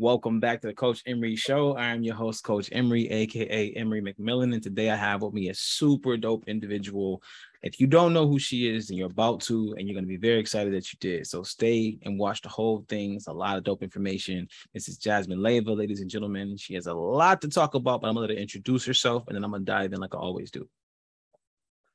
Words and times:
Welcome 0.00 0.38
back 0.38 0.60
to 0.60 0.68
the 0.68 0.74
Coach 0.74 1.02
Emery 1.06 1.34
Show. 1.34 1.74
I 1.74 1.86
am 1.86 2.04
your 2.04 2.14
host, 2.14 2.44
Coach 2.44 2.68
Emery, 2.70 3.10
aka 3.10 3.72
Emery 3.72 4.00
McMillan, 4.00 4.54
and 4.54 4.62
today 4.62 4.90
I 4.90 4.94
have 4.94 5.22
with 5.22 5.34
me 5.34 5.48
a 5.48 5.54
super 5.54 6.16
dope 6.16 6.44
individual. 6.46 7.20
If 7.64 7.80
you 7.80 7.88
don't 7.88 8.12
know 8.12 8.28
who 8.28 8.38
she 8.38 8.72
is, 8.72 8.90
and 8.90 8.96
you're 8.96 9.10
about 9.10 9.40
to, 9.40 9.74
and 9.76 9.88
you're 9.88 9.96
going 9.96 10.04
to 10.04 10.08
be 10.08 10.16
very 10.16 10.38
excited 10.38 10.72
that 10.72 10.92
you 10.92 10.98
did. 11.00 11.26
So 11.26 11.42
stay 11.42 11.98
and 12.02 12.16
watch 12.16 12.42
the 12.42 12.48
whole 12.48 12.84
thing. 12.88 13.14
It's 13.14 13.26
a 13.26 13.32
lot 13.32 13.58
of 13.58 13.64
dope 13.64 13.82
information. 13.82 14.46
This 14.72 14.88
is 14.88 14.98
Jasmine 14.98 15.40
Leyva, 15.40 15.76
ladies 15.76 16.00
and 16.00 16.08
gentlemen. 16.08 16.56
She 16.56 16.74
has 16.74 16.86
a 16.86 16.94
lot 16.94 17.40
to 17.40 17.48
talk 17.48 17.74
about, 17.74 18.00
but 18.00 18.06
I'm 18.06 18.14
going 18.14 18.28
to 18.28 18.34
let 18.34 18.38
her 18.38 18.40
introduce 18.40 18.86
herself, 18.86 19.24
and 19.26 19.34
then 19.34 19.42
I'm 19.42 19.50
going 19.50 19.64
to 19.64 19.72
dive 19.72 19.92
in 19.92 19.98
like 19.98 20.14
I 20.14 20.18
always 20.18 20.52
do. 20.52 20.68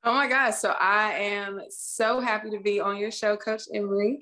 Oh 0.04 0.14
my 0.14 0.28
gosh. 0.28 0.56
So 0.56 0.72
I 0.72 1.14
am 1.14 1.62
so 1.70 2.20
happy 2.20 2.50
to 2.50 2.60
be 2.60 2.82
on 2.82 2.98
your 2.98 3.12
show, 3.12 3.38
Coach 3.38 3.62
Emery 3.74 4.20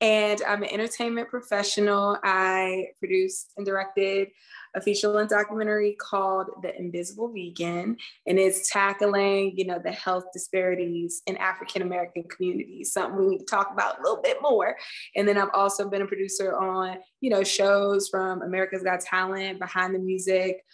and 0.00 0.40
I'm 0.46 0.62
an 0.62 0.70
entertainment 0.70 1.28
professional. 1.28 2.18
I 2.22 2.88
produced 2.98 3.52
and 3.56 3.66
directed 3.66 4.28
a 4.74 4.80
feature-length 4.80 5.30
documentary 5.30 5.96
called 6.00 6.46
The 6.62 6.78
Invisible 6.78 7.32
Vegan, 7.32 7.96
and 8.26 8.38
it's 8.38 8.70
tackling, 8.70 9.54
you 9.56 9.66
know, 9.66 9.80
the 9.82 9.90
health 9.90 10.24
disparities 10.32 11.22
in 11.26 11.36
African 11.38 11.82
American 11.82 12.22
communities. 12.24 12.92
Something 12.92 13.18
we 13.18 13.26
need 13.26 13.38
to 13.38 13.44
talk 13.44 13.70
about 13.72 13.98
a 13.98 14.02
little 14.02 14.22
bit 14.22 14.38
more. 14.40 14.76
And 15.16 15.26
then 15.26 15.36
I've 15.36 15.50
also 15.54 15.90
been 15.90 16.02
a 16.02 16.06
producer 16.06 16.56
on, 16.56 16.98
you 17.20 17.30
know, 17.30 17.42
shows 17.42 18.08
from 18.08 18.42
America's 18.42 18.84
Got 18.84 19.00
Talent, 19.00 19.58
Behind 19.58 19.94
the 19.94 19.98
Music, 19.98 20.64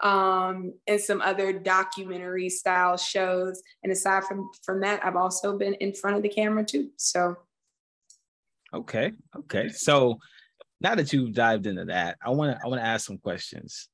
um, 0.00 0.72
and 0.86 1.00
some 1.00 1.20
other 1.20 1.52
documentary 1.52 2.48
style 2.48 2.96
shows. 2.96 3.62
And 3.82 3.92
aside 3.92 4.24
from 4.24 4.48
from 4.64 4.80
that, 4.80 5.04
I've 5.04 5.16
also 5.16 5.58
been 5.58 5.74
in 5.74 5.92
front 5.92 6.16
of 6.16 6.22
the 6.22 6.28
camera 6.30 6.64
too. 6.64 6.88
So 6.96 7.36
Okay. 8.74 9.12
Okay. 9.36 9.68
So 9.68 10.18
now 10.80 10.94
that 10.94 11.12
you've 11.12 11.32
dived 11.32 11.66
into 11.66 11.84
that, 11.86 12.18
I 12.24 12.30
want 12.30 12.56
to 12.56 12.64
I 12.64 12.68
want 12.68 12.80
to 12.80 12.86
ask 12.86 13.06
some 13.06 13.18
questions 13.18 13.88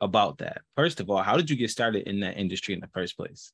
about 0.00 0.38
that. 0.38 0.62
First 0.76 1.00
of 1.00 1.10
all, 1.10 1.22
how 1.22 1.36
did 1.36 1.48
you 1.48 1.56
get 1.56 1.70
started 1.70 2.08
in 2.08 2.20
that 2.20 2.36
industry 2.36 2.74
in 2.74 2.80
the 2.80 2.88
first 2.88 3.16
place? 3.16 3.52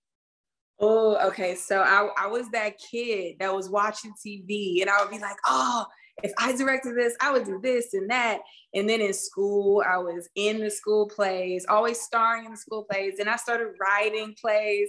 Oh, 0.80 1.16
okay. 1.28 1.54
So 1.56 1.80
I, 1.80 2.08
I 2.16 2.26
was 2.28 2.48
that 2.50 2.78
kid 2.78 3.36
that 3.40 3.54
was 3.54 3.68
watching 3.68 4.12
TV 4.24 4.80
and 4.80 4.88
I 4.88 5.02
would 5.02 5.10
be 5.10 5.18
like, 5.18 5.36
oh, 5.46 5.84
if 6.22 6.32
I 6.38 6.56
directed 6.56 6.96
this, 6.96 7.16
I 7.20 7.32
would 7.32 7.44
do 7.44 7.60
this 7.62 7.94
and 7.94 8.10
that. 8.10 8.40
And 8.74 8.88
then 8.88 9.00
in 9.00 9.12
school, 9.12 9.82
I 9.88 9.98
was 9.98 10.28
in 10.34 10.60
the 10.60 10.70
school 10.70 11.08
plays, 11.08 11.66
always 11.68 12.00
starring 12.00 12.44
in 12.44 12.52
the 12.52 12.56
school 12.56 12.84
plays. 12.90 13.18
And 13.18 13.28
I 13.28 13.36
started 13.36 13.74
writing 13.80 14.34
plays. 14.40 14.88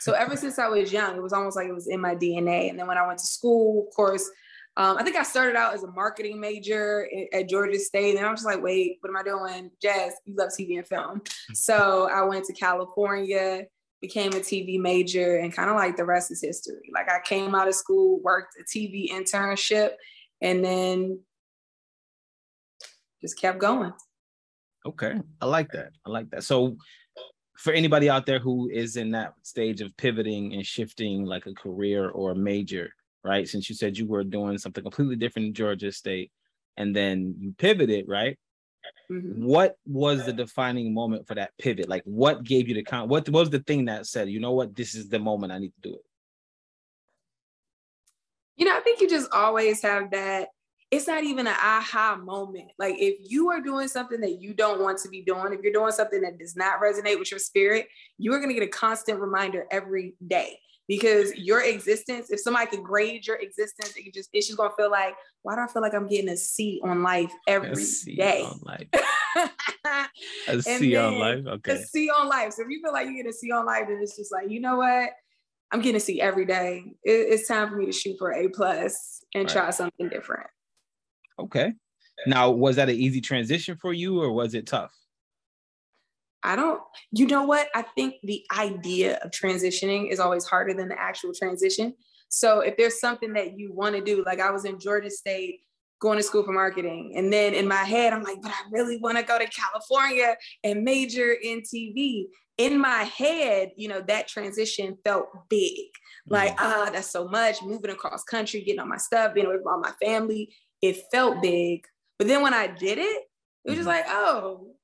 So 0.00 0.12
ever 0.12 0.36
since 0.36 0.58
I 0.58 0.68
was 0.68 0.92
young, 0.92 1.16
it 1.16 1.22
was 1.22 1.32
almost 1.32 1.56
like 1.56 1.68
it 1.68 1.74
was 1.74 1.88
in 1.88 2.00
my 2.00 2.14
DNA. 2.14 2.70
And 2.70 2.78
then 2.78 2.86
when 2.86 2.98
I 2.98 3.06
went 3.06 3.18
to 3.18 3.26
school, 3.26 3.86
of 3.88 3.94
course, 3.94 4.28
um, 4.76 4.96
I 4.98 5.02
think 5.02 5.16
I 5.16 5.24
started 5.24 5.56
out 5.56 5.74
as 5.74 5.82
a 5.82 5.90
marketing 5.90 6.40
major 6.40 7.08
at 7.32 7.48
Georgia 7.48 7.78
State, 7.78 8.16
and 8.16 8.24
I 8.24 8.30
was 8.30 8.40
just 8.40 8.46
like, 8.46 8.62
wait, 8.62 8.98
what 9.00 9.10
am 9.10 9.16
I 9.16 9.22
doing? 9.22 9.70
Jazz, 9.82 10.14
you 10.24 10.36
love 10.36 10.50
TV 10.58 10.78
and 10.78 10.86
film. 10.86 11.22
So 11.54 12.08
I 12.10 12.22
went 12.22 12.44
to 12.46 12.52
California, 12.52 13.64
became 14.00 14.32
a 14.32 14.36
TV 14.36 14.80
major, 14.80 15.38
and 15.38 15.52
kind 15.52 15.70
of 15.70 15.76
like 15.76 15.96
the 15.96 16.04
rest 16.04 16.30
is 16.30 16.40
history. 16.40 16.90
Like 16.94 17.10
I 17.10 17.18
came 17.24 17.54
out 17.54 17.68
of 17.68 17.74
school, 17.74 18.20
worked 18.22 18.54
a 18.60 18.64
TV 18.64 19.10
internship, 19.10 19.92
and 20.40 20.64
then 20.64 21.20
just 23.20 23.38
kept 23.38 23.58
going. 23.58 23.92
Okay, 24.86 25.20
I 25.40 25.46
like 25.46 25.72
that. 25.72 25.90
I 26.06 26.10
like 26.10 26.30
that. 26.30 26.44
So 26.44 26.76
for 27.58 27.72
anybody 27.72 28.08
out 28.08 28.24
there 28.24 28.38
who 28.38 28.70
is 28.72 28.96
in 28.96 29.10
that 29.10 29.34
stage 29.42 29.82
of 29.82 29.94
pivoting 29.98 30.54
and 30.54 30.64
shifting 30.64 31.26
like 31.26 31.44
a 31.44 31.52
career 31.52 32.08
or 32.08 32.30
a 32.30 32.36
major 32.36 32.90
right? 33.24 33.48
Since 33.48 33.68
you 33.68 33.74
said 33.74 33.98
you 33.98 34.06
were 34.06 34.24
doing 34.24 34.58
something 34.58 34.82
completely 34.82 35.16
different 35.16 35.48
in 35.48 35.54
Georgia 35.54 35.92
State 35.92 36.30
and 36.76 36.94
then 36.94 37.34
you 37.38 37.54
pivoted, 37.58 38.06
right? 38.08 38.38
Mm-hmm. 39.10 39.44
What 39.44 39.76
was 39.86 40.24
the 40.24 40.32
defining 40.32 40.94
moment 40.94 41.26
for 41.26 41.34
that 41.34 41.50
pivot? 41.58 41.88
Like 41.88 42.02
what 42.04 42.44
gave 42.44 42.68
you 42.68 42.74
the 42.74 42.82
con 42.82 43.08
what 43.08 43.28
was 43.28 43.50
the 43.50 43.60
thing 43.60 43.86
that 43.86 44.06
said, 44.06 44.30
you 44.30 44.40
know 44.40 44.52
what, 44.52 44.74
this 44.74 44.94
is 44.94 45.08
the 45.08 45.18
moment 45.18 45.52
I 45.52 45.58
need 45.58 45.72
to 45.82 45.90
do 45.90 45.94
it? 45.94 46.04
You 48.56 48.66
know, 48.66 48.76
I 48.76 48.80
think 48.80 49.00
you 49.00 49.08
just 49.08 49.30
always 49.32 49.82
have 49.82 50.10
that. 50.12 50.48
It's 50.90 51.06
not 51.06 51.22
even 51.22 51.46
an 51.46 51.54
aha 51.54 52.16
moment. 52.16 52.72
Like 52.78 52.96
if 52.98 53.30
you 53.30 53.50
are 53.50 53.60
doing 53.60 53.86
something 53.86 54.20
that 54.22 54.40
you 54.40 54.54
don't 54.54 54.80
want 54.80 54.98
to 54.98 55.08
be 55.08 55.22
doing, 55.22 55.52
if 55.52 55.60
you're 55.62 55.72
doing 55.72 55.92
something 55.92 56.20
that 56.22 56.38
does 56.38 56.56
not 56.56 56.80
resonate 56.80 57.18
with 57.18 57.30
your 57.30 57.38
spirit, 57.38 57.86
you 58.18 58.32
are 58.32 58.38
going 58.38 58.48
to 58.48 58.54
get 58.54 58.64
a 58.64 58.70
constant 58.70 59.20
reminder 59.20 59.66
every 59.70 60.14
day 60.26 60.58
because 60.90 61.32
your 61.36 61.62
existence, 61.62 62.30
if 62.30 62.40
somebody 62.40 62.66
could 62.66 62.82
grade 62.82 63.24
your 63.24 63.36
existence, 63.36 63.92
it 63.96 64.12
just 64.12 64.28
it's 64.32 64.48
just 64.48 64.58
gonna 64.58 64.74
feel 64.76 64.90
like, 64.90 65.14
why 65.42 65.54
do 65.54 65.60
I 65.60 65.68
feel 65.68 65.82
like 65.82 65.94
I'm 65.94 66.08
getting 66.08 66.30
a 66.30 66.36
C 66.36 66.80
on 66.82 67.04
life 67.04 67.30
every 67.46 67.84
day? 68.16 68.42
On 68.42 68.58
life. 68.64 68.88
a 70.48 70.60
C 70.60 70.96
on 70.96 71.16
life. 71.16 71.46
Okay. 71.46 71.72
A 71.74 71.78
C 71.78 72.10
on 72.10 72.28
life. 72.28 72.54
So 72.54 72.62
if 72.62 72.70
you 72.70 72.82
feel 72.82 72.92
like 72.92 73.06
you 73.06 73.14
get 73.14 73.30
a 73.30 73.32
C 73.32 73.52
on 73.52 73.66
life, 73.66 73.84
then 73.86 74.00
it's 74.02 74.16
just 74.16 74.32
like, 74.32 74.50
you 74.50 74.58
know 74.58 74.78
what? 74.78 75.10
I'm 75.70 75.80
getting 75.80 75.94
a 75.94 76.00
C 76.00 76.20
every 76.20 76.44
day. 76.44 76.82
It, 77.04 77.12
it's 77.12 77.46
time 77.46 77.68
for 77.68 77.76
me 77.76 77.86
to 77.86 77.92
shoot 77.92 78.16
for 78.18 78.32
A 78.32 78.48
plus 78.48 79.24
and 79.32 79.44
right. 79.44 79.52
try 79.52 79.70
something 79.70 80.08
different. 80.08 80.48
Okay. 81.38 81.72
Now, 82.26 82.50
was 82.50 82.74
that 82.76 82.88
an 82.88 82.96
easy 82.96 83.20
transition 83.20 83.76
for 83.80 83.92
you 83.92 84.20
or 84.20 84.32
was 84.32 84.54
it 84.54 84.66
tough? 84.66 84.92
I 86.42 86.56
don't, 86.56 86.80
you 87.12 87.26
know 87.26 87.44
what? 87.44 87.68
I 87.74 87.82
think 87.82 88.14
the 88.22 88.44
idea 88.56 89.18
of 89.18 89.30
transitioning 89.30 90.10
is 90.10 90.20
always 90.20 90.44
harder 90.44 90.74
than 90.74 90.88
the 90.88 90.98
actual 90.98 91.32
transition. 91.34 91.94
So 92.28 92.60
if 92.60 92.76
there's 92.76 93.00
something 93.00 93.32
that 93.34 93.58
you 93.58 93.72
want 93.72 93.96
to 93.96 94.02
do, 94.02 94.22
like 94.24 94.40
I 94.40 94.50
was 94.50 94.64
in 94.64 94.78
Georgia 94.78 95.10
State 95.10 95.60
going 96.00 96.16
to 96.16 96.22
school 96.22 96.42
for 96.42 96.52
marketing. 96.52 97.12
And 97.16 97.32
then 97.32 97.54
in 97.54 97.68
my 97.68 97.84
head, 97.84 98.12
I'm 98.12 98.22
like, 98.22 98.40
but 98.40 98.50
I 98.50 98.62
really 98.70 98.96
want 98.98 99.18
to 99.18 99.22
go 99.22 99.38
to 99.38 99.46
California 99.46 100.34
and 100.64 100.82
major 100.82 101.32
in 101.32 101.60
TV. 101.60 102.24
In 102.56 102.78
my 102.78 103.04
head, 103.04 103.70
you 103.76 103.88
know, 103.88 104.02
that 104.08 104.28
transition 104.28 104.96
felt 105.04 105.28
big. 105.48 105.88
Like, 106.26 106.56
mm-hmm. 106.56 106.88
ah, 106.88 106.90
that's 106.92 107.10
so 107.10 107.28
much, 107.28 107.62
moving 107.62 107.90
across 107.90 108.22
country, 108.24 108.60
getting 108.62 108.80
all 108.80 108.86
my 108.86 108.96
stuff, 108.96 109.34
being 109.34 109.46
away 109.46 109.56
from 109.56 109.72
all 109.72 109.80
my 109.80 109.92
family. 110.02 110.54
It 110.82 111.02
felt 111.10 111.42
big. 111.42 111.86
But 112.18 112.28
then 112.28 112.42
when 112.42 112.54
I 112.54 112.66
did 112.66 112.98
it, 112.98 113.22
it 113.64 113.70
was 113.70 113.76
just 113.76 113.88
mm-hmm. 113.88 113.88
like, 113.88 114.04
oh, 114.08 114.74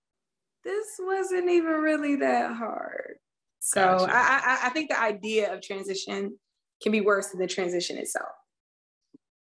this 0.66 0.96
wasn't 0.98 1.48
even 1.48 1.72
really 1.74 2.16
that 2.16 2.54
hard. 2.54 3.14
So 3.60 3.80
gotcha. 3.80 4.12
I, 4.12 4.18
I, 4.18 4.66
I 4.66 4.68
think 4.70 4.90
the 4.90 5.00
idea 5.00 5.54
of 5.54 5.62
transition 5.62 6.36
can 6.82 6.92
be 6.92 7.00
worse 7.00 7.28
than 7.28 7.40
the 7.40 7.46
transition 7.46 7.96
itself. 7.96 8.28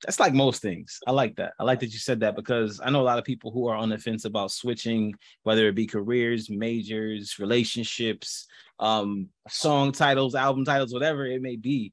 That's 0.02 0.18
like 0.18 0.32
most 0.32 0.62
things. 0.62 0.98
I 1.06 1.10
like 1.10 1.36
that. 1.36 1.52
I 1.60 1.64
like 1.64 1.80
that 1.80 1.92
you 1.92 1.98
said 1.98 2.20
that 2.20 2.34
because 2.34 2.80
I 2.82 2.88
know 2.88 3.02
a 3.02 3.04
lot 3.04 3.18
of 3.18 3.24
people 3.24 3.50
who 3.50 3.68
are 3.68 3.76
on 3.76 3.90
the 3.90 3.98
fence 3.98 4.24
about 4.24 4.50
switching, 4.50 5.14
whether 5.42 5.68
it 5.68 5.74
be 5.74 5.86
careers, 5.86 6.48
majors, 6.48 7.38
relationships, 7.38 8.46
um, 8.78 9.28
song 9.48 9.92
titles, 9.92 10.34
album 10.34 10.64
titles, 10.64 10.94
whatever 10.94 11.26
it 11.26 11.42
may 11.42 11.56
be. 11.56 11.92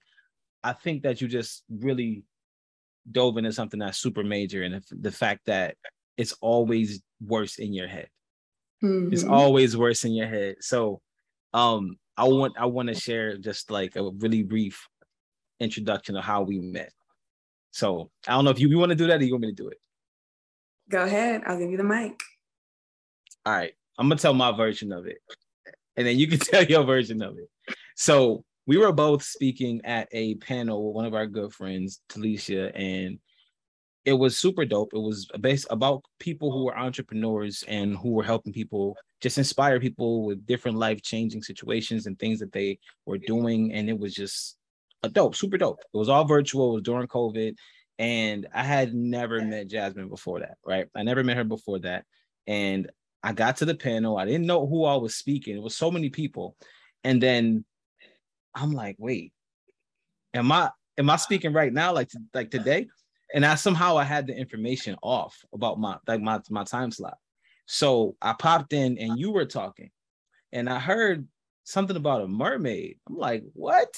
I 0.64 0.72
think 0.72 1.04
that 1.04 1.20
you 1.20 1.28
just 1.28 1.64
really 1.70 2.24
dove 3.12 3.38
into 3.38 3.52
something 3.52 3.80
that's 3.80 3.98
super 3.98 4.24
major 4.24 4.64
and 4.64 4.82
the 4.90 5.12
fact 5.12 5.42
that 5.48 5.76
it's 6.16 6.34
always 6.42 7.02
worse 7.22 7.60
in 7.60 7.74
your 7.74 7.88
head. 7.88 8.08
Mm-hmm. 8.84 9.14
It's 9.14 9.24
always 9.24 9.76
worse 9.76 10.04
in 10.04 10.14
your 10.14 10.28
head. 10.28 10.58
So 10.62 11.02
um 11.54 11.98
I 12.16 12.26
want 12.26 12.54
I 12.58 12.66
want 12.66 12.90
to 12.90 12.96
share 12.96 13.38
just 13.38 13.72
like 13.72 13.96
a 13.96 14.10
really 14.10 14.44
brief 14.44 14.88
introduction 15.60 16.16
of 16.16 16.24
how 16.24 16.44
we 16.44 16.60
met. 16.60 16.92
So 17.72 18.10
I 18.28 18.32
don't 18.32 18.46
know 18.46 18.52
if 18.52 18.60
you, 18.60 18.70
you 18.70 18.80
want 18.80 18.90
to 18.90 18.96
do 18.96 19.08
that 19.08 19.22
or 19.22 19.24
you 19.24 19.34
want 19.34 19.44
me 19.44 19.50
to 19.50 19.54
do 19.54 19.68
it. 19.70 19.78
Go 20.90 21.04
ahead. 21.04 21.44
I'll 21.46 21.60
give 21.60 21.70
you 21.70 21.78
the 21.78 21.84
mic. 21.84 22.20
All 23.46 23.54
right. 23.54 23.74
I'm 23.98 24.08
gonna 24.08 24.20
tell 24.20 24.34
my 24.34 24.52
version 24.56 24.92
of 24.92 25.06
it. 25.06 25.18
And 25.96 26.06
then 26.06 26.18
you 26.18 26.28
can 26.28 26.40
tell 26.40 26.64
your 26.64 26.84
version 26.84 27.22
of 27.22 27.38
it. 27.38 27.50
So 27.96 28.44
we 28.66 28.78
were 28.78 28.92
both 28.92 29.24
speaking 29.24 29.82
at 29.86 30.08
a 30.12 30.36
panel 30.36 30.88
with 30.88 30.96
one 30.96 31.06
of 31.06 31.14
our 31.14 31.26
good 31.26 31.54
friends, 31.54 32.02
Talisha, 32.10 32.72
and 32.76 33.20
it 34.07 34.13
was 34.13 34.39
super 34.39 34.63
dope. 34.63 34.94
It 34.94 35.01
was 35.01 35.25
based 35.42 35.68
about 35.69 36.01
people 36.18 36.50
who 36.50 36.63
were 36.63 36.80
entrepreneurs 36.80 37.65
and 37.68 37.98
who 37.98 38.12
were 38.12 38.24
helping 38.24 38.54
people 38.54 38.95
just 39.19 39.38
inspire 39.38 39.81
people 39.81 40.25
with 40.25 40.45
different 40.45 40.77
life 40.77 41.01
changing 41.01 41.44
situations 41.44 42.06
and 42.06 42.18
things 42.18 42.39
that 42.39 42.54
they 42.54 42.80
were 43.06 43.18
doing. 43.18 43.74
And 43.74 43.89
it 43.89 44.00
was 44.00 44.13
just 44.13 44.56
a 45.04 45.09
dope, 45.09 45.36
super 45.36 45.57
dope. 45.57 45.81
It 45.94 45.98
was 45.98 46.07
all 46.07 46.24
virtual. 46.24 46.69
It 46.69 46.74
was 46.75 46.83
during 46.83 47.06
COVID. 47.09 47.56
And 48.00 48.48
I 48.54 48.63
had 48.63 48.94
never 48.94 49.42
met 49.42 49.68
Jasmine 49.68 50.07
before 50.07 50.39
that, 50.39 50.56
right? 50.65 50.88
I 50.95 51.03
never 51.03 51.21
met 51.21 51.36
her 51.36 51.44
before 51.44 51.80
that. 51.80 52.06
And 52.48 52.89
I 53.21 53.33
got 53.33 53.57
to 53.57 53.65
the 53.65 53.75
panel. 53.75 54.15
I 54.15 54.24
didn't 54.24 54.48
know 54.48 54.65
who 54.65 54.86
I 54.86 54.95
was 54.95 55.15
speaking. 55.15 55.57
It 55.57 55.62
was 55.62 55.75
so 55.75 55.92
many 55.92 56.10
people. 56.10 56.56
And 57.03 57.21
then 57.21 57.65
I'm 58.56 58.71
like, 58.71 58.95
wait, 59.00 59.33
am 60.33 60.50
I 60.50 60.69
am 60.98 61.10
I 61.10 61.18
speaking 61.18 61.51
right 61.51 61.74
now? 61.74 61.92
Like 61.92 62.10
like 62.33 62.51
today? 62.51 62.88
And 63.33 63.45
I 63.45 63.56
somehow 63.56 63.97
I 63.97 64.03
had 64.03 64.27
the 64.27 64.35
information 64.35 64.95
off 65.01 65.38
about 65.53 65.79
my 65.79 65.97
like 66.07 66.21
my 66.21 66.39
my 66.50 66.63
time 66.63 66.91
slot. 66.91 67.18
So 67.65 68.15
I 68.21 68.33
popped 68.33 68.74
in 68.74 68.97
and 68.97 69.19
you 69.19 69.31
were 69.31 69.45
talking, 69.45 69.91
and 70.51 70.69
I 70.69 70.79
heard 70.79 71.27
something 71.63 71.97
about 71.97 72.21
a 72.21 72.27
mermaid. 72.27 72.97
I'm 73.07 73.18
like, 73.18 73.44
what? 73.53 73.94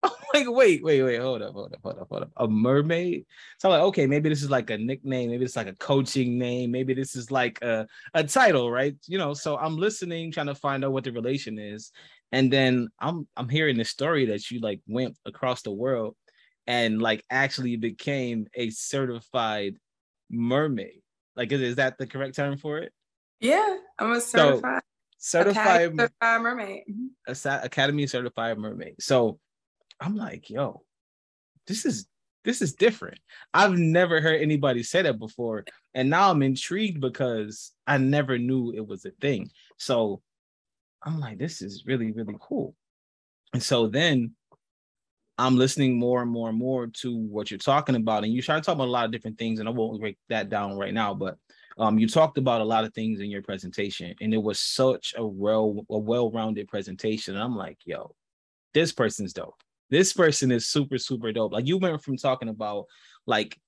I'm 0.02 0.12
like, 0.32 0.46
wait, 0.48 0.82
wait, 0.82 1.02
wait, 1.02 1.20
hold 1.20 1.42
up, 1.42 1.52
hold 1.52 1.74
up, 1.74 1.80
hold 1.82 1.98
up, 1.98 2.08
hold 2.08 2.22
up. 2.22 2.30
A 2.36 2.48
mermaid? 2.48 3.26
So 3.58 3.68
I'm 3.68 3.72
like, 3.72 3.86
okay, 3.88 4.06
maybe 4.06 4.28
this 4.28 4.42
is 4.42 4.50
like 4.50 4.70
a 4.70 4.78
nickname, 4.78 5.30
maybe 5.30 5.44
it's 5.44 5.56
like 5.56 5.66
a 5.66 5.74
coaching 5.74 6.38
name, 6.38 6.70
maybe 6.70 6.94
this 6.94 7.16
is 7.16 7.30
like 7.30 7.60
a, 7.62 7.86
a 8.14 8.24
title, 8.24 8.70
right? 8.70 8.96
You 9.06 9.18
know, 9.18 9.34
so 9.34 9.58
I'm 9.58 9.76
listening, 9.76 10.30
trying 10.30 10.46
to 10.46 10.54
find 10.54 10.84
out 10.84 10.92
what 10.92 11.04
the 11.04 11.12
relation 11.12 11.58
is. 11.58 11.90
And 12.30 12.52
then 12.52 12.88
I'm 13.00 13.26
I'm 13.36 13.48
hearing 13.48 13.76
the 13.76 13.84
story 13.84 14.26
that 14.26 14.50
you 14.50 14.60
like 14.60 14.80
went 14.86 15.16
across 15.26 15.62
the 15.62 15.72
world 15.72 16.14
and 16.68 17.00
like 17.00 17.24
actually 17.30 17.76
became 17.76 18.46
a 18.54 18.70
certified 18.70 19.76
mermaid. 20.30 21.00
Like, 21.34 21.50
is, 21.50 21.62
is 21.62 21.76
that 21.76 21.96
the 21.98 22.06
correct 22.06 22.36
term 22.36 22.58
for 22.58 22.78
it? 22.78 22.92
Yeah, 23.40 23.78
I'm 23.98 24.12
a 24.12 24.20
certified 24.20 24.82
so, 25.16 25.38
certified, 25.38 25.96
certified 25.96 26.40
mermaid. 26.42 26.82
Mm-hmm. 26.88 27.64
Academy 27.64 28.06
certified 28.06 28.58
mermaid. 28.58 28.96
So 29.00 29.40
I'm 29.98 30.14
like, 30.14 30.50
yo, 30.50 30.82
this 31.66 31.86
is 31.86 32.06
this 32.44 32.60
is 32.60 32.74
different. 32.74 33.18
I've 33.54 33.76
never 33.76 34.20
heard 34.20 34.40
anybody 34.40 34.82
say 34.82 35.02
that 35.02 35.18
before. 35.18 35.64
And 35.94 36.10
now 36.10 36.30
I'm 36.30 36.42
intrigued 36.42 37.00
because 37.00 37.72
I 37.86 37.98
never 37.98 38.38
knew 38.38 38.72
it 38.72 38.86
was 38.86 39.04
a 39.04 39.10
thing. 39.20 39.50
So 39.78 40.22
I'm 41.02 41.18
like, 41.18 41.38
this 41.38 41.62
is 41.62 41.84
really, 41.86 42.12
really 42.12 42.36
cool. 42.40 42.74
And 43.52 43.62
so 43.62 43.88
then 43.88 44.34
I'm 45.38 45.56
listening 45.56 45.98
more 45.98 46.20
and 46.20 46.30
more 46.30 46.48
and 46.48 46.58
more 46.58 46.88
to 46.88 47.16
what 47.16 47.50
you're 47.50 47.58
talking 47.58 47.94
about. 47.94 48.24
And 48.24 48.32
you 48.32 48.42
try 48.42 48.56
to 48.56 48.60
talk 48.60 48.74
about 48.74 48.88
a 48.88 48.90
lot 48.90 49.04
of 49.04 49.12
different 49.12 49.38
things, 49.38 49.60
and 49.60 49.68
I 49.68 49.72
won't 49.72 50.00
break 50.00 50.18
that 50.28 50.48
down 50.48 50.76
right 50.76 50.92
now, 50.92 51.14
but 51.14 51.36
um, 51.78 51.98
you 51.98 52.08
talked 52.08 52.38
about 52.38 52.60
a 52.60 52.64
lot 52.64 52.84
of 52.84 52.92
things 52.92 53.20
in 53.20 53.30
your 53.30 53.42
presentation, 53.42 54.14
and 54.20 54.34
it 54.34 54.42
was 54.42 54.58
such 54.58 55.14
a 55.16 55.24
well 55.24 55.86
a 55.88 55.98
well-rounded 55.98 56.66
presentation. 56.68 57.34
And 57.34 57.42
I'm 57.42 57.56
like, 57.56 57.78
yo, 57.84 58.14
this 58.74 58.92
person's 58.92 59.32
dope 59.32 59.62
this 59.90 60.12
person 60.12 60.50
is 60.50 60.66
super 60.66 60.98
super 60.98 61.32
dope 61.32 61.52
like 61.52 61.66
you 61.66 61.78
went 61.78 62.02
from 62.02 62.16
talking 62.16 62.48
about 62.48 62.86
like 63.26 63.58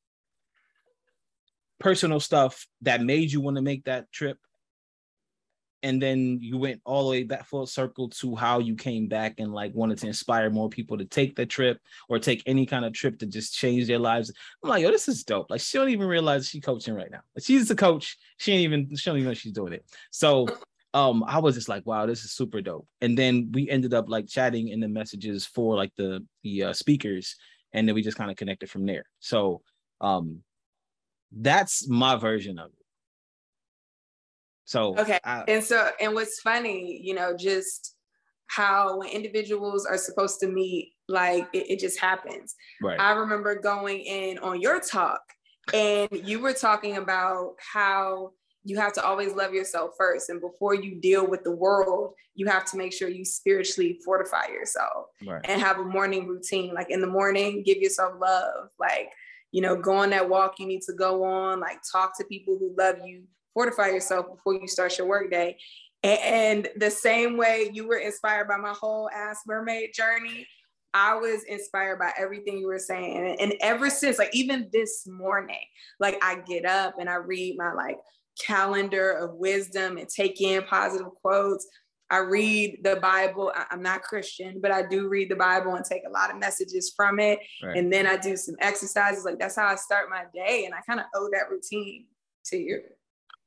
personal 1.79 2.21
stuff 2.21 2.67
that 2.83 3.03
made 3.03 3.33
you 3.33 3.41
want 3.41 3.57
to 3.57 3.63
make 3.63 3.85
that 3.85 4.11
trip 4.13 4.39
and 5.83 6.01
then 6.01 6.39
you 6.41 6.59
went 6.59 6.81
all 6.85 7.05
the 7.05 7.11
way 7.11 7.23
back 7.23 7.47
full 7.47 7.67
circle 7.67 8.09
to 8.09 8.37
how 8.37 8.59
you 8.59 8.75
came 8.75 9.09
back 9.09 9.35
and 9.39 9.53
like 9.53 9.75
wanted 9.75 9.99
to 9.99 10.07
inspire 10.07 10.51
more 10.51 10.69
people 10.69 10.99
to 10.99 11.05
take 11.05 11.37
the 11.37 11.47
trip 11.47 11.79
or 12.09 12.19
take 12.19 12.43
any 12.47 12.67
kind 12.67 12.85
of 12.85 12.93
trip 12.93 13.19
to 13.19 13.27
just 13.27 13.55
change 13.55 13.87
their 13.87 13.99
lives. 13.99 14.33
I'm 14.63 14.71
like, 14.71 14.83
yo, 14.83 14.91
this 14.91 15.09
is 15.09 15.25
dope. 15.25 15.51
Like 15.51 15.61
she 15.61 15.79
don't 15.79 15.91
even 15.91 16.07
realize 16.07 16.49
she's 16.49 16.63
coaching 16.63 16.95
right 16.95 17.11
now. 17.11 17.21
she's 17.39 17.69
the 17.69 17.75
coach. 17.75 18.17
She 18.39 18.53
ain't 18.53 18.63
even 18.63 18.97
she 18.97 19.11
don't 19.11 19.19
even 19.19 19.29
know 19.29 19.35
she's 19.35 19.53
doing 19.53 19.73
it. 19.73 19.85
So 20.11 20.47
um 20.95 21.23
i 21.27 21.39
was 21.39 21.55
just 21.55 21.69
like 21.69 21.87
wow 21.87 22.07
this 22.07 22.25
is 22.25 22.33
super 22.33 22.61
dope 22.61 22.87
and 23.01 23.17
then 23.17 23.51
we 23.53 23.69
ended 23.71 23.95
up 23.95 24.09
like 24.09 24.27
chatting 24.29 24.69
in 24.69 24.81
the 24.81 24.89
messages 24.89 25.47
for 25.47 25.77
like 25.77 25.93
the 25.97 26.25
the 26.43 26.65
uh, 26.65 26.73
speakers 26.73 27.37
and 27.73 27.87
then 27.87 27.95
we 27.95 28.03
just 28.03 28.17
kind 28.17 28.31
of 28.31 28.37
connected 28.37 28.69
from 28.69 28.87
there 28.87 29.05
so 29.21 29.63
um 30.01 30.41
that's 31.33 31.89
my 31.89 32.17
version 32.17 32.59
of 32.59 32.71
it 32.71 32.80
so 34.71 34.97
okay 34.97 35.19
I, 35.25 35.43
and 35.49 35.65
so 35.65 35.91
and 36.01 36.15
what's 36.15 36.41
funny 36.41 37.01
you 37.03 37.15
know 37.15 37.37
just 37.37 37.97
how 38.47 38.99
when 38.99 39.09
individuals 39.09 39.85
are 39.85 39.99
supposed 39.99 40.41
to 40.41 40.49
meet 40.49 40.93
like 41.09 41.49
it, 41.53 41.71
it 41.73 41.81
just 41.81 41.99
happens 41.99 42.55
right 42.81 43.01
i 43.01 43.13
remember 43.13 43.61
going 43.61 44.01
in 44.01 44.39
on 44.39 44.61
your 44.61 44.81
talk 44.81 45.21
and 45.75 46.09
you 46.13 46.41
were 46.41 46.53
talking 46.53 46.97
about 46.97 47.55
how 47.59 48.33
you 48.65 48.79
have 48.79 48.93
to 48.93 49.05
always 49.05 49.33
love 49.33 49.55
yourself 49.55 49.93
first. 49.97 50.29
And 50.29 50.41
before 50.41 50.75
you 50.75 51.01
deal 51.01 51.27
with 51.27 51.45
the 51.45 51.55
world, 51.55 52.15
you 52.35 52.47
have 52.47 52.65
to 52.67 52.77
make 52.77 52.93
sure 52.93 53.09
you 53.09 53.25
spiritually 53.25 53.99
fortify 54.05 54.49
yourself 54.49 55.07
right. 55.27 55.41
and 55.45 55.61
have 55.61 55.79
a 55.79 55.85
morning 55.85 56.27
routine. 56.27 56.75
Like 56.75 56.91
in 56.91 57.01
the 57.01 57.07
morning, 57.07 57.63
give 57.65 57.79
yourself 57.79 58.15
love. 58.21 58.69
Like, 58.79 59.11
you 59.51 59.63
know, 59.63 59.77
go 59.77 59.95
on 59.95 60.11
that 60.11 60.29
walk 60.29 60.59
you 60.59 60.67
need 60.67 60.83
to 60.83 60.93
go 60.93 61.25
on, 61.25 61.61
like 61.61 61.79
talk 61.91 62.17
to 62.19 62.25
people 62.25 62.59
who 62.59 62.75
love 62.77 62.97
you, 63.05 63.25
fortify 63.55 63.89
yourself 63.89 64.27
before 64.35 64.55
you 64.55 64.69
start 64.69 64.97
your 64.99 65.07
workday. 65.07 65.57
And 66.03 66.69
the 66.77 66.91
same 66.91 67.37
way 67.37 67.71
you 67.73 67.87
were 67.87 67.99
inspired 67.99 68.49
by 68.49 68.57
my 68.57 68.73
whole 68.73 69.11
ass 69.11 69.43
mermaid 69.47 69.91
journey, 69.95 70.47
I 70.95 71.15
was 71.15 71.45
inspired 71.45 71.99
by 71.99 72.13
everything 72.19 72.59
you 72.59 72.67
were 72.67 72.79
saying. 72.79 73.37
And 73.39 73.55
ever 73.61 73.91
since, 73.91 74.19
like 74.19 74.35
even 74.35 74.69
this 74.73 75.07
morning, 75.07 75.65
like 76.01 76.19
I 76.23 76.41
get 76.47 76.65
up 76.65 76.95
and 76.99 77.09
I 77.09 77.17
read 77.17 77.57
my 77.59 77.73
like 77.73 77.99
calendar 78.41 79.13
of 79.13 79.35
wisdom 79.35 79.99
and 79.99 80.09
take 80.09 80.41
in 80.41 80.63
positive 80.65 81.09
quotes. 81.23 81.67
I 82.11 82.19
read 82.19 82.81
the 82.83 82.97
Bible. 82.97 83.53
I'm 83.71 83.83
not 83.83 84.03
Christian, 84.03 84.59
but 84.61 84.73
I 84.73 84.83
do 84.83 85.09
read 85.09 85.31
the 85.31 85.37
Bible 85.37 85.75
and 85.75 85.85
take 85.85 86.03
a 86.09 86.11
lot 86.11 86.31
of 86.33 86.41
messages 86.41 86.93
from 86.97 87.21
it. 87.21 87.39
Right. 87.63 87.77
And 87.77 87.93
then 87.93 88.07
I 88.07 88.17
do 88.17 88.37
some 88.37 88.57
exercises. 88.59 89.25
Like 89.25 89.39
that's 89.39 89.55
how 89.55 89.67
I 89.67 89.77
start 89.77 90.11
my 90.11 90.25
day. 90.35 90.65
And 90.65 90.75
I 90.75 90.81
kind 90.89 90.99
of 90.99 91.07
owe 91.15 91.29
that 91.33 91.51
routine 91.51 92.07
to 92.47 92.57
you. 92.57 92.83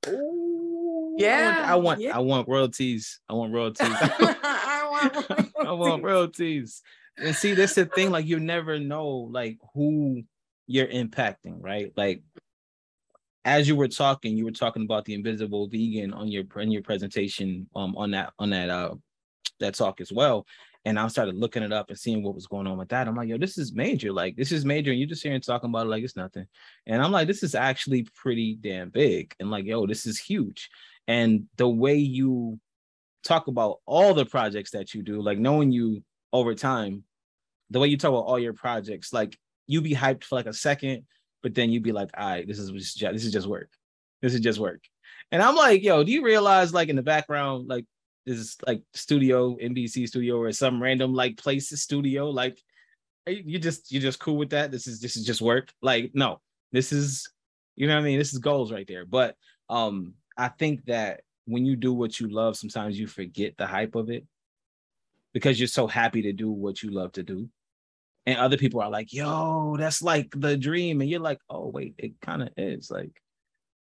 Ooh, 0.08 1.16
yeah. 1.18 1.66
I 1.68 1.76
want 1.76 2.02
yeah. 2.02 2.16
I 2.16 2.20
want 2.20 2.48
royalties. 2.48 3.20
I 3.30 3.34
want 3.34 3.54
royalties. 3.54 3.88
I, 3.92 4.88
want 4.90 5.30
royalties. 5.30 5.54
I 5.66 5.72
want 5.72 6.04
royalties. 6.04 6.82
And 7.18 7.36
see, 7.36 7.54
that's 7.54 7.76
the 7.76 7.86
thing. 7.86 8.12
Like 8.12 8.26
you 8.26 8.40
never 8.40 8.80
know 8.80 9.08
like 9.08 9.58
who 9.74 10.24
you're 10.68 10.88
impacting, 10.88 11.58
right? 11.60 11.92
Like 11.96 12.24
as 13.46 13.68
you 13.68 13.76
were 13.76 13.88
talking, 13.88 14.38
you 14.38 14.46
were 14.46 14.52
talking 14.52 14.84
about 14.84 15.06
the 15.06 15.14
invisible 15.14 15.68
vegan 15.68 16.14
on 16.14 16.30
your 16.30 16.46
in 16.58 16.72
your 16.72 16.84
presentation 16.84 17.68
um 17.76 17.96
on 17.98 18.12
that 18.12 18.34
on 18.40 18.50
that 18.52 18.70
uh 18.70 18.96
that 19.60 19.76
talk 19.76 20.02
as 20.02 20.12
well. 20.12 20.46
And 20.86 21.00
I 21.00 21.08
started 21.08 21.36
looking 21.36 21.64
it 21.64 21.72
up 21.72 21.90
and 21.90 21.98
seeing 21.98 22.24
what 22.24 22.36
was 22.36 22.48
going 22.48 22.68
on 22.68 22.78
with 22.78 22.90
that. 22.90 23.08
I'm 23.08 23.16
like, 23.16 23.30
yo, 23.30 23.38
this 23.38 23.58
is 23.58 23.74
major. 23.74 24.12
Like, 24.12 24.36
this 24.36 24.52
is 24.52 24.66
major. 24.66 24.92
And 24.92 25.00
you're 25.00 25.08
just 25.08 25.24
hearing 25.24 25.40
talking 25.40 25.70
about 25.70 25.86
it 25.86 25.90
like 25.90 26.04
it's 26.04 26.18
nothing. 26.18 26.46
And 26.86 27.02
I'm 27.02 27.12
like, 27.12 27.28
this 27.28 27.42
is 27.42 27.56
actually 27.56 28.04
pretty 28.16 28.56
damn 28.56 28.90
big. 28.90 29.34
And 29.40 29.50
like, 29.50 29.66
yo, 29.66 29.88
this 29.88 30.06
is 30.06 30.20
huge. 30.20 30.70
And 31.08 31.46
the 31.56 31.70
way 31.70 31.96
you 31.96 32.60
talk 33.24 33.48
about 33.48 33.80
all 33.86 34.14
the 34.14 34.26
projects 34.26 34.72
that 34.72 34.94
you 34.94 35.04
do, 35.04 35.22
like 35.22 35.40
knowing 35.40 35.72
you 35.72 36.04
over 36.34 36.54
time, 36.54 37.04
the 37.70 37.80
way 37.80 37.88
you 37.88 37.98
talk 37.98 38.10
about 38.10 38.26
all 38.26 38.40
your 38.40 38.54
projects, 38.54 39.14
like 39.14 39.38
you 39.68 39.82
be 39.82 39.94
hyped 39.94 40.26
for 40.26 40.36
like 40.36 40.48
a 40.48 40.54
second, 40.54 41.06
but 41.42 41.56
then 41.56 41.72
you'd 41.72 41.84
be 41.84 41.94
like, 41.94 42.10
all 42.18 42.28
right, 42.28 42.48
this 42.48 42.60
is 42.60 42.72
just, 42.72 43.00
this 43.00 43.26
is 43.26 43.32
just 43.32 43.48
work. 43.48 43.70
This 44.22 44.34
is 44.34 44.42
just 44.42 44.60
work. 44.60 44.82
And 45.32 45.42
I'm 45.42 45.56
like, 45.56 45.82
yo, 45.82 46.04
do 46.04 46.12
you 46.12 46.24
realize 46.24 46.74
like 46.74 46.90
in 46.90 46.96
the 46.96 47.02
background, 47.02 47.68
like 47.68 47.86
this 48.26 48.38
is 48.38 48.58
like 48.66 48.82
studio, 48.94 49.56
NBC 49.58 50.08
studio 50.08 50.38
or 50.38 50.52
some 50.52 50.82
random 50.82 51.14
like 51.14 51.38
place 51.38 51.70
studio? 51.82 52.30
Like 52.30 52.60
you 53.28 53.60
just 53.60 53.92
you 53.92 54.00
just 54.00 54.20
cool 54.20 54.38
with 54.38 54.52
that? 54.52 54.72
This 54.72 54.88
is 54.88 55.00
this 55.00 55.16
is 55.16 55.26
just 55.26 55.42
work. 55.42 55.72
Like, 55.82 56.12
no, 56.14 56.42
this 56.72 56.92
is 56.92 57.30
you 57.76 57.88
know 57.88 57.96
what 57.96 58.02
I 58.02 58.06
mean? 58.06 58.20
This 58.20 58.34
is 58.34 58.40
goals 58.40 58.72
right 58.72 58.88
there. 58.88 59.06
But 59.06 59.36
um, 59.70 60.14
I 60.38 60.50
think 60.50 60.86
that 60.86 61.22
when 61.46 61.66
you 61.66 61.76
do 61.76 61.94
what 61.94 62.20
you 62.20 62.30
love, 62.30 62.56
sometimes 62.56 63.00
you 63.00 63.08
forget 63.08 63.56
the 63.58 63.68
hype 63.68 63.96
of 63.96 64.10
it 64.10 64.26
because 65.34 65.60
you're 65.60 65.68
so 65.68 65.88
happy 65.88 66.22
to 66.24 66.34
do 66.34 66.50
what 66.52 66.84
you 66.84 66.92
love 66.92 67.12
to 67.14 67.24
do 67.24 67.50
and 68.26 68.38
other 68.38 68.58
people 68.58 68.82
are 68.82 68.90
like, 68.90 69.12
"Yo, 69.12 69.76
that's 69.78 70.02
like 70.02 70.34
the 70.36 70.58
dream," 70.58 71.02
and 71.02 71.10
you're 71.10 71.20
like, 71.20 71.40
"Oh, 71.50 71.68
wait, 71.68 71.96
it 71.98 72.14
kind 72.22 72.42
of 72.42 72.50
is." 72.58 72.90
Like, 72.90 73.12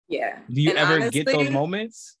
yeah. 0.07 0.39
Do 0.51 0.61
you 0.61 0.71
and 0.71 0.79
ever 0.79 0.93
honestly, 0.95 1.23
get 1.23 1.31
those 1.31 1.49
moments? 1.49 2.17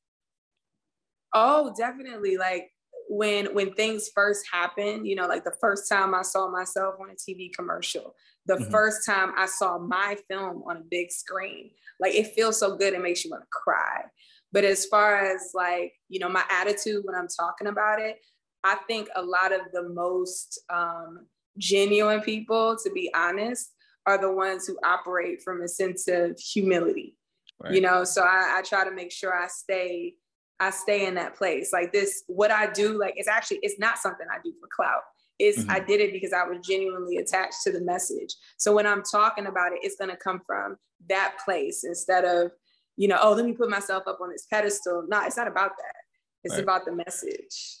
Oh, 1.33 1.73
definitely. 1.77 2.37
Like 2.37 2.71
when 3.09 3.53
when 3.53 3.73
things 3.73 4.09
first 4.13 4.45
happen, 4.51 5.05
you 5.05 5.15
know, 5.15 5.27
like 5.27 5.43
the 5.43 5.55
first 5.61 5.89
time 5.89 6.13
I 6.13 6.21
saw 6.21 6.49
myself 6.49 6.95
on 6.99 7.09
a 7.09 7.13
TV 7.13 7.53
commercial, 7.53 8.15
the 8.45 8.55
mm-hmm. 8.55 8.71
first 8.71 9.05
time 9.05 9.33
I 9.37 9.45
saw 9.45 9.77
my 9.77 10.17
film 10.29 10.63
on 10.67 10.77
a 10.77 10.83
big 10.89 11.11
screen, 11.11 11.71
like 11.99 12.15
it 12.15 12.33
feels 12.33 12.59
so 12.59 12.75
good. 12.75 12.93
It 12.93 13.01
makes 13.01 13.23
you 13.23 13.31
want 13.31 13.43
to 13.43 13.47
cry. 13.51 14.03
But 14.51 14.63
as 14.63 14.85
far 14.85 15.17
as 15.17 15.51
like, 15.53 15.93
you 16.09 16.19
know, 16.19 16.29
my 16.29 16.43
attitude 16.49 17.03
when 17.05 17.15
I'm 17.15 17.27
talking 17.27 17.67
about 17.67 17.99
it, 17.99 18.17
I 18.63 18.75
think 18.87 19.09
a 19.15 19.21
lot 19.21 19.51
of 19.51 19.61
the 19.73 19.89
most 19.89 20.59
um, 20.69 21.27
genuine 21.57 22.21
people, 22.21 22.77
to 22.83 22.91
be 22.91 23.11
honest, 23.13 23.73
are 24.05 24.19
the 24.19 24.31
ones 24.31 24.65
who 24.65 24.77
operate 24.85 25.41
from 25.43 25.61
a 25.61 25.67
sense 25.67 26.07
of 26.07 26.39
humility. 26.39 27.17
Right. 27.61 27.73
You 27.73 27.81
know, 27.81 28.03
so 28.03 28.21
I, 28.21 28.57
I 28.57 28.61
try 28.61 28.85
to 28.85 28.91
make 28.91 29.11
sure 29.11 29.33
I 29.33 29.47
stay, 29.47 30.13
I 30.59 30.71
stay 30.71 31.05
in 31.05 31.15
that 31.15 31.35
place. 31.35 31.71
Like 31.71 31.91
this, 31.91 32.23
what 32.27 32.51
I 32.51 32.71
do, 32.71 32.99
like 32.99 33.13
it's 33.15 33.27
actually 33.27 33.59
it's 33.61 33.79
not 33.79 33.97
something 33.97 34.25
I 34.31 34.39
do 34.43 34.53
for 34.59 34.67
clout. 34.75 35.01
It's 35.39 35.59
mm-hmm. 35.59 35.71
I 35.71 35.79
did 35.79 36.01
it 36.01 36.13
because 36.13 36.33
I 36.33 36.43
was 36.43 36.65
genuinely 36.65 37.17
attached 37.17 37.61
to 37.63 37.71
the 37.71 37.81
message. 37.81 38.35
So 38.57 38.73
when 38.73 38.87
I'm 38.87 39.03
talking 39.03 39.45
about 39.45 39.73
it, 39.73 39.79
it's 39.83 39.95
gonna 39.95 40.17
come 40.17 40.41
from 40.45 40.77
that 41.09 41.35
place 41.45 41.83
instead 41.83 42.25
of, 42.25 42.51
you 42.95 43.07
know, 43.07 43.19
oh, 43.21 43.33
let 43.33 43.45
me 43.45 43.53
put 43.53 43.69
myself 43.69 44.03
up 44.07 44.19
on 44.21 44.31
this 44.31 44.47
pedestal. 44.51 45.05
No, 45.07 45.23
it's 45.25 45.37
not 45.37 45.47
about 45.47 45.71
that. 45.77 45.95
It's 46.43 46.55
right. 46.55 46.63
about 46.63 46.85
the 46.85 46.95
message. 46.95 47.79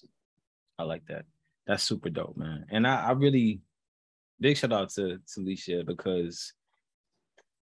I 0.77 0.83
like 0.83 1.05
that. 1.07 1.25
That's 1.65 1.83
super 1.83 2.09
dope, 2.09 2.37
man. 2.37 2.65
And 2.69 2.85
I, 2.85 3.07
I 3.07 3.11
really 3.13 3.61
big 4.39 4.55
shout 4.55 4.71
out 4.71 4.89
to 4.91 5.19
Talisha 5.25 5.85
because 5.85 6.53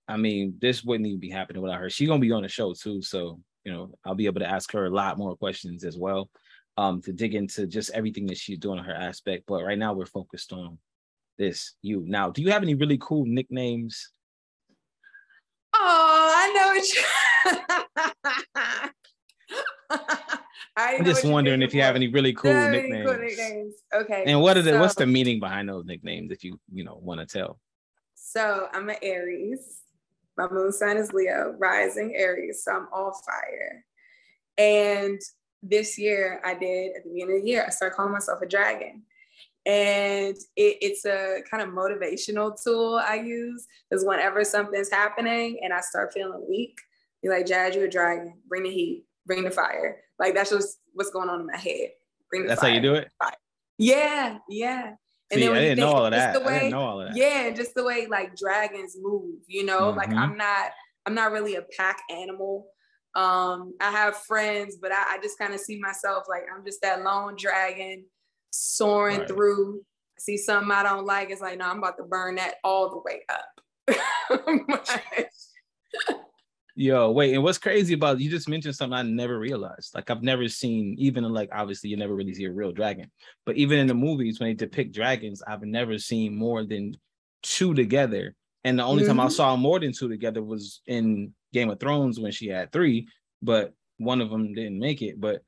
I 0.09 0.17
mean, 0.17 0.57
this 0.61 0.85
wouldn't 0.85 1.07
even 1.07 1.21
be 1.21 1.31
happening 1.31 1.63
without 1.63 1.81
her. 1.81 1.91
She's 1.91 2.09
gonna 2.09 2.21
be 2.21 2.33
on 2.33 2.43
the 2.43 2.49
show 2.49 2.73
too, 2.75 3.03
so 3.03 3.41
you 3.65 3.73
know, 3.73 3.95
I'll 4.05 4.15
be 4.15 4.27
able 4.27 4.41
to 4.41 4.49
ask 4.49 4.71
her 4.73 4.87
a 4.87 4.91
lot 4.91 5.19
more 5.19 5.37
questions 5.37 5.85
as 5.85 5.97
well, 5.97 6.31
um, 6.77 7.01
to 7.03 7.13
dig 7.13 7.35
into 7.35 7.67
just 7.67 7.91
everything 7.91 8.27
that 8.27 8.39
she's 8.39 8.59
doing 8.59 8.79
on 8.79 8.85
her 8.85 8.95
aspect. 8.95 9.45
But 9.47 9.65
right 9.65 9.79
now, 9.79 9.93
we're 9.93 10.07
focused 10.07 10.53
on 10.53 10.79
this 11.39 11.75
you. 11.83 12.05
Now, 12.07 12.31
do 12.31 12.43
you 12.43 12.51
have 12.51 12.63
any 12.63 12.75
really 12.75 12.99
cool 13.01 13.25
nicknames? 13.27 14.09
Oh, 15.75 16.33
I 16.35 16.53
know 16.55 16.69
what 16.69 16.85
I'm 20.77 21.05
just 21.05 21.25
wondering 21.25 21.63
if 21.63 21.75
you 21.75 21.83
have 21.83 21.97
any 21.97 22.07
really 22.09 22.33
cool 22.33 22.53
nicknames. 22.71 23.11
cool 23.11 23.19
nicknames. 23.19 23.75
Okay. 23.95 24.25
And 24.27 24.41
what 24.41 24.57
is 24.57 24.65
the 24.65 24.79
what's 24.79 24.95
the 24.95 25.07
meaning 25.07 25.41
behind 25.41 25.69
those 25.69 25.85
nicknames 25.85 26.31
if 26.31 26.45
you 26.45 26.59
you 26.73 26.85
know 26.85 26.99
want 27.03 27.21
to 27.21 27.27
tell? 27.27 27.59
So 28.15 28.69
I'm 28.73 28.89
an 28.89 28.97
Aries. 29.03 29.82
My 30.37 30.49
moon 30.49 30.73
sign 30.73 30.97
is 30.97 31.13
Leo, 31.13 31.55
rising 31.59 32.15
Aries. 32.17 32.63
So 32.65 32.73
I'm 32.73 32.89
all 32.93 33.13
fire. 33.27 33.85
And 34.59 35.21
this 35.63 35.99
year 35.99 36.41
I 36.45 36.55
did 36.55 36.97
at 36.97 37.05
the 37.05 37.11
beginning 37.11 37.37
of 37.37 37.43
the 37.43 37.49
year, 37.49 37.65
I 37.67 37.71
started 37.71 37.95
calling 37.95 38.13
myself 38.13 38.41
a 38.43 38.47
dragon. 38.47 39.03
And 39.65 40.37
it, 40.57 40.77
it's 40.81 41.05
a 41.05 41.41
kind 41.49 41.63
of 41.63 41.69
motivational 41.69 42.61
tool 42.61 43.01
I 43.03 43.17
use 43.17 43.67
because 43.89 44.05
whenever 44.05 44.43
something's 44.43 44.91
happening 44.91 45.61
and 45.63 45.73
I 45.73 45.81
start 45.81 46.13
feeling 46.13 46.45
weak, 46.49 46.77
you're 47.23 47.33
like, 47.33 47.47
Jazz, 47.47 47.77
you're 47.77 47.85
a 47.85 47.91
dragon, 47.91 48.35
bring 48.49 48.65
the 48.65 48.71
heat, 48.71 49.05
bring 49.25 49.45
the 49.45 49.51
fire. 49.51 50.01
Like 50.19 50.35
that's 50.35 50.51
just 50.51 50.79
what's 50.95 51.11
going 51.11 51.29
on 51.29 51.41
in 51.41 51.47
my 51.47 51.57
head. 51.57 51.91
Bring 52.29 52.43
the 52.43 52.49
that's 52.49 52.61
fire. 52.61 52.71
how 52.71 52.77
you 52.77 52.83
do 52.83 52.95
it? 52.95 53.09
Fire. 53.23 53.37
Yeah, 53.79 54.39
yeah. 54.49 54.95
And 55.33 55.41
See, 55.41 55.47
then 55.47 55.57
I 55.57 55.61
didn't 55.61 55.79
know 55.79 55.93
all 55.93 56.05
of 56.05 56.13
that. 56.13 56.45
Way, 56.45 56.55
I 56.55 56.59
didn't 56.59 56.73
know 56.73 56.83
all 56.83 57.01
of 57.01 57.09
that. 57.09 57.17
Yeah, 57.17 57.51
just 57.51 57.75
the 57.75 57.83
way 57.83 58.07
like 58.07 58.37
dragons 58.37 58.97
move, 59.01 59.41
you 59.47 59.65
know, 59.65 59.89
mm-hmm. 59.89 59.99
like 59.99 60.13
I'm 60.13 60.37
not, 60.37 60.73
I'm 61.07 61.15
not 61.15 61.33
really 61.33 61.57
a 61.57 61.63
pack 61.63 62.01
animal. 62.11 62.67
Um, 63.15 63.75
I 63.81 63.91
have 63.91 64.17
friends, 64.19 64.77
but 64.81 64.93
I, 64.93 65.15
I 65.15 65.19
just 65.23 65.39
kind 65.39 65.55
of 65.55 65.61
see 65.61 65.81
myself 65.81 66.25
like 66.29 66.43
I'm 66.55 66.65
just 66.65 66.83
that 66.83 67.03
lone 67.03 67.35
dragon 67.39 68.05
soaring 68.51 69.21
right. 69.21 69.29
through. 69.29 69.81
See 70.19 70.37
something 70.37 70.71
I 70.71 70.83
don't 70.83 71.07
like, 71.07 71.31
it's 71.31 71.41
like, 71.41 71.59
no, 71.59 71.65
I'm 71.65 71.79
about 71.79 71.97
to 71.97 72.05
burn 72.05 72.37
that 72.37 72.57
all 72.63 72.91
the 72.91 72.99
way 72.99 73.23
up. 73.29 73.45
Yo, 76.75 77.11
wait, 77.11 77.35
and 77.35 77.43
what's 77.43 77.59
crazy 77.59 77.93
about 77.93 78.19
you 78.19 78.31
just 78.31 78.49
mentioned 78.49 78.75
something 78.75 78.99
I 78.99 79.03
never 79.03 79.39
realized. 79.39 79.95
Like 79.95 80.09
I've 80.09 80.23
never 80.23 80.49
seen, 80.49 80.97
even 80.99 81.25
like 81.25 81.51
obviously 81.53 81.91
you 81.91 81.99
never 81.99 82.15
really 82.15 82.33
see 82.33 82.45
a 82.45 82.53
real 82.53 82.73
dragon, 82.73 83.11
but 83.45 83.57
even 83.57 83.79
in 83.79 83.87
the 83.87 83.95
movies 83.95 84.41
when 84.41 84.49
they 84.49 84.55
depict 84.55 84.95
dragons, 84.95 85.43
I've 85.47 85.63
never 85.63 85.99
seen 85.99 86.35
more 86.35 86.65
than 86.65 86.95
two 87.43 87.75
together. 87.75 88.35
And 88.65 88.79
the 88.79 88.85
only 88.85 89.03
mm-hmm. 89.03 89.11
time 89.11 89.21
I 89.21 89.25
mm-hmm. 89.25 89.33
saw 89.33 89.57
more 89.57 89.81
than 89.81 89.93
two 89.93 90.09
together 90.09 90.43
was 90.43 90.81
in 90.87 91.35
Game 91.53 91.69
of 91.69 91.79
Thrones 91.79 92.19
when 92.19 92.33
she 92.33 92.49
had 92.49 92.73
three, 92.73 93.07
but 93.43 93.75
one 93.99 94.23
of 94.23 94.31
them 94.31 94.55
didn't 94.55 94.79
make 94.79 95.03
it. 95.03 95.21
But 95.21 95.43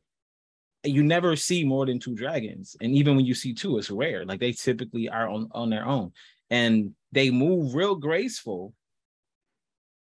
you 0.83 1.03
never 1.03 1.37
see 1.37 1.65
more 1.65 1.87
than 1.87 1.99
two 1.99 2.15
dragons. 2.15 2.77
And 2.83 2.95
even 2.95 3.17
when 3.17 3.25
you 3.25 3.35
see 3.35 3.55
two, 3.55 3.79
it's 3.79 3.91
rare. 3.91 4.27
Like 4.27 4.41
they 4.41 4.53
typically 4.53 5.09
are 5.09 5.29
on, 5.29 5.49
on 5.53 5.71
their 5.71 5.87
own. 5.87 6.13
And 6.51 6.95
they 7.13 7.31
move 7.31 7.75
real 7.75 7.95
graceful 7.95 8.75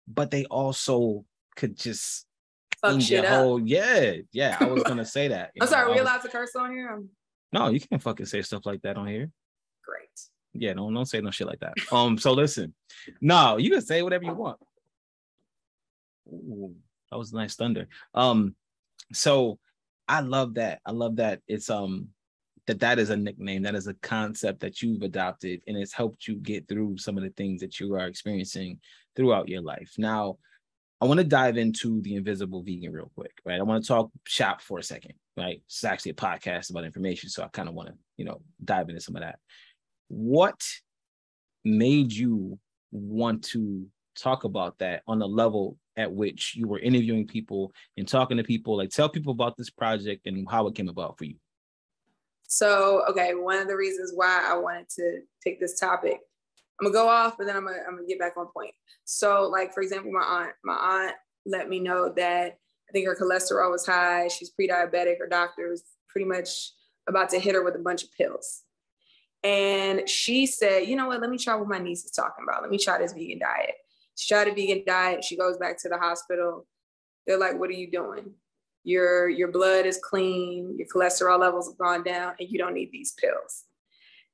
but 0.08 0.32
they 0.32 0.46
also 0.46 1.26
could 1.56 1.78
just 1.78 2.26
fuck 2.82 3.02
shit 3.02 3.26
up. 3.26 3.44
Whole, 3.44 3.60
yeah, 3.60 4.14
yeah. 4.32 4.58
I 4.60 4.66
was 4.66 4.84
gonna 4.84 5.06
say 5.06 5.28
that. 5.30 5.52
I'm 5.62 5.66
know, 5.66 5.72
sorry, 5.72 5.92
are 5.92 5.94
we 5.94 6.00
allowed 6.00 6.22
to 6.22 6.30
curse 6.30 6.56
on 6.56 6.72
here? 6.72 7.02
No, 7.54 7.70
you 7.70 7.80
can't 7.80 8.02
fucking 8.02 8.26
say 8.26 8.42
stuff 8.42 8.66
like 8.66 8.82
that 8.84 8.98
on 8.98 9.08
here. 9.08 9.30
Great. 9.86 10.10
Yeah, 10.54 10.74
don't 10.74 10.94
don't 10.94 11.06
say 11.06 11.22
no 11.22 11.32
shit 11.32 11.48
like 11.48 11.60
that. 11.60 11.74
Um, 11.92 12.18
so 12.18 12.34
listen, 12.34 12.74
no, 13.20 13.58
you 13.58 13.70
can 13.70 13.82
say 13.82 14.02
whatever 14.02 14.26
you 14.26 14.34
want. 14.34 14.58
Ooh, 16.28 16.76
that 17.10 17.18
was 17.18 17.34
nice 17.34 17.56
thunder. 17.56 17.88
Um, 18.14 18.56
so 19.14 19.60
I 20.08 20.22
love 20.22 20.56
that. 20.56 20.82
I 20.86 20.92
love 20.92 21.18
that 21.18 21.42
it's 21.48 21.70
um 21.70 22.10
that 22.68 22.80
that 22.80 23.00
is 23.00 23.10
a 23.10 23.18
nickname, 23.18 23.64
that 23.64 23.76
is 23.76 23.88
a 23.88 23.94
concept 23.96 24.60
that 24.62 24.82
you've 24.82 25.02
adopted, 25.02 25.62
and 25.68 25.78
it's 25.78 25.94
helped 25.94 26.28
you 26.28 26.36
get 26.36 26.68
through 26.68 26.98
some 26.98 27.18
of 27.18 27.24
the 27.24 27.32
things 27.32 27.60
that 27.62 27.80
you 27.80 27.94
are 27.96 28.08
experiencing 28.08 28.80
throughout 29.16 29.50
your 29.50 29.62
life. 29.62 29.94
Now, 29.98 30.38
I 31.02 31.06
want 31.06 31.20
to 31.20 31.24
dive 31.24 31.58
into 31.58 32.00
the 32.02 32.16
invisible 32.16 32.62
vegan 32.64 32.92
real 32.92 33.12
quick, 33.16 33.34
right? 33.44 33.60
I 33.60 33.64
want 33.64 33.84
to 33.84 33.88
talk 33.88 34.12
shop 34.28 34.62
for 34.62 34.78
a 34.78 34.84
second, 34.84 35.14
right? 35.36 35.62
It's 35.66 35.84
actually 35.84 36.12
a 36.12 36.16
podcast 36.16 36.70
about 36.70 36.86
information, 36.86 37.30
so 37.30 37.44
I 37.44 37.48
kind 37.48 37.68
of 37.68 37.74
want 37.74 37.90
to, 37.90 37.96
you 38.18 38.26
know, 38.26 38.42
dive 38.64 38.88
into 38.90 39.02
some 39.02 39.16
of 39.16 39.24
that. 39.24 39.40
What 40.10 40.62
made 41.66 42.14
you 42.14 42.60
want 42.92 43.44
to 43.46 43.88
talk 44.16 44.44
about 44.44 44.78
that 44.80 45.02
on 45.08 45.18
the 45.18 45.28
level 45.28 45.78
at 45.98 46.12
which 46.12 46.56
you 46.56 46.68
were 46.68 46.80
interviewing 46.80 47.26
people 47.26 47.74
and 47.98 48.08
talking 48.08 48.38
to 48.38 48.44
people? 48.44 48.78
Like, 48.78 48.92
tell 48.92 49.10
people 49.10 49.34
about 49.34 49.58
this 49.58 49.72
project 49.72 50.28
and 50.28 50.48
how 50.50 50.68
it 50.68 50.76
came 50.76 50.90
about 50.90 51.18
for 51.18 51.26
you. 51.26 51.36
So, 52.44 53.04
okay, 53.10 53.34
one 53.34 53.58
of 53.58 53.68
the 53.68 53.78
reasons 53.78 54.12
why 54.14 54.46
I 54.46 54.58
wanted 54.58 54.90
to 54.98 55.22
take 55.44 55.60
this 55.60 55.80
topic 55.80 56.20
I'm 56.82 56.92
gonna 56.92 56.94
go 56.94 57.08
off, 57.08 57.38
but 57.38 57.46
then 57.46 57.56
I'm 57.56 57.66
gonna, 57.66 57.78
I'm 57.88 57.96
gonna 57.96 58.08
get 58.08 58.20
back 58.20 58.38
on 58.38 58.48
point. 58.48 58.74
So, 59.06 59.44
like 59.44 59.74
for 59.74 59.84
example, 59.84 60.12
my 60.12 60.22
aunt, 60.22 60.54
my 60.64 60.74
aunt 60.74 61.16
let 61.46 61.70
me 61.70 61.80
know 61.80 62.12
that 62.16 62.58
I 62.90 62.92
think 62.92 63.06
her 63.06 63.16
cholesterol 63.16 63.72
was 63.72 63.86
high. 63.86 64.28
She's 64.28 64.50
pre-diabetic. 64.50 65.20
Her 65.20 65.28
doctor 65.30 65.70
was 65.70 65.84
pretty 66.10 66.26
much 66.26 66.72
about 67.08 67.30
to 67.30 67.40
hit 67.40 67.56
her 67.56 67.64
with 67.64 67.76
a 67.76 67.80
bunch 67.80 68.04
of 68.04 68.12
pills. 68.14 68.64
And 69.44 70.08
she 70.10 70.46
said, 70.46 70.88
you 70.88 70.96
know 70.96 71.08
what? 71.08 71.22
Let 71.22 71.30
me 71.30 71.38
try 71.38 71.56
what 71.56 71.68
my 71.68 71.80
niece 71.80 72.04
is 72.04 72.12
talking 72.12 72.46
about. 72.48 72.62
Let 72.62 72.70
me 72.70 72.78
try 72.78 72.98
this 72.98 73.14
vegan 73.14 73.40
diet. 73.40 73.76
She 74.16 74.28
tried 74.28 74.48
a 74.48 74.54
vegan 74.54 74.84
diet. 74.86 75.24
She 75.24 75.38
goes 75.38 75.58
back 75.58 75.80
to 75.82 75.90
the 75.90 75.98
hospital. 75.98 76.68
They're 77.26 77.40
like, 77.40 77.60
what 77.60 77.70
are 77.70 77.74
you 77.74 77.90
doing? 77.90 78.34
Your 78.84 79.30
your 79.30 79.52
blood 79.52 79.86
is 79.86 80.00
clean, 80.04 80.76
your 80.78 80.88
cholesterol 80.88 81.40
levels 81.40 81.68
have 81.68 81.78
gone 81.78 82.04
down, 82.04 82.34
and 82.40 82.50
you 82.50 82.58
don't 82.58 82.74
need 82.74 82.90
these 82.92 83.12
pills. 83.14 83.66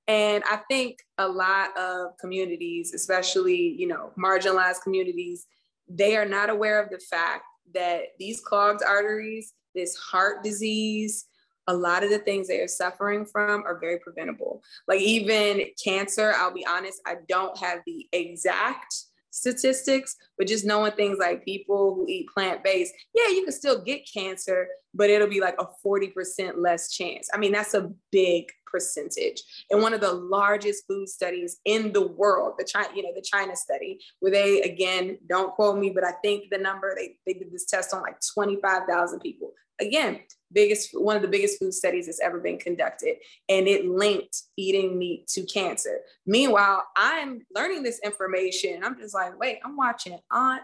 And 0.07 0.43
I 0.49 0.57
think 0.69 0.99
a 1.17 1.27
lot 1.27 1.77
of 1.77 2.17
communities, 2.17 2.93
especially, 2.93 3.75
you 3.77 3.87
know, 3.87 4.11
marginalized 4.17 4.81
communities, 4.81 5.45
they 5.89 6.15
are 6.15 6.25
not 6.25 6.49
aware 6.49 6.81
of 6.81 6.89
the 6.89 6.99
fact 6.99 7.43
that 7.73 8.03
these 8.17 8.39
clogged 8.41 8.81
arteries, 8.87 9.53
this 9.75 9.95
heart 9.95 10.43
disease, 10.43 11.25
a 11.67 11.73
lot 11.73 12.03
of 12.03 12.09
the 12.09 12.19
things 12.19 12.47
they 12.47 12.61
are 12.61 12.67
suffering 12.67 13.25
from 13.25 13.63
are 13.65 13.77
very 13.79 13.99
preventable. 13.99 14.63
Like 14.87 15.01
even 15.01 15.65
cancer, 15.83 16.33
I'll 16.35 16.53
be 16.53 16.65
honest, 16.65 17.01
I 17.05 17.15
don't 17.27 17.57
have 17.57 17.79
the 17.85 18.07
exact 18.13 18.95
statistics, 19.31 20.15
but 20.37 20.47
just 20.47 20.65
knowing 20.65 20.93
things 20.93 21.17
like 21.19 21.43
people 21.43 21.93
who 21.93 22.07
eat 22.07 22.27
plant 22.33 22.63
based, 22.63 22.93
yeah, 23.13 23.27
you 23.27 23.43
can 23.43 23.51
still 23.51 23.83
get 23.83 24.07
cancer, 24.11 24.67
but 24.93 25.09
it'll 25.09 25.27
be 25.27 25.41
like 25.41 25.55
a 25.59 25.67
40% 25.85 26.53
less 26.57 26.91
chance. 26.91 27.29
I 27.33 27.37
mean, 27.37 27.51
that's 27.51 27.73
a 27.73 27.91
big 28.11 28.45
percentage. 28.69 29.41
And 29.69 29.81
one 29.81 29.93
of 29.93 30.01
the 30.01 30.11
largest 30.11 30.85
food 30.87 31.09
studies 31.09 31.57
in 31.65 31.93
the 31.93 32.07
world, 32.07 32.53
the 32.57 32.65
China, 32.65 32.89
you 32.95 33.03
know, 33.03 33.13
the 33.15 33.21
China 33.21 33.55
study, 33.55 33.99
where 34.19 34.31
they 34.31 34.61
again, 34.61 35.17
don't 35.27 35.53
quote 35.53 35.77
me, 35.77 35.89
but 35.89 36.03
I 36.03 36.11
think 36.23 36.49
the 36.49 36.57
number 36.57 36.93
they, 36.95 37.17
they 37.25 37.33
did 37.33 37.51
this 37.51 37.65
test 37.65 37.93
on 37.93 38.01
like 38.01 38.17
25,000 38.33 39.19
people. 39.19 39.51
Again, 39.79 40.21
biggest 40.51 40.89
one 40.93 41.15
of 41.15 41.21
the 41.21 41.27
biggest 41.27 41.59
food 41.59 41.73
studies 41.73 42.05
that's 42.05 42.21
ever 42.21 42.39
been 42.39 42.57
conducted 42.57 43.17
and 43.49 43.67
it 43.67 43.85
linked 43.85 44.43
eating 44.55 44.97
meat 44.97 45.27
to 45.27 45.43
cancer 45.45 45.99
meanwhile 46.25 46.83
i'm 46.95 47.41
learning 47.53 47.83
this 47.83 47.99
information 48.03 48.83
i'm 48.83 48.97
just 48.97 49.13
like 49.13 49.37
wait 49.39 49.59
i'm 49.65 49.75
watching 49.75 50.17
aunt 50.31 50.61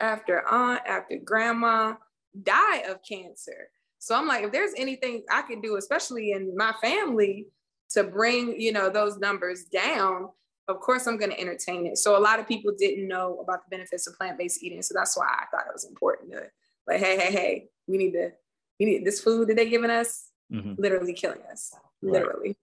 after 0.00 0.46
aunt 0.48 0.80
after 0.86 1.18
grandma 1.18 1.94
die 2.42 2.78
of 2.88 3.00
cancer 3.06 3.68
so 3.98 4.14
i'm 4.14 4.26
like 4.26 4.44
if 4.44 4.52
there's 4.52 4.72
anything 4.76 5.22
i 5.30 5.42
can 5.42 5.60
do 5.60 5.76
especially 5.76 6.32
in 6.32 6.56
my 6.56 6.72
family 6.82 7.46
to 7.90 8.04
bring 8.04 8.60
you 8.60 8.72
know 8.72 8.88
those 8.90 9.18
numbers 9.18 9.64
down 9.64 10.28
of 10.68 10.80
course 10.80 11.06
i'm 11.06 11.16
going 11.16 11.30
to 11.30 11.40
entertain 11.40 11.86
it 11.86 11.98
so 11.98 12.16
a 12.16 12.20
lot 12.20 12.38
of 12.38 12.46
people 12.46 12.72
didn't 12.78 13.08
know 13.08 13.38
about 13.42 13.60
the 13.64 13.76
benefits 13.76 14.06
of 14.06 14.16
plant-based 14.16 14.62
eating 14.62 14.82
so 14.82 14.92
that's 14.94 15.16
why 15.16 15.26
i 15.26 15.44
thought 15.50 15.66
it 15.66 15.72
was 15.72 15.84
important 15.84 16.30
to 16.32 16.42
like 16.86 17.00
hey 17.00 17.18
hey 17.18 17.32
hey 17.32 17.68
we 17.86 17.96
need 17.96 18.12
to 18.12 18.30
we 18.78 18.86
need 18.86 19.04
this 19.04 19.20
food 19.20 19.48
that 19.48 19.56
they're 19.56 19.64
giving 19.64 19.90
us, 19.90 20.30
mm-hmm. 20.52 20.74
literally 20.78 21.12
killing 21.12 21.42
us. 21.50 21.74
Right. 22.02 22.12
Literally. 22.12 22.56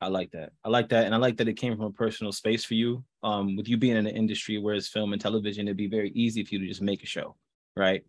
I 0.00 0.08
like 0.08 0.32
that. 0.32 0.52
I 0.64 0.68
like 0.68 0.88
that. 0.88 1.04
And 1.04 1.14
I 1.14 1.18
like 1.18 1.36
that 1.36 1.48
it 1.48 1.54
came 1.54 1.76
from 1.76 1.86
a 1.86 1.92
personal 1.92 2.32
space 2.32 2.64
for 2.64 2.74
you. 2.74 3.04
Um, 3.22 3.56
with 3.56 3.68
you 3.68 3.76
being 3.76 3.96
in 3.96 4.04
the 4.04 4.12
industry, 4.12 4.58
whereas 4.58 4.88
film 4.88 5.12
and 5.12 5.22
television, 5.22 5.68
it'd 5.68 5.76
be 5.76 5.86
very 5.86 6.10
easy 6.10 6.42
for 6.42 6.54
you 6.54 6.60
to 6.60 6.66
just 6.66 6.82
make 6.82 7.04
a 7.04 7.06
show, 7.06 7.36
right? 7.76 8.02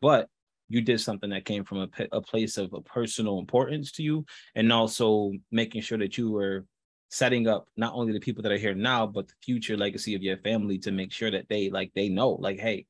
But 0.00 0.28
you 0.68 0.80
did 0.80 1.00
something 1.00 1.30
that 1.30 1.44
came 1.44 1.64
from 1.64 1.78
a, 1.78 1.88
a 2.12 2.20
place 2.20 2.56
of 2.58 2.72
a 2.72 2.80
personal 2.80 3.38
importance 3.38 3.92
to 3.92 4.02
you, 4.02 4.24
and 4.54 4.72
also 4.72 5.32
making 5.50 5.82
sure 5.82 5.98
that 5.98 6.18
you 6.18 6.30
were 6.30 6.64
setting 7.08 7.46
up 7.46 7.68
not 7.76 7.94
only 7.94 8.12
the 8.12 8.20
people 8.20 8.42
that 8.42 8.52
are 8.52 8.58
here 8.58 8.74
now, 8.74 9.06
but 9.06 9.28
the 9.28 9.34
future 9.42 9.76
legacy 9.76 10.14
of 10.14 10.22
your 10.22 10.36
family 10.38 10.78
to 10.78 10.90
make 10.90 11.12
sure 11.12 11.30
that 11.30 11.48
they 11.48 11.70
like 11.70 11.92
they 11.94 12.08
know, 12.08 12.30
like, 12.30 12.58
hey, 12.58 12.86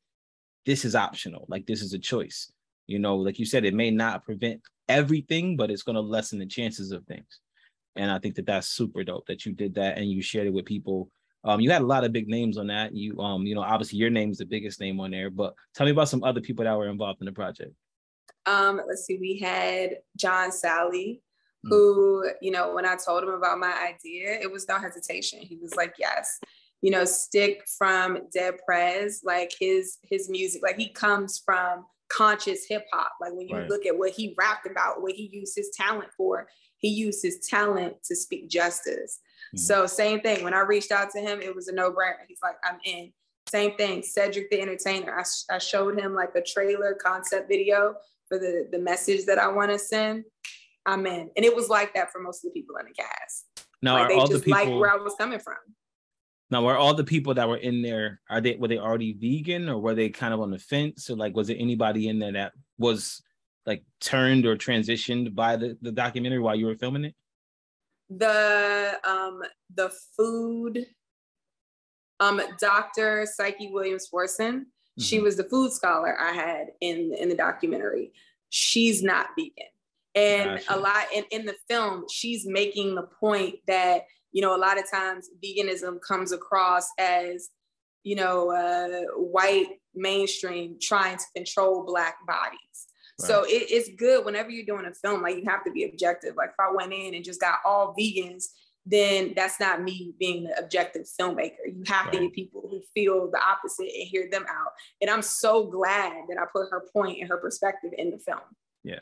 this 0.64 0.84
is 0.84 0.96
optional, 0.96 1.46
like 1.48 1.66
this 1.66 1.82
is 1.82 1.92
a 1.92 1.98
choice. 1.98 2.50
You 2.86 2.98
know, 2.98 3.16
like 3.16 3.38
you 3.38 3.46
said, 3.46 3.64
it 3.64 3.74
may 3.74 3.90
not 3.90 4.24
prevent 4.24 4.60
everything, 4.88 5.56
but 5.56 5.70
it's 5.70 5.82
going 5.82 5.96
to 5.96 6.00
lessen 6.00 6.38
the 6.38 6.46
chances 6.46 6.92
of 6.92 7.04
things. 7.04 7.40
And 7.96 8.10
I 8.10 8.18
think 8.18 8.36
that 8.36 8.46
that's 8.46 8.68
super 8.68 9.02
dope 9.02 9.26
that 9.26 9.44
you 9.44 9.52
did 9.52 9.74
that 9.74 9.98
and 9.98 10.10
you 10.10 10.22
shared 10.22 10.46
it 10.46 10.52
with 10.52 10.66
people. 10.66 11.10
Um, 11.46 11.60
you 11.60 11.70
had 11.70 11.82
a 11.82 11.86
lot 11.86 12.04
of 12.04 12.12
big 12.12 12.28
names 12.28 12.58
on 12.58 12.66
that. 12.66 12.94
You, 12.94 13.18
um, 13.20 13.46
you 13.46 13.54
know, 13.54 13.62
obviously 13.62 13.98
your 13.98 14.10
name 14.10 14.30
is 14.30 14.38
the 14.38 14.44
biggest 14.44 14.80
name 14.80 14.98
on 15.00 15.12
there, 15.12 15.30
but 15.30 15.54
tell 15.74 15.86
me 15.86 15.92
about 15.92 16.08
some 16.08 16.24
other 16.24 16.40
people 16.40 16.64
that 16.64 16.76
were 16.76 16.88
involved 16.88 17.20
in 17.20 17.26
the 17.26 17.32
project. 17.32 17.72
Um, 18.46 18.80
let's 18.86 19.06
see, 19.06 19.16
we 19.18 19.38
had 19.38 19.98
John 20.16 20.50
Salley, 20.50 21.20
who, 21.64 22.28
you 22.40 22.50
know, 22.50 22.74
when 22.74 22.86
I 22.86 22.96
told 22.96 23.24
him 23.24 23.30
about 23.30 23.58
my 23.58 23.72
idea, 23.72 24.38
it 24.40 24.50
was 24.50 24.68
no 24.68 24.78
hesitation. 24.78 25.40
He 25.40 25.56
was 25.56 25.74
like, 25.74 25.94
yes, 25.98 26.38
you 26.82 26.90
know, 26.90 27.04
Stic 27.04 27.64
from 27.78 28.28
Dead 28.32 28.54
Prez, 28.64 29.22
like 29.24 29.52
his 29.58 29.98
his 30.02 30.28
music, 30.28 30.62
like 30.62 30.76
he 30.76 30.88
comes 30.88 31.42
from 31.44 31.84
conscious 32.08 32.66
hip 32.68 32.84
hop. 32.92 33.12
Like 33.20 33.32
when 33.32 33.48
you 33.48 33.56
right. 33.56 33.68
look 33.68 33.86
at 33.86 33.98
what 33.98 34.12
he 34.12 34.34
rapped 34.38 34.66
about, 34.66 35.02
what 35.02 35.12
he 35.12 35.28
used 35.32 35.56
his 35.56 35.70
talent 35.76 36.10
for, 36.16 36.46
he 36.78 36.88
used 36.88 37.22
his 37.22 37.40
talent 37.48 37.96
to 38.04 38.14
speak 38.14 38.48
justice. 38.48 39.18
Mm-hmm. 39.54 39.58
So 39.58 39.86
same 39.86 40.20
thing. 40.20 40.44
When 40.44 40.54
I 40.54 40.60
reached 40.60 40.92
out 40.92 41.10
to 41.10 41.20
him, 41.20 41.40
it 41.40 41.54
was 41.54 41.68
a 41.68 41.72
no 41.72 41.90
brainer. 41.90 42.24
He's 42.28 42.40
like, 42.42 42.56
I'm 42.64 42.78
in. 42.84 43.12
Same 43.48 43.76
thing. 43.76 44.02
Cedric 44.02 44.50
the 44.50 44.60
Entertainer. 44.60 45.18
I, 45.18 45.54
I 45.54 45.58
showed 45.58 45.98
him 45.98 46.14
like 46.14 46.34
a 46.34 46.42
trailer 46.42 46.94
concept 46.94 47.48
video 47.48 47.94
for 48.28 48.38
the 48.38 48.68
the 48.72 48.78
message 48.78 49.24
that 49.26 49.38
I 49.38 49.48
want 49.48 49.70
to 49.70 49.78
send. 49.78 50.24
I'm 50.84 51.06
in. 51.06 51.30
And 51.36 51.44
it 51.44 51.54
was 51.54 51.68
like 51.68 51.94
that 51.94 52.12
for 52.12 52.20
most 52.20 52.44
of 52.44 52.52
the 52.52 52.60
people 52.60 52.76
in 52.76 52.86
the 52.86 52.92
cast. 52.92 53.46
Now, 53.82 53.94
like, 53.94 54.08
they 54.08 54.14
all 54.14 54.26
just 54.26 54.44
the 54.44 54.52
people, 54.52 54.60
like 54.60 54.80
where 54.80 54.92
I 54.92 54.96
was 54.96 55.14
coming 55.16 55.38
from. 55.38 55.56
Now, 56.50 56.62
were 56.62 56.76
all 56.76 56.94
the 56.94 57.04
people 57.04 57.34
that 57.34 57.48
were 57.48 57.56
in 57.56 57.82
there, 57.82 58.20
are 58.30 58.40
they 58.40 58.56
were 58.56 58.68
they 58.68 58.78
already 58.78 59.12
vegan 59.12 59.68
or 59.68 59.78
were 59.78 59.94
they 59.94 60.08
kind 60.08 60.32
of 60.32 60.40
on 60.40 60.50
the 60.50 60.58
fence? 60.58 61.10
Or 61.10 61.16
like 61.16 61.34
was 61.36 61.48
there 61.48 61.56
anybody 61.58 62.08
in 62.08 62.18
there 62.18 62.32
that 62.32 62.52
was 62.78 63.22
like 63.64 63.84
turned 64.00 64.46
or 64.46 64.56
transitioned 64.56 65.34
by 65.34 65.56
the, 65.56 65.76
the 65.82 65.92
documentary 65.92 66.38
while 66.38 66.54
you 66.54 66.66
were 66.66 66.76
filming 66.76 67.04
it? 67.04 67.14
The 68.08 68.98
um 69.04 69.42
the 69.74 69.92
food 70.16 70.86
um 72.20 72.40
Dr. 72.60 73.26
Psyche 73.26 73.70
Williams 73.72 74.08
Forson, 74.12 74.60
mm-hmm. 74.60 75.02
she 75.02 75.20
was 75.20 75.36
the 75.36 75.44
food 75.44 75.72
scholar 75.72 76.16
I 76.20 76.32
had 76.32 76.68
in 76.80 77.14
in 77.18 77.28
the 77.28 77.36
documentary. 77.36 78.12
She's 78.48 79.02
not 79.02 79.28
vegan. 79.36 79.66
And 80.16 80.58
gotcha. 80.66 80.74
a 80.74 80.80
lot 80.80 81.04
in, 81.14 81.24
in 81.30 81.44
the 81.44 81.54
film, 81.68 82.06
she's 82.10 82.46
making 82.46 82.94
the 82.94 83.02
point 83.20 83.56
that, 83.66 84.04
you 84.32 84.40
know, 84.40 84.56
a 84.56 84.58
lot 84.58 84.78
of 84.78 84.90
times 84.90 85.28
veganism 85.44 86.00
comes 86.00 86.32
across 86.32 86.88
as, 86.98 87.50
you 88.02 88.16
know, 88.16 88.50
uh, 88.50 89.12
white 89.14 89.68
mainstream 89.94 90.78
trying 90.80 91.18
to 91.18 91.24
control 91.34 91.84
black 91.84 92.16
bodies. 92.26 92.86
Right. 93.20 93.28
So 93.28 93.44
it, 93.44 93.66
it's 93.70 93.90
good 93.96 94.24
whenever 94.24 94.50
you're 94.50 94.66
doing 94.66 94.86
a 94.86 94.94
film, 94.94 95.22
like 95.22 95.36
you 95.36 95.44
have 95.46 95.64
to 95.64 95.72
be 95.72 95.84
objective. 95.84 96.34
Like 96.36 96.50
if 96.50 96.60
I 96.60 96.74
went 96.74 96.92
in 96.92 97.14
and 97.14 97.24
just 97.24 97.40
got 97.40 97.58
all 97.64 97.94
vegans, 97.98 98.44
then 98.84 99.32
that's 99.34 99.58
not 99.58 99.82
me 99.82 100.14
being 100.18 100.44
the 100.44 100.58
objective 100.58 101.06
filmmaker. 101.20 101.66
You 101.66 101.82
have 101.86 102.06
right. 102.06 102.12
to 102.12 102.20
get 102.20 102.32
people 102.32 102.66
who 102.70 102.82
feel 102.94 103.30
the 103.30 103.40
opposite 103.40 103.90
and 103.92 104.08
hear 104.08 104.28
them 104.30 104.44
out. 104.48 104.72
And 105.00 105.10
I'm 105.10 105.22
so 105.22 105.66
glad 105.66 106.12
that 106.28 106.38
I 106.38 106.44
put 106.52 106.70
her 106.70 106.84
point 106.92 107.18
and 107.20 107.28
her 107.28 107.38
perspective 107.38 107.90
in 107.98 108.10
the 108.10 108.18
film. 108.18 108.38
Yeah. 108.84 109.00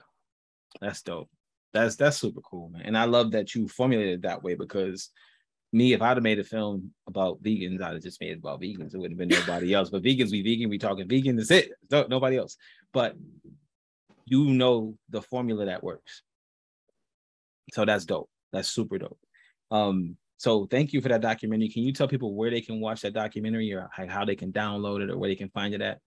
That's 0.80 1.02
dope. 1.02 1.28
That's 1.72 1.96
that's 1.96 2.16
super 2.16 2.40
cool, 2.40 2.68
man. 2.68 2.82
And 2.82 2.96
I 2.96 3.04
love 3.04 3.32
that 3.32 3.54
you 3.54 3.68
formulated 3.68 4.22
that 4.22 4.42
way 4.42 4.54
because 4.54 5.10
me, 5.72 5.92
if 5.92 6.00
I'd 6.00 6.16
have 6.16 6.22
made 6.22 6.38
a 6.38 6.44
film 6.44 6.92
about 7.08 7.42
vegans, 7.42 7.82
I'd 7.82 7.94
have 7.94 8.02
just 8.02 8.20
made 8.20 8.30
it 8.30 8.38
about 8.38 8.60
vegans. 8.60 8.94
It 8.94 8.98
wouldn't 8.98 9.20
have 9.20 9.28
been 9.28 9.38
nobody 9.38 9.74
else. 9.74 9.90
But 9.90 10.04
vegans, 10.04 10.30
we 10.30 10.42
vegan, 10.42 10.70
we 10.70 10.78
talking 10.78 11.08
vegan. 11.08 11.34
That's 11.36 11.50
it. 11.50 11.72
No, 11.90 12.06
nobody 12.08 12.36
else. 12.36 12.56
But 12.92 13.16
you 14.24 14.44
know 14.46 14.96
the 15.08 15.22
formula 15.22 15.66
that 15.66 15.82
works. 15.82 16.22
So 17.72 17.84
that's 17.84 18.04
dope. 18.04 18.30
That's 18.52 18.68
super 18.68 18.98
dope. 18.98 19.18
Um, 19.70 20.16
so 20.36 20.66
thank 20.66 20.92
you 20.92 21.00
for 21.00 21.08
that 21.08 21.20
documentary. 21.20 21.68
Can 21.68 21.82
you 21.84 21.92
tell 21.92 22.08
people 22.08 22.34
where 22.34 22.50
they 22.50 22.60
can 22.60 22.80
watch 22.80 23.00
that 23.02 23.14
documentary 23.14 23.72
or 23.72 23.88
how 23.92 24.24
they 24.24 24.36
can 24.36 24.52
download 24.52 25.02
it 25.02 25.10
or 25.10 25.18
where 25.18 25.28
they 25.28 25.36
can 25.36 25.48
find 25.50 25.74
it 25.74 25.80
at? 25.80 26.00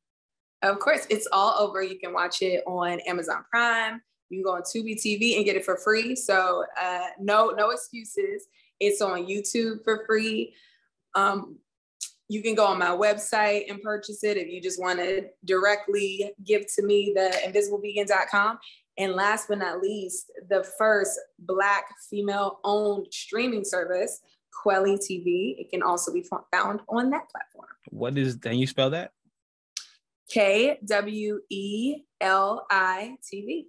Of 0.61 0.79
course, 0.79 1.05
it's 1.09 1.27
all 1.31 1.55
over. 1.59 1.83
You 1.83 1.99
can 1.99 2.13
watch 2.13 2.41
it 2.41 2.63
on 2.65 2.99
Amazon 3.01 3.43
Prime. 3.49 4.01
You 4.29 4.37
can 4.37 4.43
go 4.43 4.55
on 4.55 4.63
Tubi 4.63 4.95
TV 4.95 5.37
and 5.37 5.45
get 5.45 5.55
it 5.55 5.63
for 5.63 5.77
free. 5.77 6.15
So 6.15 6.65
uh, 6.79 7.07
no, 7.19 7.49
no 7.51 7.69
excuses. 7.69 8.47
It's 8.79 9.01
on 9.01 9.27
YouTube 9.27 9.83
for 9.83 10.03
free. 10.05 10.53
Um, 11.15 11.57
you 12.29 12.41
can 12.41 12.55
go 12.55 12.65
on 12.65 12.77
my 12.77 12.87
website 12.87 13.69
and 13.69 13.81
purchase 13.81 14.23
it 14.23 14.37
if 14.37 14.47
you 14.47 14.61
just 14.61 14.81
want 14.81 14.99
to 14.99 15.27
directly 15.45 16.31
give 16.43 16.65
to 16.75 16.83
me 16.83 17.13
the 17.15 17.33
invisiblevegan.com. 17.45 18.59
And 18.97 19.13
last 19.13 19.47
but 19.47 19.59
not 19.59 19.81
least, 19.81 20.31
the 20.49 20.63
first 20.77 21.19
Black 21.39 21.85
female 22.09 22.59
owned 22.63 23.07
streaming 23.11 23.63
service, 23.63 24.19
Kweli 24.65 24.97
TV. 24.97 25.55
It 25.59 25.69
can 25.69 25.83
also 25.83 26.11
be 26.11 26.25
found 26.51 26.81
on 26.89 27.09
that 27.11 27.29
platform. 27.29 27.69
What 27.89 28.17
is, 28.17 28.35
can 28.35 28.57
you 28.57 28.67
spell 28.67 28.89
that? 28.89 29.11
K 30.29 30.77
W 30.85 31.39
E 31.49 32.01
L 32.19 32.65
I 32.69 33.15
T 33.23 33.41
V. 33.41 33.67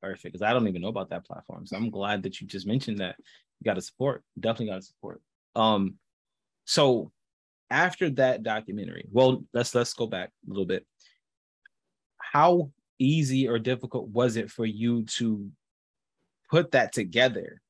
Perfect. 0.00 0.32
Because 0.32 0.42
I 0.42 0.54
don't 0.54 0.68
even 0.68 0.80
know 0.80 0.88
about 0.88 1.10
that 1.10 1.26
platform. 1.26 1.66
So 1.66 1.76
I'm 1.76 1.90
glad 1.90 2.22
that 2.22 2.40
you 2.40 2.46
just 2.46 2.66
mentioned 2.66 2.98
that. 2.98 3.16
You 3.18 3.64
got 3.64 3.74
to 3.74 3.82
support. 3.82 4.22
Definitely 4.38 4.68
got 4.68 4.80
to 4.80 4.86
support. 4.86 5.20
Um, 5.54 5.96
so 6.64 7.12
after 7.70 8.10
that 8.10 8.42
documentary, 8.42 9.06
well, 9.10 9.44
let's 9.54 9.74
let's 9.74 9.94
go 9.94 10.06
back 10.06 10.30
a 10.46 10.50
little 10.50 10.66
bit. 10.66 10.86
How 12.18 12.70
easy 12.98 13.48
or 13.48 13.58
difficult 13.58 14.08
was 14.08 14.36
it 14.36 14.50
for 14.50 14.66
you 14.66 15.04
to 15.04 15.48
put 16.50 16.72
that 16.72 16.92
together? 16.92 17.60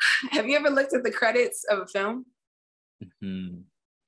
Have 0.30 0.48
you 0.48 0.56
ever 0.56 0.70
looked 0.70 0.94
at 0.94 1.04
the 1.04 1.10
credits 1.10 1.64
of 1.70 1.80
a 1.80 1.86
film? 1.86 2.26
Mm-hmm. 3.02 3.60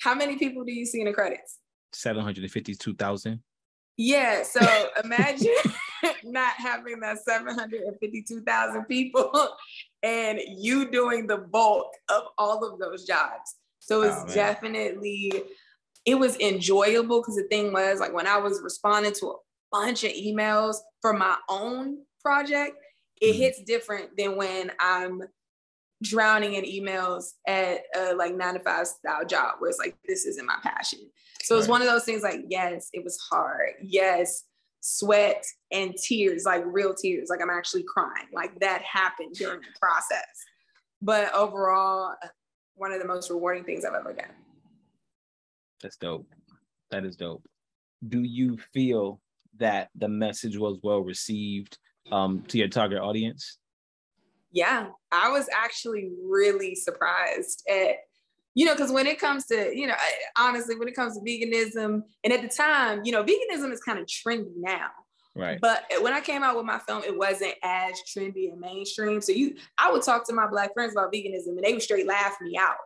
How 0.03 0.14
many 0.14 0.37
people 0.37 0.64
do 0.64 0.73
you 0.73 0.87
see 0.87 1.01
in 1.01 1.07
the 1.07 1.12
credits? 1.12 1.59
752,000. 1.92 3.40
Yeah. 3.96 4.42
So 4.42 4.61
imagine 5.05 5.55
not 6.25 6.55
having 6.57 7.01
that 7.01 7.18
752,000 7.18 8.85
people 8.85 9.31
and 10.03 10.40
you 10.49 10.90
doing 10.90 11.27
the 11.27 11.38
bulk 11.38 11.92
of 12.09 12.23
all 12.38 12.64
of 12.64 12.79
those 12.79 13.05
jobs. 13.05 13.57
So 13.90 14.03
it's 14.03 14.22
oh, 14.22 14.33
definitely, 14.33 15.33
it 16.07 16.14
was 16.14 16.38
enjoyable 16.38 17.20
because 17.20 17.35
the 17.35 17.48
thing 17.50 17.72
was 17.72 17.98
like 17.98 18.14
when 18.14 18.29
I 18.29 18.37
was 18.37 18.61
responding 18.62 19.12
to 19.14 19.26
a 19.26 19.35
bunch 19.72 20.05
of 20.05 20.12
emails 20.12 20.76
for 21.00 21.12
my 21.12 21.37
own 21.48 21.98
project, 22.22 22.76
it 23.20 23.33
mm-hmm. 23.33 23.40
hits 23.40 23.62
different 23.64 24.16
than 24.16 24.37
when 24.37 24.70
I'm 24.79 25.22
drowning 26.05 26.55
in 26.55 26.64
emails 26.64 27.31
at 27.48 27.81
a 27.96 28.14
like 28.14 28.37
nine 28.37 28.55
to 28.55 28.61
five 28.61 28.87
style 28.87 29.24
job 29.26 29.57
where 29.59 29.70
it's 29.70 29.81
like, 29.81 29.96
this 30.07 30.24
isn't 30.24 30.46
my 30.46 30.59
passion. 30.62 31.00
So 31.42 31.57
right. 31.57 31.59
it's 31.59 31.68
one 31.68 31.83
of 31.83 31.88
those 31.88 32.05
things 32.05 32.22
like, 32.22 32.42
yes, 32.48 32.90
it 32.92 33.03
was 33.03 33.18
hard. 33.29 33.72
Yes, 33.83 34.44
sweat 34.83 35.44
and 35.72 35.96
tears, 35.96 36.44
like 36.44 36.62
real 36.64 36.94
tears, 36.94 37.29
like 37.29 37.42
I'm 37.42 37.50
actually 37.50 37.85
crying. 37.92 38.29
Like 38.33 38.61
that 38.61 38.83
happened 38.83 39.35
during 39.35 39.62
the 39.62 39.79
process. 39.81 40.22
But 41.03 41.35
overall, 41.35 42.14
one 42.74 42.92
of 42.92 43.00
the 43.00 43.06
most 43.06 43.30
rewarding 43.30 43.64
things 43.64 43.85
I've 43.85 43.94
ever 43.94 44.12
done. 44.12 44.30
That's 45.83 45.96
dope. 45.96 46.26
That 46.90 47.04
is 47.04 47.16
dope. 47.16 47.44
Do 48.09 48.22
you 48.22 48.59
feel 48.72 49.20
that 49.59 49.90
the 49.94 50.09
message 50.09 50.56
was 50.56 50.78
well 50.83 51.00
received 51.00 51.78
um, 52.11 52.42
to 52.48 52.59
your 52.59 52.68
target 52.68 52.98
audience? 52.98 53.59
Yeah, 54.52 54.88
I 55.12 55.30
was 55.30 55.48
actually 55.54 56.11
really 56.24 56.74
surprised 56.74 57.62
at 57.70 57.96
you 58.54 58.66
know, 58.66 58.74
because 58.74 58.90
when 58.90 59.06
it 59.06 59.20
comes 59.20 59.46
to, 59.46 59.70
you 59.74 59.87
know, 59.87 59.94
honestly, 60.37 60.76
when 60.76 60.88
it 60.88 60.96
comes 60.96 61.16
to 61.16 61.20
veganism, 61.20 62.02
and 62.24 62.33
at 62.33 62.42
the 62.42 62.48
time, 62.48 63.00
you 63.04 63.12
know, 63.12 63.22
veganism 63.22 63.72
is 63.72 63.80
kind 63.80 63.98
of 63.98 64.06
trendy 64.06 64.50
now. 64.56 64.88
Right. 65.37 65.61
But 65.61 65.85
when 66.01 66.12
I 66.12 66.21
came 66.21 66.43
out 66.43 66.57
with 66.57 66.66
my 66.66 66.79
film, 66.81 67.03
it 67.05 67.16
wasn't 67.16 67.55
as 67.62 67.95
trendy 68.07 68.51
and 68.51 68.61
mainstream. 68.61 69.21
So 69.21 69.33
you, 69.33 69.55
I 69.79 69.90
would 69.93 70.03
talk 70.03 70.27
to 70.27 70.33
my 70.33 70.47
black 70.49 70.75
friends 70.75 70.93
about 70.93 71.12
veganism, 71.12 71.49
and 71.49 71.62
they 71.62 71.73
would 71.73 71.83
straight 71.83 72.07
laugh 72.07 72.37
me 72.40 72.57
out. 72.59 72.77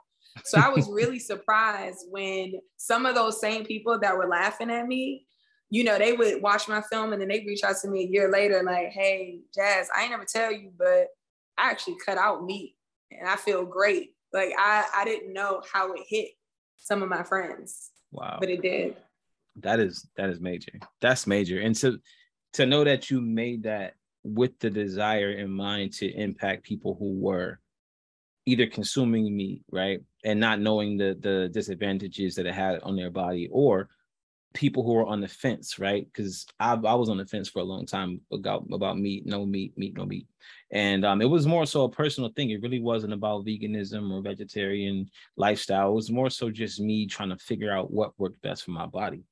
So 0.45 0.59
I 0.59 0.69
was 0.69 0.89
really 0.89 1.19
surprised 1.21 2.07
when 2.11 2.55
some 2.77 3.07
of 3.07 3.15
those 3.15 3.41
same 3.41 3.65
people 3.65 3.99
that 4.01 4.17
were 4.17 4.29
laughing 4.29 4.71
at 4.71 4.87
me, 4.87 5.27
you 5.71 5.85
know, 5.85 5.99
they 5.99 6.13
would 6.13 6.43
watch 6.43 6.69
my 6.69 6.83
film 6.83 7.13
and 7.13 7.21
then 7.21 7.29
they 7.29 7.45
reach 7.47 7.65
out 7.65 7.77
to 7.83 7.89
me 7.89 8.05
a 8.05 8.09
year 8.09 8.31
later, 8.31 8.63
like, 8.63 8.91
"Hey, 8.91 9.41
Jazz, 9.55 9.89
I 9.97 10.03
ain't 10.03 10.11
never 10.11 10.27
tell 10.27 10.53
you, 10.53 10.71
but 10.79 11.09
I 11.57 11.71
actually 11.71 11.97
cut 12.05 12.19
out 12.19 12.45
meat, 12.45 12.77
and 13.11 13.29
I 13.29 13.37
feel 13.37 13.65
great." 13.65 14.15
Like 14.33 14.53
I, 14.59 14.85
I 14.95 15.05
didn't 15.05 15.33
know 15.33 15.63
how 15.73 15.93
it 15.93 16.03
hit 16.07 16.31
some 16.77 17.03
of 17.03 17.09
my 17.09 17.23
friends. 17.23 17.91
Wow. 18.13 18.37
But 18.39 18.51
it 18.51 18.63
did. 18.63 18.97
That 19.57 19.81
is 19.81 20.07
that 20.17 20.29
is 20.29 20.41
major. 20.41 20.73
That's 21.01 21.27
major. 21.27 21.61
And 21.61 21.75
to 21.77 22.01
to 22.55 22.67
know 22.67 22.85
that 22.85 23.11
you 23.11 23.21
made 23.21 23.65
that 23.65 23.95
with 24.23 24.59
the 24.59 24.71
desire 24.71 25.33
in 25.33 25.51
mind 25.51 25.93
to 25.93 26.07
impact 26.07 26.65
people 26.65 26.97
who 26.99 27.13
were 27.21 27.61
either 28.47 28.67
consuming 28.67 29.37
meat, 29.37 29.63
right? 29.71 30.01
And 30.25 30.41
not 30.41 30.61
knowing 30.61 30.97
the 30.97 31.17
the 31.21 31.49
disadvantages 31.53 32.35
that 32.37 32.47
it 32.47 32.55
had 32.55 32.81
on 32.83 32.97
their 32.97 33.11
body 33.11 33.49
or 33.53 33.89
people 34.55 34.85
who 34.85 34.97
are 34.97 35.07
on 35.07 35.21
the 35.21 35.29
fence, 35.29 35.79
right? 35.79 36.07
Because 36.07 36.47
I, 36.61 36.73
I 36.75 36.95
was 36.95 37.09
on 37.09 37.19
the 37.19 37.27
fence 37.27 37.49
for 37.49 37.59
a 37.59 37.65
long 37.65 37.87
time 37.87 38.21
about 38.33 38.65
about 38.73 38.99
meat, 38.99 39.27
no 39.27 39.45
meat, 39.45 39.77
meat, 39.77 39.97
no 39.97 40.07
meat, 40.07 40.27
and 40.71 41.05
um, 41.05 41.21
it 41.21 41.29
was 41.29 41.47
more 41.47 41.67
so 41.67 41.85
a 41.85 41.91
personal 41.91 42.31
thing. 42.31 42.51
It 42.51 42.63
really 42.63 42.81
wasn't 42.81 43.13
about 43.13 43.45
veganism 43.45 44.13
or 44.13 44.23
vegetarian 44.23 45.11
lifestyle. 45.37 45.91
It 45.91 45.95
was 45.95 46.11
more 46.11 46.31
so 46.31 46.51
just 46.51 46.81
me 46.81 47.07
trying 47.07 47.31
to 47.31 47.37
figure 47.37 47.73
out 47.73 47.93
what 47.93 48.19
worked 48.19 48.41
best 48.43 48.65
for 48.65 48.71
my 48.71 48.87
body. 48.87 49.25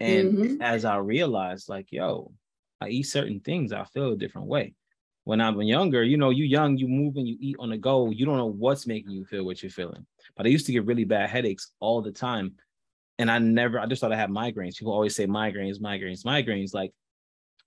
And 0.00 0.38
mm-hmm. 0.38 0.62
as 0.62 0.84
I 0.84 0.98
realized, 0.98 1.68
like, 1.68 1.88
yo, 1.90 2.32
I 2.80 2.88
eat 2.88 3.04
certain 3.04 3.40
things, 3.40 3.72
I 3.72 3.84
feel 3.84 4.12
a 4.12 4.16
different 4.16 4.46
way. 4.46 4.74
when 5.24 5.42
I'm 5.42 5.60
younger, 5.60 6.02
you 6.02 6.16
know, 6.16 6.30
you 6.30 6.44
young, 6.44 6.78
you 6.78 6.88
move 6.88 7.16
and 7.16 7.28
you 7.28 7.36
eat 7.38 7.56
on 7.58 7.68
the 7.68 7.76
go. 7.76 8.10
You 8.10 8.24
don't 8.24 8.38
know 8.38 8.46
what's 8.46 8.86
making 8.86 9.10
you 9.10 9.26
feel 9.26 9.44
what 9.44 9.62
you're 9.62 9.70
feeling. 9.70 10.06
But 10.36 10.46
I 10.46 10.48
used 10.48 10.64
to 10.66 10.72
get 10.72 10.86
really 10.86 11.04
bad 11.04 11.28
headaches 11.28 11.72
all 11.80 12.00
the 12.00 12.12
time. 12.12 12.54
And 13.18 13.30
I 13.30 13.38
never, 13.38 13.78
I 13.78 13.84
just 13.84 14.00
thought 14.00 14.12
I 14.12 14.16
had 14.16 14.30
migraines. 14.30 14.78
People 14.78 14.94
always 14.94 15.14
say 15.14 15.26
migraines, 15.26 15.80
migraines, 15.80 16.24
migraines. 16.24 16.72
Like, 16.72 16.92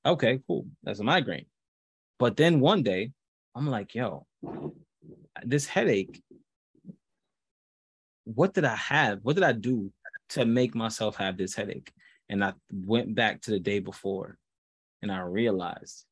okay, 0.04 0.39
cool. 0.47 0.65
That's 0.82 1.02
a 1.02 1.04
migraine. 1.04 1.45
But 2.17 2.36
then 2.36 2.62
one 2.62 2.82
day, 2.82 3.12
I'm 3.54 3.67
like, 3.67 3.93
yo, 3.93 4.26
this 5.43 5.67
headache, 5.67 6.24
what 8.24 8.56
did 8.56 8.65
I 8.65 8.76
have? 8.76 9.19
What 9.21 9.36
did 9.36 9.43
I 9.43 9.52
do 9.52 9.91
to 10.30 10.45
make 10.45 10.74
myself 10.74 11.17
have 11.17 11.38
this 11.38 11.54
headache? 11.54 11.91
And 12.28 12.43
I 12.43 12.54
went 12.71 13.13
back 13.13 13.41
to 13.41 13.52
the 13.52 13.60
day 13.60 13.80
before 13.80 14.39
and 15.02 15.12
I 15.12 15.20
realized 15.22 16.06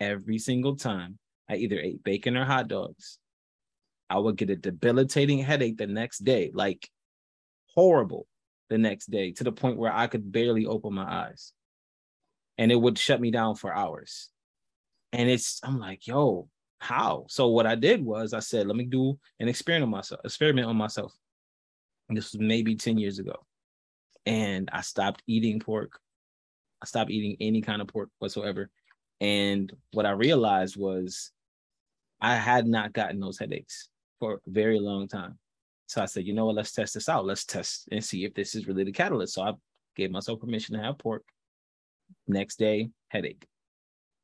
every 0.00 0.38
single 0.38 0.76
time 0.76 1.18
I 1.48 1.56
either 1.56 1.78
ate 1.78 2.02
bacon 2.02 2.36
or 2.36 2.44
hot 2.44 2.68
dogs, 2.68 3.18
I 4.08 4.18
would 4.18 4.36
get 4.36 4.50
a 4.50 4.56
debilitating 4.56 5.38
headache 5.38 5.78
the 5.78 5.86
next 5.86 6.24
day, 6.24 6.50
like 6.54 6.88
horrible 7.74 8.26
the 8.68 8.78
next 8.78 9.10
day, 9.10 9.32
to 9.32 9.44
the 9.44 9.52
point 9.52 9.76
where 9.76 9.92
I 9.92 10.06
could 10.06 10.30
barely 10.32 10.66
open 10.66 10.94
my 10.94 11.26
eyes. 11.28 11.52
And 12.58 12.72
it 12.72 12.76
would 12.76 12.98
shut 12.98 13.20
me 13.20 13.30
down 13.30 13.54
for 13.54 13.74
hours. 13.74 14.30
And 15.12 15.28
it's, 15.28 15.60
I'm 15.62 15.78
like, 15.78 16.06
yo, 16.06 16.48
how? 16.78 17.26
So 17.28 17.48
what 17.48 17.66
I 17.66 17.74
did 17.74 18.04
was 18.04 18.32
I 18.32 18.40
said, 18.40 18.66
let 18.66 18.76
me 18.76 18.84
do 18.84 19.18
an 19.40 19.48
experiment 19.48 19.84
on 19.84 19.90
myself, 19.90 20.20
experiment 20.24 20.66
on 20.66 20.76
myself. 20.76 21.12
And 22.08 22.16
this 22.16 22.32
was 22.32 22.40
maybe 22.40 22.76
10 22.76 22.98
years 22.98 23.18
ago. 23.18 23.44
And 24.24 24.68
I 24.72 24.80
stopped 24.80 25.22
eating 25.26 25.60
pork. 25.60 26.00
I 26.82 26.86
stopped 26.86 27.10
eating 27.10 27.36
any 27.40 27.62
kind 27.62 27.80
of 27.80 27.88
pork 27.88 28.10
whatsoever. 28.18 28.70
And 29.20 29.72
what 29.92 30.06
I 30.06 30.10
realized 30.10 30.76
was 30.76 31.32
I 32.20 32.34
had 32.34 32.66
not 32.66 32.92
gotten 32.92 33.20
those 33.20 33.38
headaches 33.38 33.88
for 34.18 34.34
a 34.34 34.38
very 34.46 34.78
long 34.78 35.08
time. 35.08 35.38
So 35.86 36.02
I 36.02 36.06
said, 36.06 36.26
you 36.26 36.34
know 36.34 36.46
what, 36.46 36.56
let's 36.56 36.72
test 36.72 36.94
this 36.94 37.08
out. 37.08 37.26
Let's 37.26 37.44
test 37.44 37.88
and 37.92 38.04
see 38.04 38.24
if 38.24 38.34
this 38.34 38.54
is 38.54 38.66
really 38.66 38.84
the 38.84 38.92
catalyst. 38.92 39.34
So 39.34 39.42
I 39.42 39.52
gave 39.94 40.10
myself 40.10 40.40
permission 40.40 40.76
to 40.76 40.82
have 40.82 40.98
pork. 40.98 41.22
Next 42.28 42.58
day, 42.58 42.90
headache. 43.08 43.44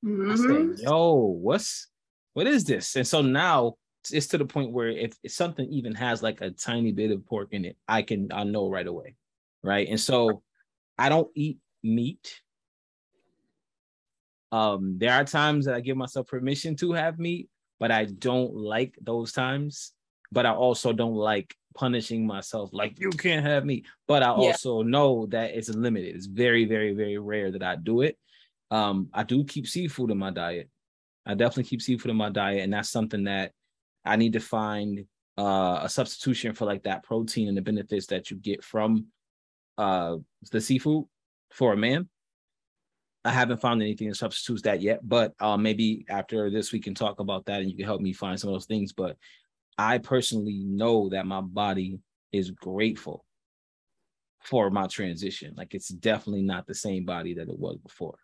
Mm-hmm. 0.05 0.31
I 0.31 0.35
said, 0.37 0.47
mm-hmm. 0.47 0.83
yo, 0.83 1.15
what's 1.15 1.88
what 2.35 2.47
is 2.47 2.65
this? 2.65 2.97
And 2.97 3.07
so 3.07 3.23
now 3.23 3.75
it's 4.11 4.27
to 4.29 4.38
the 4.38 4.45
point 4.45 4.73
where 4.73 4.88
if, 4.88 5.12
if 5.23 5.33
something 5.33 5.69
even 5.71 5.95
has 5.95 6.23
like 6.23 6.41
a 6.41 6.51
tiny 6.51 6.93
bit 6.93 7.11
of 7.11 7.25
pork 7.27 7.49
in 7.53 7.65
it, 7.65 7.77
I 7.87 8.03
can 8.03 8.29
I 8.33 8.45
know 8.45 8.69
right 8.69 8.87
away. 8.87 9.15
Right. 9.62 9.88
And 9.88 10.01
so 10.01 10.43
I 10.99 11.09
don't 11.09 11.31
eat 11.35 11.59
meat 11.83 12.41
um, 14.53 14.99
there 14.99 15.15
are 15.15 15.25
times 15.25 15.65
that 15.65 15.75
I 15.75 15.81
give 15.81 15.97
myself 15.97 16.29
permission 16.29 16.77
to 16.77 16.93
have 16.93 17.19
meat, 17.19 17.49
but 17.81 17.91
I 17.91 18.05
don't 18.05 18.55
like 18.55 18.95
those 19.01 19.33
times. 19.33 19.93
But 20.31 20.47
I 20.47 20.53
also 20.53 20.93
don't 20.93 21.15
like 21.15 21.55
punishing 21.75 22.27
myself 22.27 22.71
like 22.73 22.99
you 22.99 23.11
can't 23.11 23.45
have 23.45 23.65
meat. 23.65 23.87
But 24.07 24.23
I 24.23 24.27
yeah. 24.27 24.33
also 24.33 24.83
know 24.83 25.27
that 25.27 25.51
it's 25.55 25.69
limited. 25.69 26.15
It's 26.15 26.27
very, 26.27 26.65
very, 26.65 26.95
very 26.95 27.19
rare 27.19 27.51
that 27.51 27.62
I 27.62 27.77
do 27.77 28.03
it. 28.03 28.17
Um, 28.71 29.09
I 29.12 29.25
do 29.25 29.45
keep 29.45 29.67
seafood 29.67 30.11
in 30.11 30.19
my 30.19 30.31
diet. 30.31 30.71
I 31.27 31.35
definitely 31.35 31.65
keep 31.65 31.83
seafood 31.83 32.11
in 32.11 32.17
my 32.17 32.31
diet, 32.31 32.62
and 32.62 32.73
that's 32.73 32.91
something 32.91 33.25
that 33.25 33.53
I 34.05 34.17
need 34.17 34.33
to 34.35 34.41
find 34.41 35.05
uh, 35.38 35.81
a 35.83 35.88
substitution 35.88 36.55
for 36.55 36.65
like 36.65 36.83
that 36.85 37.05
protein 37.05 37.49
and 37.49 37.57
the 37.57 37.62
benefits 37.62 38.07
that 38.07 38.31
you 38.31 38.37
get 38.37 38.65
from 38.65 39.07
uh, 39.79 40.17
the 40.51 40.61
seafood 40.61 41.05
for 41.51 41.73
a 41.73 41.77
man. 41.77 42.09
I 43.24 43.30
haven't 43.30 43.61
found 43.61 43.82
anything 43.82 44.08
that 44.08 44.16
substitutes 44.16 44.62
that 44.62 44.80
yet, 44.80 45.00
but 45.02 45.32
uh, 45.38 45.56
maybe 45.56 46.04
after 46.08 46.50
this 46.50 46.72
we 46.72 46.80
can 46.80 46.94
talk 46.94 47.20
about 47.20 47.46
that 47.46 47.61
and 47.61 47.70
you 47.70 47.76
can 47.76 47.87
help 47.87 48.00
me 48.00 48.12
find 48.12 48.38
some 48.38 48.48
of 48.50 48.54
those 48.54 48.66
things. 48.66 48.92
But 48.92 49.16
I 49.78 49.98
personally 49.98 50.64
know 50.64 51.08
that 51.11 51.26
my 51.26 51.40
body 51.40 52.00
is 52.32 52.50
grateful 52.50 53.24
for 54.40 54.70
my 54.70 54.87
transition. 54.88 55.54
Like 55.56 55.74
it's 55.74 55.88
definitely 55.88 56.42
not 56.42 56.66
the 56.66 56.74
same 56.74 57.04
body 57.04 57.35
that 57.35 57.48
it 57.48 57.58
was 57.58 57.78
before. 57.78 58.18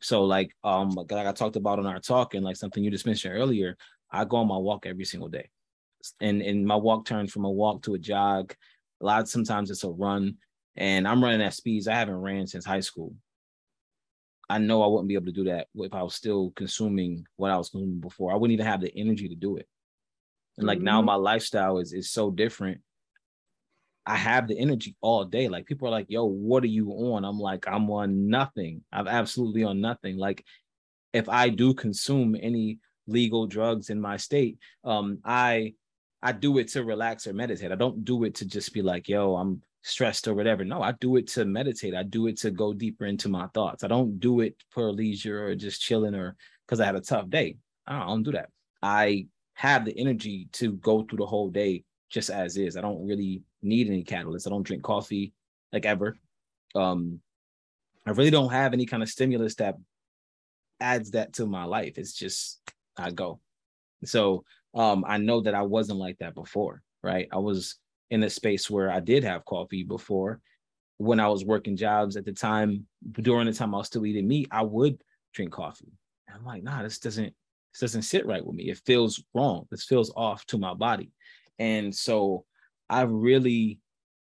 So 0.00 0.24
like 0.24 0.54
um 0.62 0.90
like 0.90 1.12
I 1.12 1.32
talked 1.32 1.56
about 1.56 1.78
in 1.78 1.86
our 1.86 2.00
talk 2.00 2.34
and 2.34 2.44
like 2.44 2.56
something 2.56 2.82
you 2.82 2.90
just 2.90 3.06
mentioned 3.06 3.34
earlier, 3.34 3.76
I 4.10 4.24
go 4.24 4.38
on 4.38 4.48
my 4.48 4.56
walk 4.56 4.86
every 4.86 5.04
single 5.04 5.28
day. 5.28 5.48
And 6.20 6.42
and 6.42 6.64
my 6.64 6.76
walk 6.76 7.06
turns 7.06 7.32
from 7.32 7.44
a 7.44 7.50
walk 7.50 7.82
to 7.82 7.94
a 7.94 7.98
jog. 7.98 8.54
A 9.00 9.04
lot 9.04 9.22
of, 9.22 9.28
sometimes 9.28 9.70
it's 9.70 9.84
a 9.84 9.88
run. 9.88 10.36
And 10.76 11.06
I'm 11.06 11.22
running 11.22 11.42
at 11.42 11.54
speeds 11.54 11.88
I 11.88 11.94
haven't 11.94 12.14
ran 12.14 12.46
since 12.46 12.64
high 12.64 12.80
school. 12.80 13.14
I 14.48 14.58
know 14.58 14.82
I 14.82 14.86
wouldn't 14.86 15.08
be 15.08 15.14
able 15.14 15.26
to 15.26 15.32
do 15.32 15.44
that 15.44 15.68
if 15.74 15.94
I 15.94 16.02
was 16.02 16.14
still 16.14 16.52
consuming 16.56 17.26
what 17.36 17.50
I 17.50 17.56
was 17.56 17.70
consuming 17.70 18.00
before. 18.00 18.32
I 18.32 18.36
wouldn't 18.36 18.54
even 18.54 18.66
have 18.66 18.80
the 18.80 18.94
energy 18.96 19.28
to 19.28 19.34
do 19.34 19.56
it. 19.56 19.66
And 20.58 20.66
like 20.66 20.78
mm-hmm. 20.78 20.84
now 20.84 21.02
my 21.02 21.14
lifestyle 21.14 21.78
is 21.78 21.92
is 21.92 22.10
so 22.10 22.30
different. 22.30 22.80
I 24.04 24.16
have 24.16 24.48
the 24.48 24.58
energy 24.58 24.96
all 25.00 25.24
day. 25.24 25.48
Like 25.48 25.66
people 25.66 25.86
are 25.88 25.92
like, 25.92 26.06
yo, 26.08 26.24
what 26.24 26.64
are 26.64 26.68
you 26.68 26.90
on? 26.90 27.24
I'm 27.24 27.38
like, 27.38 27.66
I'm 27.68 27.88
on 27.90 28.28
nothing. 28.28 28.82
I'm 28.92 29.06
absolutely 29.06 29.62
on 29.62 29.80
nothing. 29.80 30.16
Like 30.16 30.44
if 31.12 31.28
I 31.28 31.48
do 31.48 31.72
consume 31.72 32.36
any 32.40 32.78
legal 33.06 33.46
drugs 33.46 33.90
in 33.90 34.00
my 34.00 34.16
state, 34.16 34.58
um, 34.84 35.18
I 35.24 35.74
I 36.22 36.32
do 36.32 36.58
it 36.58 36.68
to 36.68 36.84
relax 36.84 37.26
or 37.26 37.32
meditate. 37.32 37.72
I 37.72 37.76
don't 37.76 38.04
do 38.04 38.24
it 38.24 38.36
to 38.36 38.46
just 38.46 38.72
be 38.72 38.82
like, 38.82 39.08
yo, 39.08 39.36
I'm 39.36 39.62
stressed 39.82 40.28
or 40.28 40.34
whatever. 40.34 40.64
No, 40.64 40.82
I 40.82 40.92
do 40.92 41.16
it 41.16 41.26
to 41.28 41.44
meditate. 41.44 41.94
I 41.94 42.02
do 42.04 42.26
it 42.28 42.38
to 42.38 42.50
go 42.50 42.72
deeper 42.72 43.06
into 43.06 43.28
my 43.28 43.48
thoughts. 43.48 43.84
I 43.84 43.88
don't 43.88 44.18
do 44.18 44.40
it 44.40 44.56
for 44.70 44.92
leisure 44.92 45.46
or 45.46 45.54
just 45.54 45.82
chilling 45.82 46.14
or 46.14 46.36
because 46.66 46.80
I 46.80 46.86
had 46.86 46.96
a 46.96 47.00
tough 47.00 47.28
day. 47.28 47.56
I 47.86 47.98
don't, 47.98 48.06
don't 48.08 48.22
do 48.22 48.32
that. 48.32 48.50
I 48.82 49.26
have 49.54 49.84
the 49.84 49.98
energy 49.98 50.48
to 50.52 50.72
go 50.72 51.02
through 51.02 51.18
the 51.18 51.26
whole 51.26 51.50
day 51.50 51.84
just 52.10 52.30
as 52.30 52.56
is. 52.56 52.76
I 52.76 52.80
don't 52.80 53.06
really 53.06 53.42
need 53.62 53.88
any 53.88 54.04
catalyst. 54.04 54.46
I 54.46 54.50
don't 54.50 54.62
drink 54.62 54.82
coffee 54.82 55.32
like 55.72 55.86
ever. 55.86 56.16
Um, 56.74 57.20
I 58.06 58.10
really 58.10 58.30
don't 58.30 58.52
have 58.52 58.72
any 58.72 58.86
kind 58.86 59.02
of 59.02 59.08
stimulus 59.08 59.56
that 59.56 59.76
adds 60.80 61.12
that 61.12 61.34
to 61.34 61.46
my 61.46 61.64
life. 61.64 61.98
It's 61.98 62.12
just 62.12 62.60
I 62.96 63.10
go. 63.10 63.40
So 64.04 64.44
um, 64.74 65.04
I 65.06 65.18
know 65.18 65.40
that 65.42 65.54
I 65.54 65.62
wasn't 65.62 65.98
like 65.98 66.18
that 66.18 66.34
before, 66.34 66.82
right? 67.02 67.28
I 67.32 67.38
was 67.38 67.76
in 68.12 68.22
a 68.22 68.28
space 68.30 68.68
where 68.68 68.90
I 68.90 69.00
did 69.00 69.24
have 69.24 69.46
coffee 69.46 69.84
before. 69.84 70.38
When 70.98 71.18
I 71.18 71.28
was 71.28 71.46
working 71.46 71.76
jobs 71.76 72.14
at 72.16 72.26
the 72.26 72.32
time, 72.32 72.86
during 73.10 73.46
the 73.46 73.54
time 73.54 73.74
I 73.74 73.78
was 73.78 73.86
still 73.86 74.04
eating 74.04 74.28
meat, 74.28 74.48
I 74.52 74.62
would 74.62 75.00
drink 75.32 75.50
coffee. 75.50 75.90
And 76.28 76.36
I'm 76.36 76.44
like, 76.44 76.62
nah, 76.62 76.82
this 76.82 76.98
doesn't 76.98 77.34
this 77.72 77.80
doesn't 77.80 78.02
sit 78.02 78.26
right 78.26 78.44
with 78.44 78.54
me. 78.54 78.64
It 78.64 78.82
feels 78.84 79.24
wrong. 79.32 79.66
This 79.70 79.84
feels 79.84 80.12
off 80.14 80.44
to 80.46 80.58
my 80.58 80.74
body. 80.74 81.10
And 81.58 81.94
so 81.94 82.44
I 82.90 83.02
really 83.02 83.80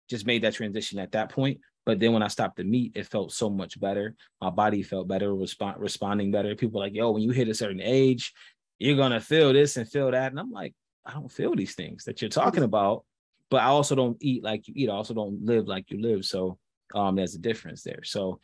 just 0.08 0.28
made 0.28 0.44
that 0.44 0.54
transition 0.54 1.00
at 1.00 1.13
that 1.13 1.30
point. 1.30 1.60
But 1.84 2.00
then 2.00 2.13
when 2.13 2.22
I 2.22 2.28
stopped 2.28 2.58
the 2.58 2.63
meat, 2.63 2.91
it 2.94 3.08
felt 3.08 3.32
so 3.32 3.50
much 3.50 3.80
better. 3.80 4.13
My 4.39 4.52
body 4.52 4.84
felt 4.84 5.08
better, 5.08 5.34
respond, 5.34 5.78
responding 5.80 6.30
better. 6.30 6.56
People 6.56 6.82
like, 6.82 6.94
yo, 6.94 7.10
when 7.10 7.24
you 7.24 7.32
hit 7.32 7.50
a 7.50 7.56
certain 7.56 7.82
age, 7.82 8.32
you're 8.78 8.96
gonna 8.96 9.20
feel 9.20 9.52
this 9.54 9.76
and 9.76 9.89
feel 9.89 10.12
that. 10.12 10.32
And 10.32 10.39
I'm 10.39 10.52
like, 10.52 10.76
I 11.04 11.13
don't 11.13 11.32
feel 11.32 11.56
these 11.56 11.74
things 11.74 12.04
that 12.04 12.22
you're 12.22 12.30
talking 12.30 12.62
about 12.62 13.06
but 13.52 13.62
I 13.62 13.66
also 13.66 13.96
don't 13.96 14.18
eat 14.22 14.44
like 14.44 14.68
you 14.68 14.74
eat. 14.78 14.90
I 14.90 14.94
also 14.94 15.14
don't 15.14 15.46
live 15.46 15.68
like 15.68 15.92
you 15.92 16.02
live. 16.02 16.24
So 16.26 16.58
um, 16.96 17.16
there's 17.18 17.36
a 17.36 17.40
difference 17.40 17.84
there. 17.84 18.02
So 18.04 18.40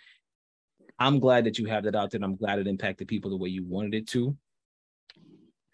I'm 0.99 1.19
glad 1.19 1.45
that 1.45 1.57
you 1.57 1.65
have 1.67 1.85
that 1.85 1.95
out 1.95 2.11
there. 2.11 2.17
And 2.17 2.25
I'm 2.25 2.35
glad 2.35 2.59
it 2.59 2.67
impacted 2.67 3.07
people 3.07 3.31
the 3.31 3.37
way 3.37 3.49
you 3.49 3.63
wanted 3.63 3.95
it 3.95 4.07
to. 4.09 4.35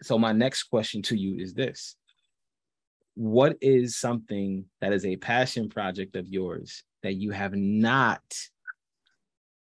So 0.02 0.18
my 0.18 0.32
next 0.32 0.64
question 0.64 1.02
to 1.02 1.16
you 1.16 1.42
is 1.42 1.52
this. 1.52 1.96
What 3.16 3.56
is 3.60 3.96
something 3.96 4.66
that 4.80 4.92
is 4.92 5.04
a 5.04 5.16
passion 5.16 5.68
project 5.68 6.14
of 6.14 6.28
yours 6.28 6.84
that 7.02 7.14
you 7.14 7.32
have 7.32 7.54
not 7.54 8.22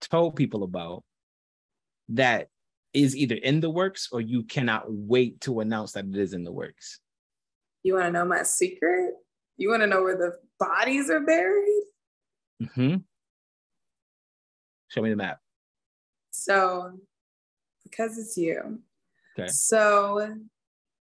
told 0.00 0.36
people 0.36 0.62
about 0.62 1.04
that 2.08 2.48
is 2.94 3.14
either 3.14 3.34
in 3.34 3.60
the 3.60 3.70
works 3.70 4.08
or 4.10 4.22
you 4.22 4.42
cannot 4.42 4.84
wait 4.86 5.40
to 5.42 5.60
announce 5.60 5.92
that 5.92 6.06
it 6.06 6.16
is 6.16 6.32
in 6.32 6.44
the 6.44 6.52
works? 6.52 7.00
You 7.82 7.94
want 7.94 8.06
to 8.06 8.12
know 8.12 8.24
my 8.24 8.42
secret? 8.42 9.14
You 9.60 9.68
want 9.68 9.82
to 9.82 9.86
know 9.86 10.02
where 10.02 10.16
the 10.16 10.38
bodies 10.58 11.10
are 11.10 11.20
buried? 11.20 11.82
Mm-hmm. 12.62 12.96
Show 14.88 15.02
me 15.02 15.10
the 15.10 15.16
map. 15.16 15.38
So, 16.30 16.98
because 17.84 18.16
it's 18.16 18.38
you. 18.38 18.78
Okay. 19.38 19.48
So, 19.48 20.34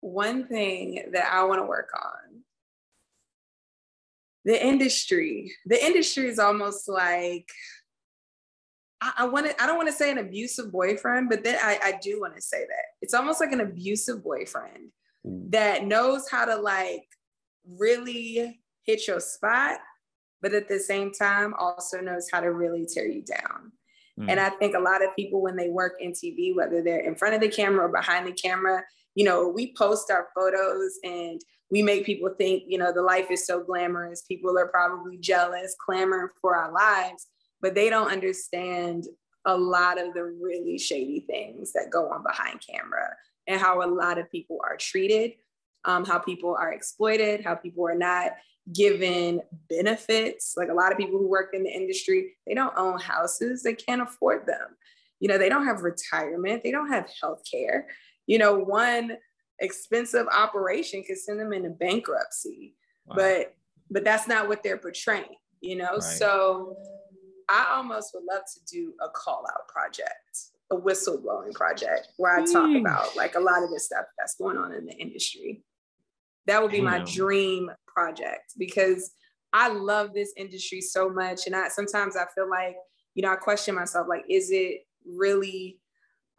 one 0.01 0.47
thing 0.47 1.11
that 1.13 1.31
I 1.31 1.43
want 1.43 1.61
to 1.61 1.67
work 1.67 1.91
on 1.95 2.41
the 4.43 4.65
industry. 4.65 5.51
The 5.67 5.85
industry 5.85 6.27
is 6.27 6.39
almost 6.39 6.89
like 6.89 7.47
I, 9.01 9.11
I 9.19 9.25
want 9.27 9.45
to. 9.45 9.61
I 9.61 9.67
don't 9.67 9.77
want 9.77 9.89
to 9.89 9.95
say 9.95 10.09
an 10.09 10.17
abusive 10.17 10.71
boyfriend, 10.71 11.29
but 11.29 11.43
then 11.43 11.59
I, 11.61 11.79
I 11.83 11.99
do 12.01 12.19
want 12.19 12.33
to 12.35 12.41
say 12.41 12.61
that 12.61 12.85
it's 13.03 13.13
almost 13.13 13.39
like 13.39 13.51
an 13.51 13.61
abusive 13.61 14.23
boyfriend 14.23 14.89
that 15.49 15.85
knows 15.85 16.27
how 16.27 16.45
to 16.45 16.55
like 16.55 17.05
really 17.67 18.59
hit 18.85 19.07
your 19.07 19.19
spot, 19.19 19.79
but 20.41 20.53
at 20.53 20.67
the 20.67 20.79
same 20.79 21.11
time 21.11 21.53
also 21.59 21.99
knows 21.99 22.27
how 22.31 22.39
to 22.39 22.51
really 22.51 22.85
tear 22.85 23.07
you 23.07 23.21
down. 23.21 23.71
Mm. 24.19 24.31
And 24.31 24.39
I 24.39 24.49
think 24.49 24.75
a 24.75 24.79
lot 24.79 25.03
of 25.03 25.15
people, 25.15 25.41
when 25.41 25.55
they 25.55 25.69
work 25.69 25.93
in 25.99 26.11
TV, 26.11 26.55
whether 26.55 26.81
they're 26.81 26.99
in 26.99 27.15
front 27.15 27.35
of 27.35 27.41
the 27.41 27.49
camera 27.49 27.85
or 27.85 27.91
behind 27.91 28.27
the 28.27 28.31
camera, 28.31 28.83
you 29.15 29.25
know, 29.25 29.47
we 29.47 29.73
post 29.73 30.11
our 30.11 30.27
photos 30.35 30.99
and 31.03 31.41
we 31.69 31.81
make 31.81 32.05
people 32.05 32.29
think, 32.37 32.63
you 32.67 32.77
know, 32.77 32.93
the 32.93 33.01
life 33.01 33.29
is 33.29 33.45
so 33.45 33.61
glamorous. 33.61 34.21
People 34.23 34.57
are 34.57 34.67
probably 34.67 35.17
jealous, 35.17 35.75
clamoring 35.85 36.29
for 36.39 36.55
our 36.55 36.71
lives, 36.71 37.27
but 37.61 37.75
they 37.75 37.89
don't 37.89 38.11
understand 38.11 39.05
a 39.45 39.57
lot 39.57 39.99
of 39.99 40.13
the 40.13 40.23
really 40.23 40.77
shady 40.77 41.21
things 41.21 41.73
that 41.73 41.89
go 41.89 42.09
on 42.09 42.23
behind 42.23 42.61
camera 42.61 43.09
and 43.47 43.59
how 43.59 43.81
a 43.81 43.89
lot 43.89 44.17
of 44.17 44.29
people 44.31 44.59
are 44.63 44.77
treated, 44.77 45.31
um, 45.87 46.05
how 46.05 46.19
people 46.19 46.55
are 46.59 46.71
exploited, 46.71 47.43
how 47.43 47.55
people 47.55 47.87
are 47.87 47.95
not 47.95 48.33
given 48.73 49.41
benefits. 49.69 50.53
Like 50.55 50.69
a 50.69 50.73
lot 50.73 50.91
of 50.91 50.97
people 50.97 51.17
who 51.17 51.27
work 51.27 51.51
in 51.53 51.63
the 51.63 51.71
industry, 51.71 52.35
they 52.45 52.53
don't 52.53 52.77
own 52.77 52.99
houses, 52.99 53.63
they 53.63 53.73
can't 53.73 54.01
afford 54.01 54.45
them. 54.45 54.75
You 55.19 55.29
know, 55.29 55.37
they 55.37 55.49
don't 55.49 55.65
have 55.65 55.81
retirement, 55.81 56.63
they 56.63 56.71
don't 56.71 56.89
have 56.89 57.09
health 57.19 57.41
care. 57.49 57.87
You 58.27 58.37
know, 58.37 58.55
one 58.57 59.17
expensive 59.59 60.27
operation 60.27 61.03
could 61.03 61.17
send 61.17 61.39
them 61.39 61.53
into 61.53 61.69
bankruptcy. 61.69 62.75
Wow. 63.07 63.15
But 63.15 63.55
but 63.89 64.03
that's 64.03 64.27
not 64.27 64.49
what 64.49 64.63
they're 64.63 64.77
portraying, 64.77 65.35
you 65.61 65.77
know? 65.77 65.93
Right. 65.93 66.03
So 66.03 66.75
I 67.47 67.73
almost 67.75 68.13
would 68.13 68.25
love 68.29 68.43
to 68.53 68.65
do 68.65 68.93
a 69.01 69.07
call 69.07 69.45
out 69.49 69.67
project, 69.69 70.11
a 70.71 70.75
whistleblowing 70.75 71.53
project 71.53 72.09
where 72.17 72.37
I 72.37 72.45
talk 72.45 72.75
about 72.75 73.15
like 73.15 73.35
a 73.35 73.39
lot 73.39 73.63
of 73.63 73.69
the 73.69 73.79
stuff 73.79 74.05
that's 74.17 74.35
going 74.35 74.57
on 74.57 74.73
in 74.73 74.85
the 74.85 74.93
industry. 74.93 75.63
That 76.47 76.61
would 76.61 76.71
be 76.71 76.77
Damn. 76.77 76.85
my 76.85 76.99
dream 76.99 77.69
project 77.87 78.53
because 78.57 79.11
I 79.53 79.69
love 79.69 80.13
this 80.13 80.33
industry 80.37 80.81
so 80.81 81.09
much. 81.09 81.45
And 81.45 81.55
I 81.55 81.67
sometimes 81.69 82.15
I 82.15 82.25
feel 82.33 82.49
like, 82.49 82.75
you 83.15 83.23
know, 83.23 83.31
I 83.31 83.35
question 83.35 83.75
myself, 83.75 84.07
like, 84.09 84.23
is 84.29 84.49
it 84.51 84.81
really 85.05 85.79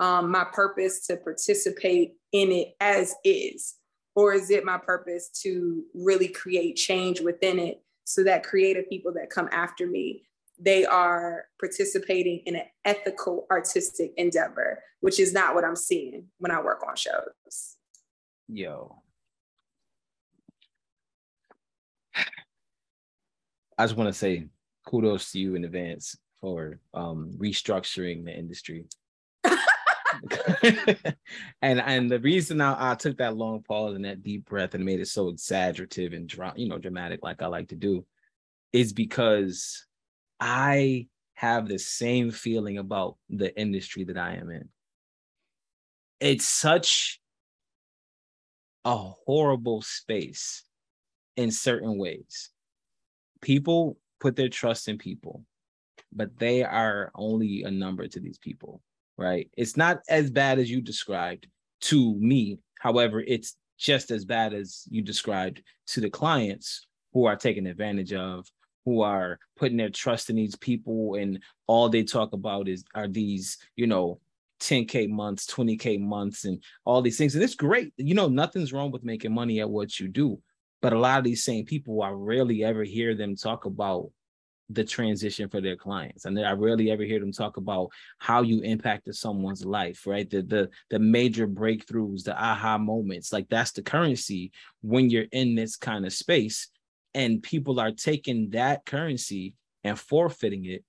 um, 0.00 0.30
my 0.30 0.44
purpose 0.44 1.06
to 1.06 1.16
participate 1.16 2.14
in 2.32 2.52
it 2.52 2.74
as 2.80 3.14
is? 3.24 3.76
Or 4.14 4.32
is 4.32 4.50
it 4.50 4.64
my 4.64 4.78
purpose 4.78 5.30
to 5.42 5.84
really 5.94 6.28
create 6.28 6.76
change 6.76 7.20
within 7.20 7.58
it 7.58 7.82
so 8.04 8.24
that 8.24 8.42
creative 8.42 8.88
people 8.88 9.12
that 9.14 9.30
come 9.30 9.48
after 9.52 9.86
me, 9.86 10.22
they 10.58 10.84
are 10.84 11.44
participating 11.60 12.40
in 12.46 12.56
an 12.56 12.64
ethical 12.84 13.46
artistic 13.50 14.12
endeavor, 14.16 14.82
which 15.00 15.20
is 15.20 15.32
not 15.32 15.54
what 15.54 15.64
I'm 15.64 15.76
seeing 15.76 16.26
when 16.38 16.50
I 16.50 16.60
work 16.60 16.82
on 16.88 16.96
shows. 16.96 17.76
Yo, 18.48 19.02
I 23.78 23.84
just 23.84 23.96
want 23.96 24.08
to 24.08 24.18
say 24.18 24.48
kudos 24.86 25.30
to 25.32 25.38
you 25.38 25.54
in 25.54 25.64
advance 25.64 26.16
for 26.40 26.80
um, 26.92 27.32
restructuring 27.36 28.24
the 28.24 28.36
industry. 28.36 28.86
and 31.62 31.80
and 31.80 32.10
the 32.10 32.18
reason 32.18 32.60
I, 32.60 32.92
I, 32.92 32.94
took 32.96 33.18
that 33.18 33.36
long 33.36 33.62
pause 33.62 33.94
and 33.94 34.04
that 34.04 34.24
deep 34.24 34.46
breath 34.46 34.74
and 34.74 34.84
made 34.84 34.98
it 34.98 35.06
so 35.06 35.28
exaggerative 35.28 36.12
and 36.12 36.32
you 36.56 36.68
know 36.68 36.78
dramatic 36.78 37.20
like 37.22 37.40
I 37.40 37.46
like 37.46 37.68
to 37.68 37.76
do 37.76 38.04
is 38.72 38.92
because 38.92 39.86
I 40.40 41.06
have 41.34 41.68
the 41.68 41.78
same 41.78 42.32
feeling 42.32 42.78
about 42.78 43.16
the 43.30 43.56
industry 43.58 44.04
that 44.04 44.18
I 44.18 44.34
am 44.34 44.50
in. 44.50 44.68
It's 46.18 46.46
such 46.46 47.20
a 48.84 48.96
horrible 48.96 49.82
space 49.82 50.64
in 51.36 51.52
certain 51.52 51.96
ways 51.96 52.50
people 53.40 53.98
put 54.20 54.36
their 54.36 54.48
trust 54.48 54.88
in 54.88 54.98
people, 54.98 55.44
but 56.12 56.36
they 56.38 56.62
are 56.62 57.10
only 57.14 57.62
a 57.62 57.70
number 57.70 58.06
to 58.08 58.20
these 58.20 58.38
people, 58.38 58.80
right? 59.16 59.48
It's 59.56 59.76
not 59.76 60.00
as 60.08 60.30
bad 60.30 60.58
as 60.58 60.70
you 60.70 60.80
described 60.80 61.46
to 61.82 62.14
me. 62.18 62.58
However, 62.78 63.22
it's 63.26 63.56
just 63.78 64.10
as 64.10 64.24
bad 64.24 64.54
as 64.54 64.84
you 64.90 65.02
described 65.02 65.62
to 65.88 66.00
the 66.00 66.10
clients 66.10 66.86
who 67.12 67.26
are 67.26 67.36
taken 67.36 67.66
advantage 67.66 68.12
of, 68.12 68.46
who 68.84 69.02
are 69.02 69.38
putting 69.56 69.76
their 69.76 69.90
trust 69.90 70.30
in 70.30 70.36
these 70.36 70.56
people, 70.56 71.14
and 71.14 71.40
all 71.66 71.88
they 71.88 72.02
talk 72.02 72.32
about 72.32 72.68
is 72.68 72.84
are 72.94 73.08
these, 73.08 73.58
you 73.76 73.86
know, 73.86 74.20
10k 74.60 75.08
months 75.08 75.46
20k 75.46 76.00
months 76.00 76.44
and 76.44 76.60
all 76.84 77.00
these 77.00 77.16
things 77.16 77.36
and 77.36 77.44
it's 77.44 77.54
great 77.54 77.92
you 77.96 78.12
know 78.12 78.26
nothing's 78.26 78.72
wrong 78.72 78.90
with 78.90 79.04
making 79.04 79.32
money 79.32 79.60
at 79.60 79.70
what 79.70 80.00
you 80.00 80.08
do 80.08 80.36
but 80.80 80.92
a 80.92 80.98
lot 80.98 81.18
of 81.18 81.24
these 81.24 81.44
same 81.44 81.64
people, 81.64 82.02
I 82.02 82.10
rarely 82.10 82.64
ever 82.64 82.84
hear 82.84 83.14
them 83.14 83.36
talk 83.36 83.64
about 83.64 84.10
the 84.70 84.84
transition 84.84 85.48
for 85.48 85.60
their 85.60 85.76
clients. 85.76 86.24
And 86.24 86.38
I 86.38 86.52
rarely 86.52 86.90
ever 86.90 87.02
hear 87.02 87.20
them 87.20 87.32
talk 87.32 87.56
about 87.56 87.88
how 88.18 88.42
you 88.42 88.60
impacted 88.60 89.14
someone's 89.14 89.64
life, 89.64 90.06
right? 90.06 90.28
The 90.28 90.42
the 90.42 90.70
the 90.90 90.98
major 90.98 91.48
breakthroughs, 91.48 92.24
the 92.24 92.40
aha 92.40 92.78
moments. 92.78 93.32
Like 93.32 93.48
that's 93.48 93.72
the 93.72 93.82
currency 93.82 94.52
when 94.82 95.10
you're 95.10 95.26
in 95.32 95.54
this 95.54 95.76
kind 95.76 96.04
of 96.04 96.12
space. 96.12 96.68
And 97.14 97.42
people 97.42 97.80
are 97.80 97.90
taking 97.90 98.50
that 98.50 98.84
currency 98.84 99.54
and 99.82 99.98
forfeiting 99.98 100.66
it 100.66 100.84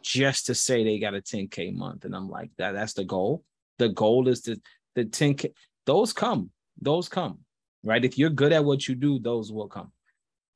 just 0.00 0.46
to 0.46 0.54
say 0.54 0.84
they 0.84 1.00
got 1.00 1.16
a 1.16 1.20
10K 1.20 1.74
month. 1.74 2.04
And 2.04 2.14
I'm 2.14 2.30
like, 2.30 2.50
that 2.58 2.72
that's 2.72 2.92
the 2.92 3.04
goal. 3.04 3.42
The 3.78 3.88
goal 3.88 4.28
is 4.28 4.42
to 4.42 4.60
the 4.94 5.04
10K, 5.04 5.50
those 5.84 6.12
come, 6.12 6.50
those 6.80 7.08
come 7.08 7.40
right? 7.82 8.04
If 8.04 8.18
you're 8.18 8.30
good 8.30 8.52
at 8.52 8.64
what 8.64 8.88
you 8.88 8.94
do, 8.94 9.18
those 9.18 9.52
will 9.52 9.68
come. 9.68 9.92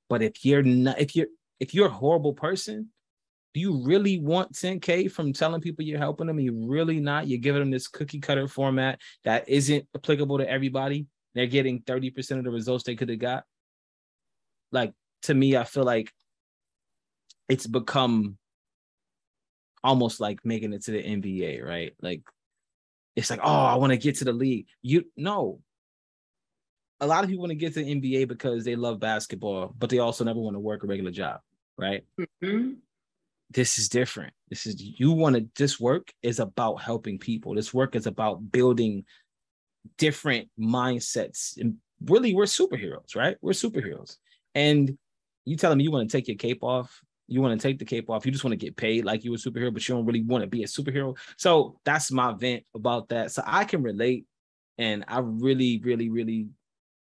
But 0.09 0.23
if 0.23 0.45
you're 0.45 0.63
not, 0.63 1.01
if 1.01 1.15
you're 1.15 1.29
if 1.61 1.75
you're 1.75 1.87
a 1.87 1.91
horrible 1.91 2.33
person, 2.33 2.91
do 3.55 3.61
you 3.61 3.83
really 3.85 4.19
want 4.19 4.53
10k 4.53 5.11
from 5.11 5.33
telling 5.33 5.61
people 5.61 5.85
you're 5.85 5.99
helping 5.99 6.27
them? 6.27 6.39
You 6.39 6.67
really 6.69 7.01
not. 7.01 7.27
You're 7.27 7.39
giving 7.39 7.61
them 7.61 7.71
this 7.71 7.89
cookie 7.89 8.21
cutter 8.21 8.49
format 8.49 9.01
that 9.25 9.49
isn't 9.49 9.87
applicable 9.95 10.39
to 10.39 10.49
everybody. 10.49 11.07
They're 11.35 11.47
getting 11.47 11.83
30% 11.83 12.39
of 12.39 12.45
the 12.45 12.51
results 12.51 12.85
they 12.85 12.97
could 12.97 13.09
have 13.09 13.19
got. 13.19 13.45
Like 14.73 14.93
to 15.23 15.35
me, 15.35 15.57
I 15.57 15.65
feel 15.65 15.85
like 15.85 16.13
it's 17.49 17.67
become 17.67 18.39
almost 19.83 20.21
like 20.21 20.45
making 20.45 20.73
it 20.73 20.85
to 20.85 20.93
the 20.93 21.03
NBA, 21.03 21.65
right? 21.65 21.93
Like 22.01 22.23
it's 23.17 23.31
like, 23.31 23.41
oh, 23.43 23.65
I 23.65 23.75
want 23.77 23.91
to 23.93 23.97
get 23.97 24.17
to 24.17 24.25
the 24.25 24.33
league. 24.33 24.67
You 24.83 25.05
no, 25.17 25.61
a 27.01 27.07
lot 27.07 27.25
of 27.25 27.31
people 27.31 27.43
want 27.43 27.51
to 27.51 27.57
get 27.57 27.75
to 27.75 27.83
the 27.83 27.95
NBA 27.95 28.29
because 28.29 28.65
they 28.65 28.77
love 28.77 29.01
basketball, 29.01 29.75
but 29.79 29.91
they 29.91 29.99
also 29.99 30.25
never 30.25 30.39
want 30.39 30.55
to 30.55 30.61
work 30.61 30.85
a 30.85 30.87
regular 30.87 31.11
job, 31.11 31.41
right? 31.79 32.05
Mm-hmm. 32.19 32.73
This 33.51 33.79
is 33.79 33.89
different. 33.89 34.33
This 34.49 34.67
is 34.67 34.81
you 34.81 35.13
want 35.13 35.37
to. 35.37 35.49
This 35.57 35.81
work 35.81 36.13
is 36.23 36.39
about 36.39 36.77
helping 36.77 37.19
people. 37.19 37.55
This 37.55 37.75
work 37.75 37.97
is 37.97 38.07
about 38.07 38.53
building 38.53 39.05
different 39.99 40.49
mindsets. 40.59 41.59
And 41.59 41.77
really, 42.05 42.35
we're 42.35 42.45
superheroes, 42.45 43.17
right? 43.17 43.37
We're 43.41 43.53
superheroes. 43.53 44.17
And 44.55 44.97
you 45.45 45.57
tell 45.57 45.71
them 45.71 45.81
you 45.81 45.91
want 45.91 46.09
to 46.09 46.17
take 46.17 46.29
your 46.29 46.37
cape 46.37 46.63
off. 46.63 47.01
You 47.27 47.41
want 47.41 47.61
to 47.61 47.69
take 47.69 47.79
the 47.79 47.85
cape 47.85 48.11
off. 48.11 48.27
You 48.27 48.33
just 48.33 48.45
want 48.45 48.53
to 48.53 48.65
get 48.65 48.77
paid 48.77 49.05
like 49.05 49.25
you 49.25 49.31
were 49.31 49.37
a 49.37 49.39
superhero, 49.39 49.73
but 49.73 49.89
you 49.89 49.95
don't 49.95 50.05
really 50.05 50.23
want 50.23 50.43
to 50.43 50.49
be 50.49 50.65
a 50.65 50.67
superhero. 50.67 51.17
So 51.37 51.79
that's 51.85 52.13
my 52.13 52.33
vent 52.33 52.65
about 52.75 53.09
that. 53.09 53.33
So 53.33 53.43
I 53.47 53.65
can 53.65 53.83
relate. 53.83 54.27
And 54.79 55.05
I 55.09 55.21
really, 55.21 55.81
really, 55.85 56.09
really 56.09 56.49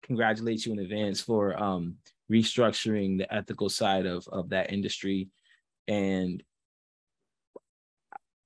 congratulate 0.09 0.67
you 0.67 0.73
in 0.73 0.81
advance 0.81 1.21
for 1.21 1.57
um, 1.63 1.97
restructuring 2.33 3.19
the 3.19 3.33
ethical 3.33 3.69
side 3.69 4.07
of 4.07 4.27
of 4.29 4.49
that 4.49 4.73
industry, 4.73 5.29
and 5.87 6.43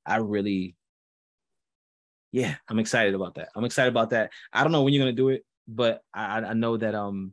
I 0.05 0.17
really, 0.17 0.77
yeah, 2.33 2.57
I'm 2.69 2.79
excited 2.79 3.15
about 3.15 3.37
that. 3.37 3.49
I'm 3.55 3.65
excited 3.65 3.89
about 3.89 4.11
that. 4.11 4.31
I 4.53 4.63
don't 4.63 4.73
know 4.73 4.83
when 4.83 4.93
you're 4.93 5.03
gonna 5.03 5.13
do 5.13 5.31
it, 5.31 5.45
but 5.67 6.03
I, 6.13 6.41
I 6.41 6.53
know 6.53 6.77
that 6.77 6.95
um 6.95 7.33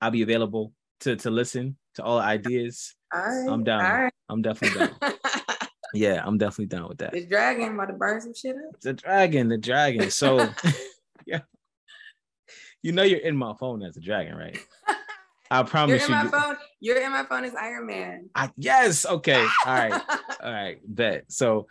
I'll 0.00 0.10
be 0.10 0.22
available 0.22 0.72
to 1.00 1.16
to 1.16 1.30
listen 1.30 1.76
to 1.96 2.04
all 2.04 2.18
ideas. 2.18 2.94
Right, 3.12 3.46
I'm 3.48 3.64
down. 3.64 3.82
Right. 3.82 4.12
I'm 4.28 4.40
definitely 4.40 4.78
down. 4.78 5.12
yeah, 5.94 6.22
I'm 6.24 6.38
definitely 6.38 6.66
down 6.66 6.88
with 6.88 6.98
that. 6.98 7.12
The 7.12 7.26
dragon 7.26 7.74
about 7.74 7.86
to 7.86 7.92
burn 7.94 8.20
some 8.20 8.32
shit 8.32 8.56
up. 8.56 8.80
The 8.80 8.94
dragon, 8.94 9.48
the 9.48 9.58
dragon. 9.58 10.10
So 10.10 10.48
you 12.82 12.92
know 12.92 13.02
you're 13.02 13.20
in 13.20 13.36
my 13.36 13.54
phone 13.58 13.82
as 13.82 13.96
a 13.96 14.00
dragon, 14.00 14.36
right? 14.36 14.58
I 15.50 15.62
promise 15.62 16.08
you're 16.08 16.18
in 16.18 16.24
you. 16.24 16.30
My 16.30 16.40
phone. 16.40 16.56
You're 16.80 17.02
in 17.02 17.12
my 17.12 17.24
phone 17.24 17.44
as 17.44 17.54
Iron 17.54 17.86
Man. 17.86 18.30
I, 18.34 18.50
yes. 18.56 19.04
Okay. 19.04 19.46
All 19.66 19.74
right. 19.74 20.02
All 20.42 20.52
right. 20.52 20.78
Bet. 20.84 21.30
So 21.30 21.66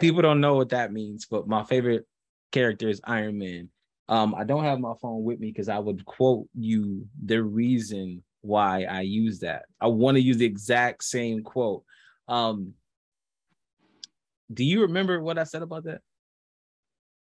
people 0.00 0.22
don't 0.22 0.40
know 0.40 0.54
what 0.54 0.70
that 0.70 0.92
means, 0.92 1.26
but 1.26 1.48
my 1.48 1.64
favorite 1.64 2.06
character 2.52 2.88
is 2.88 3.00
Iron 3.04 3.38
Man. 3.38 3.68
Um, 4.08 4.34
I 4.34 4.44
don't 4.44 4.64
have 4.64 4.78
my 4.78 4.92
phone 5.00 5.24
with 5.24 5.40
me 5.40 5.48
because 5.48 5.68
I 5.68 5.78
would 5.78 6.04
quote 6.04 6.46
you 6.54 7.06
the 7.24 7.42
reason 7.42 8.22
why 8.42 8.84
I 8.84 9.00
use 9.00 9.40
that. 9.40 9.64
I 9.80 9.88
want 9.88 10.16
to 10.16 10.22
use 10.22 10.36
the 10.36 10.44
exact 10.44 11.02
same 11.02 11.42
quote. 11.42 11.82
Um, 12.28 12.74
do 14.52 14.62
you 14.62 14.82
remember 14.82 15.20
what 15.20 15.38
I 15.38 15.44
said 15.44 15.62
about 15.62 15.84
that? 15.84 16.02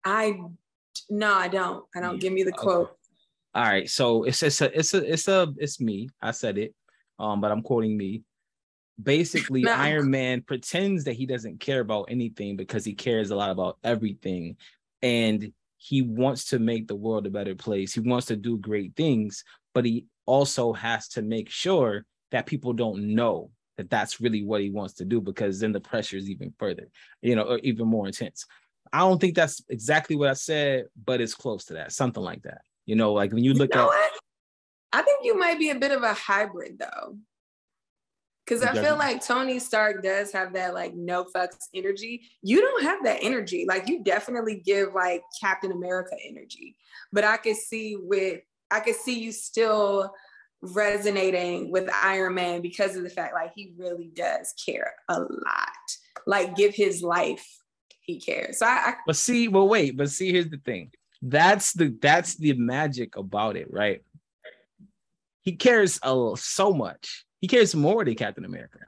I 0.04 0.38
no, 1.10 1.34
I 1.34 1.48
don't. 1.48 1.84
I 1.94 2.00
don't. 2.00 2.14
Yeah. 2.14 2.20
Give 2.20 2.32
me 2.32 2.42
the 2.42 2.52
quote. 2.52 2.97
All 3.54 3.64
right, 3.64 3.88
so 3.88 4.24
it's 4.24 4.42
it's 4.42 4.60
a 4.60 4.78
it's 4.78 4.94
a 4.94 5.12
it's 5.12 5.28
a 5.28 5.52
it's 5.56 5.80
me. 5.80 6.08
I 6.20 6.32
said 6.32 6.58
it, 6.58 6.74
um, 7.18 7.40
but 7.40 7.50
I'm 7.50 7.62
quoting 7.62 7.96
me. 7.96 8.22
basically 9.02 9.62
No. 9.62 9.72
Iron 9.72 10.10
Man 10.10 10.42
pretends 10.42 11.04
that 11.04 11.14
he 11.14 11.26
doesn't 11.26 11.60
care 11.60 11.80
about 11.80 12.06
anything 12.10 12.56
because 12.56 12.84
he 12.84 12.94
cares 12.94 13.30
a 13.30 13.36
lot 13.36 13.50
about 13.50 13.78
everything 13.84 14.56
and 15.02 15.52
he 15.76 16.02
wants 16.02 16.46
to 16.46 16.58
make 16.58 16.88
the 16.88 16.96
world 16.96 17.26
a 17.26 17.30
better 17.30 17.54
place. 17.54 17.94
He 17.94 18.00
wants 18.00 18.26
to 18.26 18.36
do 18.36 18.58
great 18.58 18.96
things, 18.96 19.44
but 19.74 19.84
he 19.84 20.06
also 20.26 20.72
has 20.72 21.08
to 21.08 21.22
make 21.22 21.48
sure 21.48 22.04
that 22.32 22.46
people 22.46 22.72
don't 22.72 23.14
know 23.14 23.50
that 23.76 23.88
that's 23.88 24.20
really 24.20 24.44
what 24.44 24.60
he 24.60 24.70
wants 24.70 24.94
to 24.94 25.04
do 25.04 25.20
because 25.20 25.60
then 25.60 25.72
the 25.72 25.80
pressure 25.80 26.16
is 26.16 26.28
even 26.28 26.52
further, 26.58 26.88
you 27.22 27.36
know, 27.36 27.44
or 27.44 27.58
even 27.60 27.86
more 27.86 28.08
intense. 28.08 28.44
I 28.92 29.00
don't 29.00 29.20
think 29.20 29.36
that's 29.36 29.62
exactly 29.68 30.16
what 30.16 30.28
I 30.28 30.34
said, 30.34 30.86
but 31.04 31.20
it's 31.20 31.34
close 31.34 31.66
to 31.66 31.74
that, 31.74 31.92
something 31.92 32.22
like 32.22 32.42
that. 32.42 32.62
You 32.88 32.96
know, 32.96 33.12
like 33.12 33.34
when 33.34 33.44
you 33.44 33.52
look 33.52 33.74
you 33.74 33.78
know 33.78 33.84
at 33.84 33.88
what? 33.88 34.12
I 34.94 35.02
think 35.02 35.20
you 35.22 35.38
might 35.38 35.58
be 35.58 35.68
a 35.68 35.74
bit 35.74 35.92
of 35.92 36.02
a 36.02 36.14
hybrid 36.14 36.78
though. 36.78 37.18
Cause 38.46 38.62
I 38.62 38.72
feel 38.72 38.96
like 38.96 39.22
Tony 39.22 39.58
Stark 39.58 40.02
does 40.02 40.32
have 40.32 40.54
that 40.54 40.72
like 40.72 40.94
no 40.94 41.26
fucks 41.36 41.66
energy. 41.74 42.22
You 42.40 42.62
don't 42.62 42.82
have 42.82 43.04
that 43.04 43.18
energy. 43.20 43.66
Like 43.68 43.90
you 43.90 44.02
definitely 44.02 44.62
give 44.64 44.94
like 44.94 45.20
Captain 45.38 45.70
America 45.70 46.16
energy. 46.26 46.76
But 47.12 47.24
I 47.24 47.36
could 47.36 47.56
see 47.56 47.98
with 48.00 48.40
I 48.70 48.80
could 48.80 48.96
see 48.96 49.18
you 49.18 49.32
still 49.32 50.10
resonating 50.62 51.70
with 51.70 51.90
Iron 51.92 52.36
Man 52.36 52.62
because 52.62 52.96
of 52.96 53.02
the 53.02 53.10
fact 53.10 53.34
like 53.34 53.52
he 53.54 53.74
really 53.76 54.10
does 54.14 54.54
care 54.64 54.94
a 55.10 55.20
lot. 55.20 55.28
Like 56.26 56.56
give 56.56 56.74
his 56.74 57.02
life, 57.02 57.46
he 58.00 58.18
cares. 58.18 58.60
So 58.60 58.66
I, 58.66 58.70
I 58.70 58.94
But 59.06 59.16
see, 59.16 59.48
well, 59.48 59.68
wait, 59.68 59.94
but 59.94 60.08
see, 60.08 60.32
here's 60.32 60.48
the 60.48 60.56
thing. 60.64 60.90
That's 61.22 61.72
the 61.72 61.96
that's 62.00 62.36
the 62.36 62.52
magic 62.54 63.16
about 63.16 63.56
it, 63.56 63.68
right? 63.70 64.02
He 65.42 65.56
cares 65.56 65.98
a, 66.02 66.32
so 66.36 66.72
much. 66.72 67.24
He 67.40 67.48
cares 67.48 67.74
more 67.74 68.04
than 68.04 68.14
Captain 68.14 68.44
America. 68.44 68.78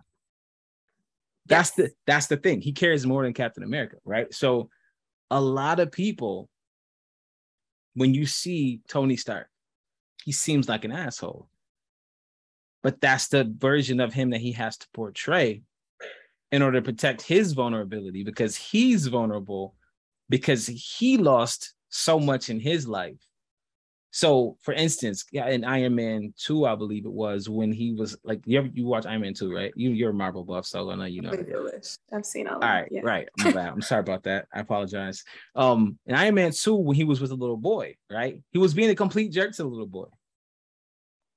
That's 1.47 1.73
Yes. 1.77 1.89
the 1.89 1.95
that's 2.07 2.27
the 2.27 2.37
thing. 2.37 2.61
He 2.61 2.73
cares 2.73 3.07
more 3.07 3.25
than 3.25 3.33
Captain 3.33 3.63
America, 3.65 3.97
right? 4.05 4.33
So 4.33 4.71
a 5.31 5.41
lot 5.41 5.81
of 5.81 5.91
people, 5.91 6.49
when 7.95 8.15
you 8.15 8.27
see 8.27 8.81
Tony 8.89 9.17
Stark, 9.17 9.49
he 10.25 10.33
seems 10.33 10.69
like 10.69 10.85
an 10.85 10.93
asshole. 10.93 11.49
But 12.83 13.01
that's 13.01 13.29
the 13.29 13.53
version 13.59 14.01
of 14.01 14.13
him 14.15 14.31
that 14.31 14.41
he 14.41 14.53
has 14.53 14.77
to 14.79 14.87
portray 14.95 15.63
in 16.53 16.63
order 16.63 16.81
to 16.81 16.85
protect 16.85 17.23
his 17.23 17.53
vulnerability 17.53 18.25
because 18.25 18.57
he's 18.57 19.07
vulnerable 19.07 19.75
because 20.29 20.67
he 20.67 21.17
lost 21.17 21.75
so 21.91 22.19
much 22.19 22.49
in 22.49 22.59
his 22.59 22.89
life. 22.89 23.19
So, 24.13 24.57
for 24.63 24.75
instance, 24.75 25.25
yeah, 25.31 25.49
in 25.49 25.65
Iron 25.65 25.95
Man 25.95 26.35
2, 26.37 26.67
I 26.67 26.75
believe 26.75 27.05
it 27.05 27.13
was 27.13 27.49
when 27.49 27.71
he 27.71 27.93
was 27.93 28.17
like, 28.25 28.41
you 28.45 28.59
ever 28.59 28.69
you 28.75 28.85
watch 28.85 29.07
Iron 29.07 29.21
Man 29.21 29.35
2, 29.35 29.55
right? 29.55 29.73
You 29.77 29.91
you're 29.91 30.11
a 30.11 30.15
Marvel 30.15 30.43
buff, 30.43 30.67
so 30.67 30.91
I 30.91 30.97
know 30.97 31.05
you 31.05 31.23
know. 31.23 31.31
I've 32.13 32.27
seen 32.27 32.49
all, 32.49 32.55
All 32.55 32.61
right. 32.61 32.89
Yeah. 32.91 33.03
right. 33.05 33.29
My 33.37 33.53
bad. 33.53 33.69
I'm 33.69 33.83
sorry 33.83 34.01
about 34.01 34.25
that. 34.25 34.47
I 34.53 34.61
apologize. 34.61 35.23
Um, 35.55 35.97
in 36.07 36.17
Iron 36.17 36.35
Man 36.35 36.51
2, 36.53 36.75
when 36.75 36.97
he 36.97 37.05
was 37.05 37.21
with 37.21 37.31
a 37.31 37.37
little 37.37 37.57
boy, 37.57 37.97
right? 38.11 38.43
He 38.51 38.59
was 38.59 38.75
being 38.75 38.91
a 38.91 38.97
complete 38.97 39.31
jerk 39.31 39.53
to 39.53 39.63
the 39.63 39.69
little 39.69 39.87
boy. 39.87 40.07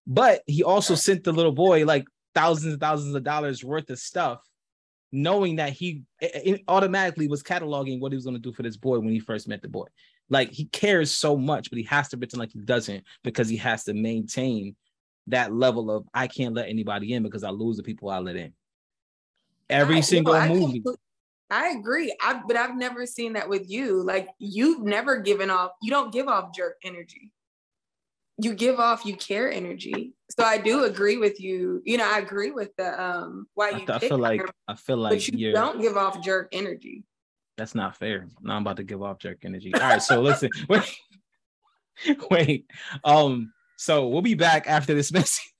But 0.07 0.41
he 0.47 0.63
also 0.63 0.95
sent 0.95 1.23
the 1.23 1.31
little 1.31 1.51
boy 1.51 1.85
like 1.85 2.05
thousands 2.33 2.73
and 2.73 2.81
thousands 2.81 3.13
of 3.13 3.23
dollars 3.23 3.63
worth 3.63 3.89
of 3.91 3.99
stuff, 3.99 4.41
knowing 5.11 5.57
that 5.57 5.73
he 5.73 6.03
it- 6.19 6.41
it 6.55 6.61
automatically 6.67 7.27
was 7.27 7.43
cataloging 7.43 7.99
what 7.99 8.11
he 8.11 8.15
was 8.15 8.25
going 8.25 8.35
to 8.35 8.41
do 8.41 8.51
for 8.51 8.63
this 8.63 8.77
boy 8.77 8.97
when 8.97 9.09
he 9.13 9.19
first 9.19 9.47
met 9.47 9.61
the 9.61 9.69
boy. 9.69 9.85
Like 10.29 10.51
he 10.51 10.65
cares 10.65 11.11
so 11.11 11.37
much, 11.37 11.69
but 11.69 11.77
he 11.77 11.83
has 11.85 12.09
to 12.09 12.17
pretend 12.17 12.39
like 12.39 12.51
he 12.51 12.59
doesn't 12.59 13.03
because 13.23 13.49
he 13.49 13.57
has 13.57 13.83
to 13.85 13.93
maintain 13.93 14.75
that 15.27 15.53
level 15.53 15.91
of 15.91 16.07
I 16.13 16.27
can't 16.27 16.55
let 16.55 16.69
anybody 16.69 17.13
in 17.13 17.23
because 17.23 17.43
I 17.43 17.49
lose 17.49 17.77
the 17.77 17.83
people 17.83 18.09
I 18.09 18.19
let 18.19 18.35
in. 18.35 18.53
Every 19.69 19.97
I- 19.97 20.01
single 20.01 20.33
no, 20.33 20.39
I 20.39 20.49
movie. 20.49 20.83
I 21.49 21.69
agree. 21.69 22.15
I 22.19 22.41
but 22.47 22.57
I've 22.57 22.75
never 22.75 23.05
seen 23.05 23.33
that 23.33 23.47
with 23.47 23.69
you. 23.69 24.01
Like 24.01 24.29
you've 24.39 24.81
never 24.81 25.17
given 25.17 25.51
off. 25.51 25.71
You 25.83 25.91
don't 25.91 26.11
give 26.11 26.27
off 26.27 26.53
jerk 26.53 26.77
energy. 26.83 27.31
You 28.39 28.55
give 28.55 28.79
off 28.79 29.05
you 29.05 29.15
care 29.15 29.51
energy. 29.51 30.13
So 30.35 30.43
I 30.43 30.57
do 30.57 30.85
agree 30.85 31.17
with 31.17 31.39
you. 31.39 31.83
You 31.85 31.99
know, 31.99 32.11
I 32.11 32.17
agree 32.17 32.49
with 32.49 32.75
the 32.75 32.99
um 32.99 33.47
why 33.53 33.69
I, 33.69 33.77
you. 33.77 33.85
I 33.87 33.99
pick 33.99 34.09
feel 34.09 34.17
like 34.17 34.41
I 34.67 34.75
feel 34.75 34.97
like 34.97 35.11
but 35.11 35.27
you 35.27 35.51
don't 35.51 35.79
give 35.79 35.95
off 35.95 36.23
jerk 36.23 36.49
energy. 36.53 37.03
That's 37.57 37.75
not 37.75 37.95
fair. 37.97 38.27
Now 38.41 38.55
I'm 38.55 38.61
about 38.63 38.77
to 38.77 38.83
give 38.83 39.01
off 39.01 39.19
jerk 39.19 39.39
energy. 39.45 39.73
All 39.73 39.79
right, 39.81 40.01
so 40.01 40.21
listen, 40.21 40.49
wait, 40.69 40.97
wait. 42.29 42.65
Um, 43.03 43.53
so 43.77 44.07
we'll 44.07 44.21
be 44.21 44.33
back 44.35 44.67
after 44.67 44.93
this 44.93 45.11
message. 45.13 45.51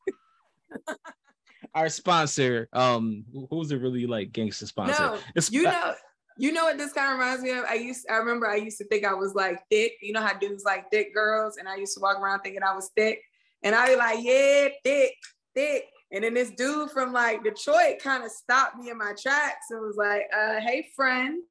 Our 1.76 1.90
sponsor, 1.90 2.70
um, 2.74 3.26
who- 3.34 3.48
who's 3.50 3.72
a 3.72 3.78
really 3.78 4.06
like 4.06 4.32
gangster 4.32 4.68
sponsor? 4.68 5.02
No, 5.04 5.14
It's- 5.36 5.52
You 5.52 5.64
know, 5.64 5.96
you 6.38 6.52
know 6.52 6.66
what 6.66 6.78
this 6.78 6.94
kind 6.94 7.12
of 7.12 7.20
reminds 7.20 7.44
me 7.44 7.52
of? 7.52 7.66
I 7.66 7.76
used 7.76 8.06
I 8.10 8.16
remember 8.18 8.48
I 8.48 8.56
used 8.58 8.78
to 8.80 8.86
think 8.86 9.06
I 9.06 9.14
was 9.14 9.34
like 9.34 9.60
thick. 9.72 9.94
You 10.02 10.14
know 10.14 10.22
how 10.22 10.34
dudes 10.38 10.64
like 10.64 10.90
thick 10.92 11.14
girls, 11.14 11.58
and 11.58 11.68
I 11.68 11.76
used 11.78 11.94
to 11.96 12.00
walk 12.02 12.20
around 12.20 12.42
thinking 12.42 12.64
I 12.64 12.76
was 12.76 12.92
thick. 12.96 13.22
And 13.64 13.74
I'd 13.74 13.90
be 13.90 13.96
like, 13.96 14.20
yeah, 14.22 14.68
thick, 14.84 15.14
thick. 15.56 15.86
And 16.12 16.24
then 16.24 16.34
this 16.36 16.52
dude 16.52 16.92
from 16.92 17.12
like 17.14 17.44
Detroit 17.44 18.00
kind 18.00 18.24
of 18.24 18.30
stopped 18.32 18.78
me 18.78 18.90
in 18.92 18.98
my 18.98 19.14
tracks 19.20 19.68
and 19.72 19.80
was 19.82 19.96
like, 19.96 20.24
uh, 20.36 20.60
hey 20.60 20.88
friend. 20.96 21.42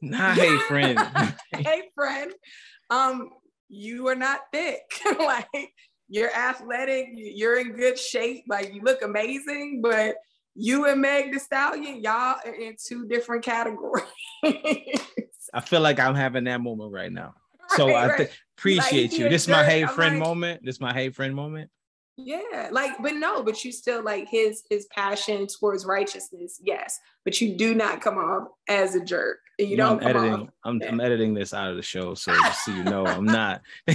Nah, 0.00 0.32
hey 0.34 0.56
friend. 0.68 0.98
hey 1.52 1.82
friend. 1.94 2.32
Um, 2.90 3.30
you 3.68 4.08
are 4.08 4.14
not 4.14 4.40
thick. 4.52 4.80
like 5.18 5.48
you're 6.08 6.32
athletic, 6.34 7.08
you- 7.14 7.32
you're 7.34 7.58
in 7.60 7.72
good 7.76 7.98
shape, 7.98 8.44
like 8.48 8.72
you 8.72 8.82
look 8.82 9.02
amazing, 9.02 9.80
but 9.82 10.16
you 10.54 10.86
and 10.86 11.00
Meg 11.00 11.32
the 11.32 11.38
Stallion, 11.38 12.02
y'all 12.02 12.36
are 12.44 12.54
in 12.54 12.74
two 12.84 13.06
different 13.06 13.44
categories. 13.44 14.04
I 15.54 15.60
feel 15.64 15.80
like 15.80 15.98
I'm 16.00 16.14
having 16.14 16.44
that 16.44 16.60
moment 16.60 16.92
right 16.92 17.12
now. 17.12 17.34
So 17.70 17.86
Right, 17.88 17.94
I 17.96 18.06
right. 18.08 18.16
th- 18.18 18.30
appreciate 18.56 19.12
he 19.12 19.18
you. 19.20 19.28
This 19.28 19.42
is 19.42 19.48
my 19.48 19.64
hey 19.64 19.82
I'm 19.82 19.88
friend 19.90 20.18
like- 20.18 20.26
moment. 20.26 20.64
This 20.64 20.76
is 20.76 20.80
my 20.80 20.92
hey 20.92 21.10
friend 21.10 21.34
moment. 21.34 21.70
Yeah, 22.20 22.70
like, 22.72 23.00
but 23.00 23.14
no, 23.14 23.44
but 23.44 23.64
you 23.64 23.70
still 23.70 24.02
like 24.02 24.26
his 24.28 24.64
his 24.68 24.86
passion 24.86 25.46
towards 25.46 25.84
righteousness, 25.86 26.58
yes. 26.60 26.98
But 27.24 27.40
you 27.40 27.54
do 27.56 27.74
not 27.76 28.00
come 28.00 28.18
off 28.18 28.48
as 28.68 28.96
a 28.96 29.04
jerk. 29.04 29.38
You 29.58 29.76
No, 29.76 29.98
don't 29.98 30.02
I'm 30.04 30.16
editing. 30.16 30.48
I'm. 30.64 30.82
I'm 30.88 31.00
editing 31.00 31.34
this 31.34 31.52
out 31.52 31.70
of 31.70 31.76
the 31.76 31.82
show, 31.82 32.14
so 32.14 32.32
just 32.32 32.64
so 32.64 32.70
you 32.72 32.84
know, 32.84 33.06
I'm 33.06 33.24
not. 33.40 33.62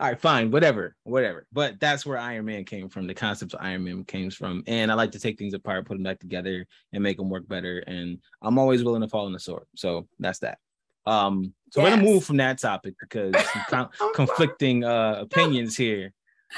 All 0.00 0.08
right, 0.08 0.20
fine, 0.20 0.52
whatever, 0.52 0.94
whatever. 1.02 1.46
But 1.52 1.80
that's 1.80 2.06
where 2.06 2.16
Iron 2.16 2.44
Man 2.44 2.64
came 2.64 2.88
from. 2.88 3.06
The 3.08 3.14
concept 3.14 3.54
of 3.54 3.60
Iron 3.60 3.82
Man 3.84 4.04
came 4.04 4.30
from, 4.30 4.62
and 4.68 4.90
I 4.90 4.94
like 4.94 5.10
to 5.12 5.18
take 5.18 5.36
things 5.36 5.52
apart, 5.54 5.84
put 5.86 5.94
them 5.94 6.04
back 6.04 6.20
together, 6.20 6.64
and 6.92 7.02
make 7.02 7.16
them 7.16 7.28
work 7.28 7.46
better. 7.48 7.80
And 7.80 8.18
I'm 8.40 8.58
always 8.58 8.84
willing 8.84 9.00
to 9.02 9.08
fall 9.08 9.26
on 9.26 9.32
the 9.32 9.40
sword. 9.40 9.64
So 9.74 10.06
that's 10.20 10.38
that. 10.40 10.58
Um, 11.06 11.52
so 11.72 11.82
we're 11.82 11.90
gonna 11.90 12.02
move 12.02 12.24
from 12.24 12.36
that 12.36 12.58
topic 12.58 12.94
because 13.00 13.34
con- 13.68 13.88
I'm 14.00 14.14
conflicting 14.14 14.84
uh 14.84 15.16
opinions 15.20 15.76
here. 15.76 16.12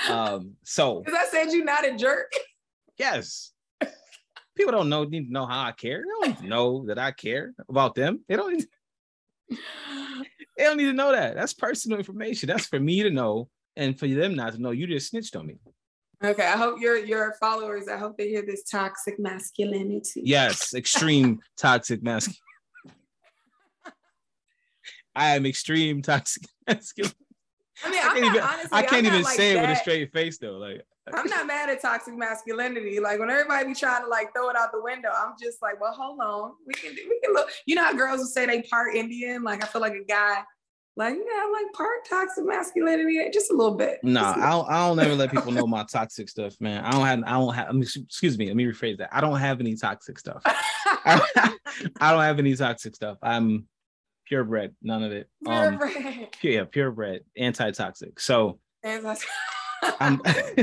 Um, 0.09 0.54
so 0.64 1.00
Because 1.00 1.18
I 1.18 1.26
said 1.30 1.52
you're 1.52 1.64
not 1.64 1.87
a 1.87 1.96
jerk. 1.96 2.33
yes. 2.98 3.52
People 4.57 4.73
don't 4.73 4.89
know 4.89 5.05
need 5.05 5.27
to 5.27 5.33
know 5.33 5.47
how 5.47 5.65
I 5.65 5.73
care. 5.73 6.03
They 6.03 6.29
don't 6.29 6.39
to 6.39 6.47
know 6.47 6.87
that 6.87 6.99
I 6.99 7.13
care 7.13 7.53
about 7.69 7.95
them. 7.95 8.25
They 8.29 8.37
don't 8.37 8.53
need 8.53 8.67
they 10.57 10.65
don't 10.65 10.77
need 10.77 10.87
to 10.87 10.93
know 10.93 11.13
that. 11.13 11.35
That's 11.35 11.55
personal 11.55 11.99
information. 11.99 12.49
That's 12.49 12.67
for 12.67 12.81
me 12.81 13.03
to 13.03 13.11
know 13.11 13.49
and 13.77 13.99
for 13.99 14.07
them 14.07 14.35
not 14.35 14.53
to 14.55 14.61
know. 14.61 14.71
You 14.71 14.87
just 14.87 15.11
snitched 15.11 15.37
on 15.37 15.47
me. 15.47 15.57
Okay, 16.23 16.45
I 16.45 16.57
hope 16.57 16.81
your 16.81 16.99
your 16.99 17.35
followers. 17.41 17.89
I 17.89 17.97
hope 17.97 18.19
they 18.19 18.29
hear 18.29 18.45
this 18.45 18.63
toxic 18.65 19.19
masculinity. 19.19 20.23
Yes, 20.25 20.75
extreme 20.75 21.41
toxic 21.57 22.03
masculine. 22.03 22.37
I 25.15 25.37
am 25.37 25.47
extreme 25.47 26.03
toxic 26.03 26.43
masculine. 26.67 27.13
I 27.85 27.90
mean, 27.90 28.01
I 28.01 28.07
I'm 28.07 28.12
can't 28.12 28.21
not, 28.25 28.37
even, 28.37 28.49
honestly, 28.49 28.69
I 28.73 28.83
can't 28.83 28.93
I'm 28.93 29.03
not 29.05 29.12
even 29.12 29.23
like 29.23 29.37
say 29.37 29.57
it 29.57 29.61
with 29.61 29.71
a 29.71 29.77
straight 29.77 30.12
face 30.12 30.38
though. 30.38 30.59
Like 30.59 30.85
I'm 31.12 31.27
not 31.29 31.47
mad 31.47 31.71
at 31.71 31.81
toxic 31.81 32.14
masculinity. 32.16 33.01
Like 33.01 33.19
when 33.19 33.31
everybody 33.31 33.69
be 33.69 33.75
trying 33.75 34.03
to 34.03 34.09
like 34.09 34.33
throw 34.35 34.51
it 34.51 34.57
out 34.57 34.73
the 34.73 34.83
window, 34.83 35.11
I'm 35.14 35.33
just 35.40 35.62
like, 35.62 35.81
well, 35.81 35.93
hold 35.93 36.21
on. 36.21 36.53
We 36.66 36.75
can 36.75 36.95
do, 36.95 37.03
we 37.09 37.21
can 37.25 37.33
look. 37.35 37.49
You 37.66 37.77
know 37.77 37.85
how 37.85 37.95
girls 37.95 38.19
will 38.19 38.27
say 38.27 38.47
they 38.47 38.62
part 38.62 38.95
Indian? 38.95 39.42
Like 39.42 39.65
I 39.65 39.67
feel 39.67 39.81
like 39.81 39.94
a 39.94 40.04
guy, 40.04 40.42
like, 40.96 41.15
yeah, 41.15 41.42
I'm 41.42 41.52
like 41.52 41.73
part 41.73 42.04
toxic 42.09 42.44
masculinity, 42.44 43.19
just 43.33 43.50
a 43.50 43.54
little 43.54 43.75
bit. 43.75 44.00
no, 44.02 44.21
Just 44.21 44.38
a 44.38 44.42
I 44.42 44.50
don't, 44.50 44.71
I 44.71 44.88
don't 44.88 44.98
ever 44.98 45.15
let 45.15 45.31
people 45.31 45.52
know 45.52 45.67
my 45.67 45.85
toxic 45.85 46.29
stuff, 46.29 46.61
man. 46.61 46.85
I 46.85 46.90
don't 46.90 47.07
have 47.07 47.23
I 47.27 47.33
don't 47.33 47.54
have 47.54 47.69
I 47.69 47.73
mean, 47.73 47.83
excuse 47.83 48.37
me, 48.37 48.46
let 48.46 48.57
me 48.57 48.65
rephrase 48.65 48.98
that. 48.98 49.09
I 49.13 49.21
don't 49.21 49.38
have 49.38 49.61
any 49.61 49.77
toxic 49.77 50.19
stuff. 50.19 50.42
I 51.04 51.50
don't 52.00 52.21
have 52.21 52.38
any 52.38 52.54
toxic 52.54 52.94
stuff. 52.94 53.19
I'm 53.23 53.67
purebred, 54.31 54.74
none 54.81 55.02
of 55.02 55.12
it. 55.12 55.28
Um 55.46 55.78
Purebred. 55.78 56.33
pure, 56.40 56.52
yeah, 56.52 56.64
purebred, 56.64 57.24
anti-toxic. 57.37 58.20
So 58.20 58.60
I'm 60.00 60.22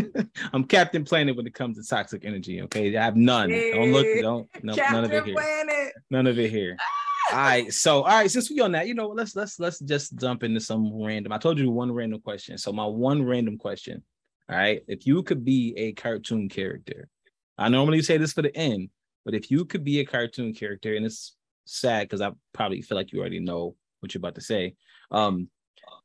I'm 0.54 0.64
Captain 0.64 1.04
Planet 1.04 1.36
when 1.36 1.46
it 1.46 1.54
comes 1.54 1.78
to 1.78 1.88
toxic 1.88 2.24
energy. 2.24 2.62
Okay, 2.64 2.96
I 2.96 3.04
have 3.04 3.18
none. 3.18 3.50
Don't 3.50 3.92
look, 3.92 4.08
don't 4.22 4.64
no, 4.64 4.74
none 4.76 5.04
of 5.04 5.12
it 5.12 5.26
here. 5.26 5.36
Planet. 5.36 5.94
None 6.10 6.28
of 6.28 6.40
it 6.40 6.50
here. 6.50 6.78
All 7.32 7.38
right, 7.40 7.74
so 7.74 8.04
all 8.04 8.20
right, 8.20 8.32
since 8.32 8.50
we 8.50 8.62
on 8.62 8.72
that, 8.72 8.88
you 8.88 8.94
know, 8.94 9.10
let's 9.10 9.36
let's 9.36 9.60
let's 9.60 9.80
just 9.80 10.16
jump 10.16 10.44
into 10.44 10.62
some 10.62 10.94
random. 11.04 11.34
I 11.34 11.38
told 11.38 11.60
you 11.60 11.70
one 11.70 11.92
random 11.92 12.22
question. 12.22 12.58
So 12.58 12.72
my 12.72 12.86
one 12.86 13.22
random 13.22 13.58
question. 13.58 14.02
All 14.50 14.56
right, 14.56 14.82
if 14.88 15.06
you 15.06 15.24
could 15.24 15.44
be 15.44 15.74
a 15.76 15.92
cartoon 15.92 16.48
character, 16.48 17.10
I 17.58 17.68
normally 17.68 18.02
say 18.02 18.18
this 18.18 18.32
for 18.32 18.44
the 18.44 18.56
end, 18.56 18.92
but 19.26 19.36
if 19.36 19.52
you 19.52 19.66
could 19.66 19.84
be 19.84 20.00
a 20.00 20.06
cartoon 20.06 20.54
character, 20.54 20.96
and 20.96 21.06
it's 21.06 21.36
sad 21.68 22.04
because 22.04 22.22
I 22.22 22.32
probably 22.54 22.82
feel 22.82 22.98
like 22.98 23.12
you 23.12 23.20
already 23.20 23.40
know 23.40 23.76
what 24.00 24.14
you're 24.14 24.20
about 24.20 24.36
to 24.36 24.42
say. 24.42 24.76
Um, 25.12 25.50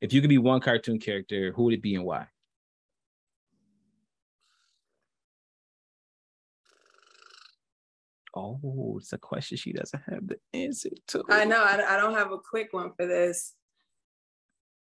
if 0.00 0.12
you 0.12 0.20
could 0.20 0.30
be 0.30 0.38
one 0.38 0.60
cartoon 0.60 0.98
character, 0.98 1.52
who 1.52 1.64
would 1.64 1.74
it 1.74 1.82
be 1.82 1.94
and 1.94 2.04
why? 2.04 2.26
Oh, 8.34 8.96
it's 8.98 9.12
a 9.12 9.18
question 9.18 9.58
she 9.58 9.72
doesn't 9.72 10.02
have 10.08 10.26
the 10.26 10.38
answer 10.54 10.88
to. 11.08 11.22
I 11.28 11.44
know. 11.44 11.62
I, 11.62 11.94
I 11.94 11.96
don't 11.98 12.14
have 12.14 12.32
a 12.32 12.38
quick 12.38 12.72
one 12.72 12.92
for 12.96 13.06
this. 13.06 13.54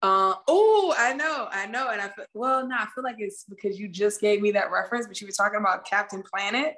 Uh, 0.02 0.34
oh, 0.48 0.94
I 0.98 1.14
know, 1.14 1.48
I 1.50 1.66
know, 1.66 1.88
and 1.88 1.98
I 1.98 2.08
feel 2.08 2.26
well. 2.34 2.68
No, 2.68 2.76
I 2.76 2.86
feel 2.94 3.02
like 3.02 3.16
it's 3.18 3.44
because 3.48 3.80
you 3.80 3.88
just 3.88 4.20
gave 4.20 4.42
me 4.42 4.50
that 4.50 4.70
reference, 4.70 5.06
but 5.06 5.18
you 5.18 5.26
were 5.26 5.32
talking 5.32 5.58
about 5.58 5.86
Captain 5.86 6.22
Planet. 6.22 6.74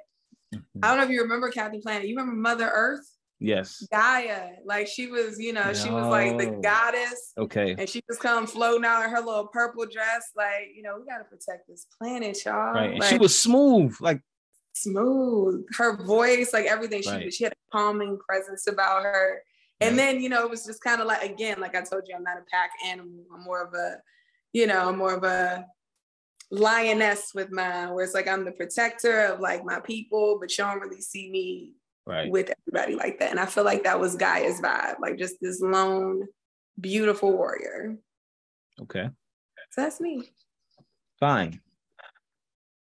Mm-hmm. 0.55 0.79
I 0.81 0.87
don't 0.87 0.97
know 0.97 1.03
if 1.03 1.09
you 1.09 1.21
remember 1.21 1.49
Captain 1.49 1.81
Planet. 1.81 2.07
You 2.07 2.15
remember 2.15 2.39
Mother 2.39 2.71
Earth? 2.73 3.05
Yes. 3.39 3.87
Gaia, 3.91 4.53
like 4.65 4.87
she 4.87 5.07
was, 5.07 5.39
you 5.39 5.53
know, 5.53 5.65
no. 5.65 5.73
she 5.73 5.89
was 5.89 6.07
like 6.07 6.37
the 6.37 6.59
goddess. 6.61 7.33
Okay. 7.37 7.75
And 7.77 7.87
she 7.87 8.01
just 8.09 8.19
come 8.19 8.47
floating 8.47 8.85
out 8.85 9.03
in 9.03 9.11
her 9.11 9.21
little 9.21 9.47
purple 9.47 9.85
dress, 9.85 10.31
like 10.35 10.71
you 10.75 10.81
know, 10.81 10.97
we 10.99 11.05
gotta 11.05 11.23
protect 11.23 11.67
this 11.67 11.85
planet, 11.97 12.43
y'all. 12.45 12.73
Right. 12.73 12.91
And 12.91 12.99
like, 12.99 13.09
she 13.09 13.17
was 13.17 13.39
smooth, 13.39 13.95
like 14.01 14.21
smooth. 14.73 15.65
Her 15.77 15.97
voice, 16.03 16.51
like 16.51 16.65
everything, 16.65 17.01
she 17.01 17.09
right. 17.09 17.33
she 17.33 17.43
had 17.43 17.53
a 17.53 17.71
calming 17.71 18.17
presence 18.27 18.67
about 18.67 19.03
her. 19.03 19.41
And 19.79 19.97
then, 19.97 20.21
you 20.21 20.29
know, 20.29 20.43
it 20.43 20.49
was 20.49 20.65
just 20.65 20.81
kind 20.81 21.01
of 21.01 21.07
like, 21.07 21.23
again, 21.23 21.59
like 21.59 21.75
I 21.75 21.81
told 21.81 22.03
you, 22.07 22.15
I'm 22.15 22.23
not 22.23 22.37
a 22.37 22.45
pack 22.51 22.71
animal. 22.87 23.25
I'm 23.31 23.43
more 23.43 23.63
of 23.63 23.75
a, 23.75 23.97
you 24.51 24.65
know, 24.65 24.89
I'm 24.89 24.97
more 24.97 25.13
of 25.13 25.23
a 25.23 25.67
lioness 26.49 27.31
with 27.35 27.51
mine, 27.51 27.93
where 27.93 28.03
it's 28.03 28.15
like 28.15 28.27
I'm 28.27 28.45
the 28.45 28.53
protector 28.53 29.25
of 29.25 29.39
like 29.39 29.63
my 29.63 29.79
people, 29.79 30.39
but 30.39 30.57
you 30.57 30.63
don't 30.63 30.79
really 30.79 31.01
see 31.01 31.29
me 31.29 31.73
right. 32.07 32.31
with 32.31 32.51
everybody 32.67 32.95
like 32.95 33.19
that. 33.19 33.31
And 33.31 33.39
I 33.39 33.45
feel 33.45 33.63
like 33.63 33.83
that 33.83 33.99
was 33.99 34.15
Gaia's 34.15 34.61
vibe, 34.61 34.99
like 34.99 35.17
just 35.17 35.35
this 35.41 35.61
lone, 35.61 36.23
beautiful 36.79 37.31
warrior. 37.31 37.97
Okay. 38.81 39.09
So 39.71 39.81
that's 39.81 39.99
me. 39.99 40.23
Fine. 41.19 41.61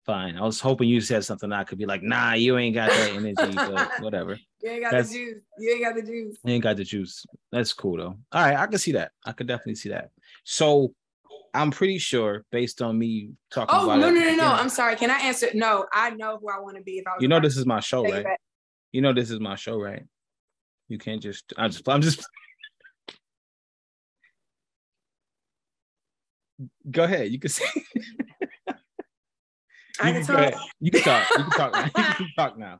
Fine. 0.05 0.37
I 0.37 0.41
was 0.41 0.59
hoping 0.59 0.89
you 0.89 0.99
said 0.99 1.23
something 1.23 1.51
I 1.51 1.63
could 1.63 1.77
be 1.77 1.85
like, 1.85 2.03
nah, 2.03 2.33
you 2.33 2.57
ain't 2.57 2.75
got 2.75 2.89
that 2.89 3.11
energy, 3.11 3.55
but 3.55 3.89
whatever. 4.01 4.37
You 4.61 4.69
ain't 4.69 4.83
got 4.83 4.91
That's, 4.91 5.09
the 5.09 5.15
juice. 5.15 5.41
You 5.57 5.71
ain't 5.71 5.83
got 5.83 5.95
the 5.95 6.01
juice. 6.01 6.37
You 6.43 6.53
ain't 6.53 6.63
got 6.63 6.75
the 6.75 6.83
juice. 6.83 7.25
That's 7.51 7.71
cool 7.71 7.97
though. 7.97 8.17
All 8.31 8.43
right, 8.45 8.57
I 8.57 8.67
can 8.67 8.79
see 8.79 8.91
that. 8.93 9.11
I 9.25 9.31
could 9.31 9.47
definitely 9.47 9.75
see 9.75 9.89
that. 9.89 10.09
So 10.43 10.93
I'm 11.53 11.71
pretty 11.71 11.99
sure, 11.99 12.43
based 12.51 12.81
on 12.81 12.97
me 12.97 13.31
talking 13.51 13.75
oh, 13.77 13.85
about 13.85 13.99
no, 13.99 14.09
no, 14.09 14.19
no, 14.19 14.35
no. 14.35 14.47
I'm 14.47 14.69
sorry. 14.69 14.95
Can 14.95 15.09
I 15.11 15.19
answer? 15.19 15.47
No, 15.53 15.85
I 15.93 16.09
know 16.09 16.37
who 16.41 16.49
I 16.49 16.59
want 16.59 16.77
to 16.77 16.83
be 16.83 16.93
if 16.97 17.07
I 17.07 17.11
was 17.11 17.21
You 17.21 17.27
know 17.27 17.39
this 17.39 17.55
is 17.55 17.65
my 17.65 17.79
show, 17.79 18.03
right? 18.03 18.25
You 18.93 19.01
know 19.01 19.11
this 19.11 19.31
is 19.31 19.39
my 19.39 19.55
show, 19.55 19.77
right? 19.77 20.05
You 20.87 20.97
can't 20.97 21.21
just 21.21 21.51
I 21.57 21.67
just 21.67 21.87
I'm 21.89 22.01
just 22.01 22.25
Go 26.89 27.03
ahead. 27.03 27.31
You 27.31 27.39
can 27.39 27.49
say 27.49 27.65
I 29.99 30.11
can 30.11 30.25
talk. 30.25 30.53
You 30.79 30.91
can 30.91 31.01
talk. 31.01 31.29
You 31.29 31.43
can 31.43 31.51
talk. 31.51 31.73
Now. 31.73 31.83
You 31.85 31.91
can 31.91 32.29
talk 32.37 32.57
now. 32.57 32.79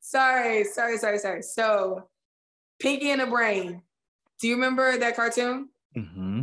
Sorry, 0.00 0.64
sorry, 0.64 0.98
sorry, 0.98 1.18
sorry. 1.18 1.42
So, 1.42 2.08
Pinky 2.78 3.10
and 3.10 3.20
the 3.20 3.26
Brain. 3.26 3.82
Do 4.40 4.48
you 4.48 4.54
remember 4.54 4.98
that 4.98 5.16
cartoon? 5.16 5.68
Mm-hmm. 5.96 6.42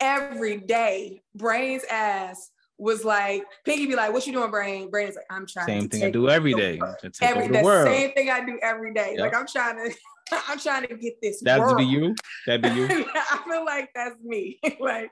Every 0.00 0.58
day, 0.58 1.22
Brain's 1.34 1.84
ass 1.84 2.50
was 2.78 3.04
like, 3.04 3.44
Pinky 3.64 3.86
be 3.86 3.94
like, 3.94 4.12
"What 4.12 4.26
you 4.26 4.32
doing, 4.32 4.50
Brain?" 4.50 4.90
Brain's 4.90 5.16
like, 5.16 5.26
"I'm 5.30 5.46
trying." 5.46 5.66
Same 5.66 5.88
thing 5.88 6.04
I 6.04 6.10
do 6.10 6.28
every 6.28 6.54
day. 6.54 6.80
Every 7.22 7.48
the 7.48 7.62
world. 7.62 7.86
same 7.86 8.12
thing 8.12 8.30
I 8.30 8.44
do 8.44 8.58
every 8.62 8.92
day. 8.92 9.14
Yep. 9.16 9.20
Like 9.20 9.36
I'm 9.36 9.46
trying 9.46 9.76
to, 9.76 9.94
I'm 10.48 10.58
trying 10.58 10.86
to 10.88 10.96
get 10.96 11.20
this. 11.22 11.40
That'd 11.40 11.76
be 11.76 11.84
you. 11.84 12.14
That'd 12.46 12.62
be 12.62 12.80
you. 12.80 12.86
I 13.14 13.40
feel 13.48 13.64
like 13.64 13.90
that's 13.94 14.16
me. 14.22 14.60
like 14.80 15.10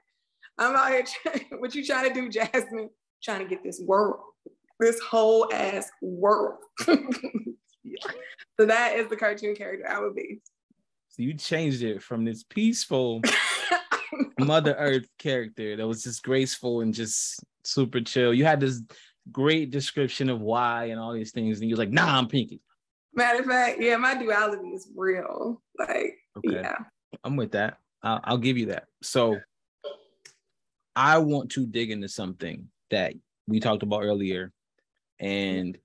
I'm 0.58 0.74
out 0.74 0.90
here. 0.90 1.04
Trying, 1.22 1.46
what 1.58 1.74
you 1.74 1.84
trying 1.84 2.12
to 2.12 2.14
do, 2.14 2.28
Jasmine? 2.28 2.90
Trying 3.22 3.40
to 3.40 3.46
get 3.46 3.62
this 3.62 3.80
world 3.84 4.20
this 4.80 4.98
whole 5.00 5.48
ass 5.52 5.88
world. 6.00 6.58
so 6.84 6.96
that 8.58 8.96
is 8.96 9.08
the 9.08 9.16
cartoon 9.16 9.54
character 9.54 9.88
I 9.88 10.00
would 10.00 10.16
be. 10.16 10.40
So 11.08 11.22
you 11.22 11.34
changed 11.34 11.82
it 11.82 12.02
from 12.02 12.24
this 12.24 12.42
peaceful 12.42 13.22
Mother 14.40 14.74
Earth 14.74 15.06
character 15.18 15.76
that 15.76 15.86
was 15.86 16.02
just 16.02 16.22
graceful 16.22 16.80
and 16.80 16.92
just 16.92 17.38
super 17.64 18.00
chill. 18.00 18.34
You 18.34 18.44
had 18.44 18.60
this 18.60 18.82
great 19.30 19.70
description 19.70 20.28
of 20.28 20.40
why 20.40 20.86
and 20.86 20.98
all 20.98 21.12
these 21.12 21.32
things, 21.32 21.60
and 21.60 21.68
you 21.68 21.74
was 21.74 21.78
like, 21.78 21.90
"Nah, 21.90 22.18
I'm 22.18 22.28
Pinky." 22.28 22.60
Matter 23.14 23.40
of 23.40 23.46
fact, 23.46 23.80
yeah, 23.80 23.96
my 23.96 24.14
duality 24.14 24.68
is 24.68 24.88
real. 24.96 25.60
Like, 25.78 26.16
okay. 26.38 26.60
yeah, 26.62 26.76
I'm 27.24 27.36
with 27.36 27.52
that. 27.52 27.78
I'll, 28.02 28.20
I'll 28.24 28.38
give 28.38 28.56
you 28.56 28.66
that. 28.66 28.84
So, 29.02 29.38
I 30.96 31.18
want 31.18 31.50
to 31.52 31.66
dig 31.66 31.90
into 31.90 32.08
something 32.08 32.68
that 32.90 33.14
we 33.46 33.60
talked 33.60 33.82
about 33.82 34.02
earlier 34.04 34.52
and 35.18 35.78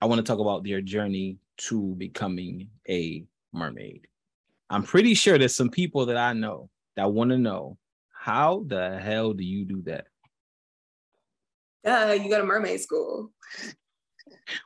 I 0.00 0.06
want 0.06 0.20
to 0.20 0.22
talk 0.22 0.38
about 0.38 0.64
their 0.64 0.80
journey 0.80 1.38
to 1.68 1.94
becoming 1.96 2.70
a 2.88 3.24
mermaid. 3.52 4.06
I'm 4.70 4.82
pretty 4.84 5.14
sure 5.14 5.38
there's 5.38 5.56
some 5.56 5.70
people 5.70 6.06
that 6.06 6.16
I 6.16 6.32
know 6.32 6.70
that 6.96 7.12
want 7.12 7.30
to 7.30 7.38
know 7.38 7.76
how 8.12 8.64
the 8.66 8.98
hell 8.98 9.32
do 9.32 9.44
you 9.44 9.64
do 9.64 9.82
that? 9.86 10.06
Uh, 11.86 12.16
you 12.20 12.28
go 12.28 12.38
to 12.38 12.44
mermaid 12.44 12.80
school. 12.80 13.30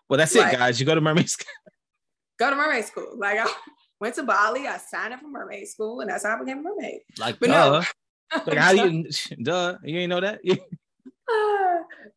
Well, 0.09 0.19
that's 0.19 0.35
like, 0.35 0.55
it, 0.55 0.57
guys. 0.57 0.81
You 0.81 0.87
go 0.87 0.95
to 0.95 1.01
mermaid 1.01 1.31
school. 1.31 1.51
Go 2.39 2.51
to 2.51 2.57
mermaid 2.57 2.85
school. 2.85 3.13
Like 3.17 3.39
I 3.39 3.47
went 4.01 4.17
to 4.17 4.25
Bali, 4.25 4.67
I 4.67 4.79
signed 4.79 5.15
up 5.15 5.21
for 5.21 5.29
mermaid 5.29 5.69
school, 5.69 6.01
and 6.01 6.11
that's 6.11 6.25
how 6.25 6.35
I 6.35 6.39
became 6.41 6.59
a 6.59 6.63
mermaid. 6.63 7.01
Like, 7.19 7.39
but 7.39 7.51
duh. 7.51 7.83
no. 8.33 8.41
like, 8.47 8.59
how 8.59 8.73
do 8.73 8.91
you? 8.91 9.05
Duh, 9.43 9.77
you 9.85 9.99
ain't 9.99 10.11
know 10.11 10.21
that. 10.21 10.41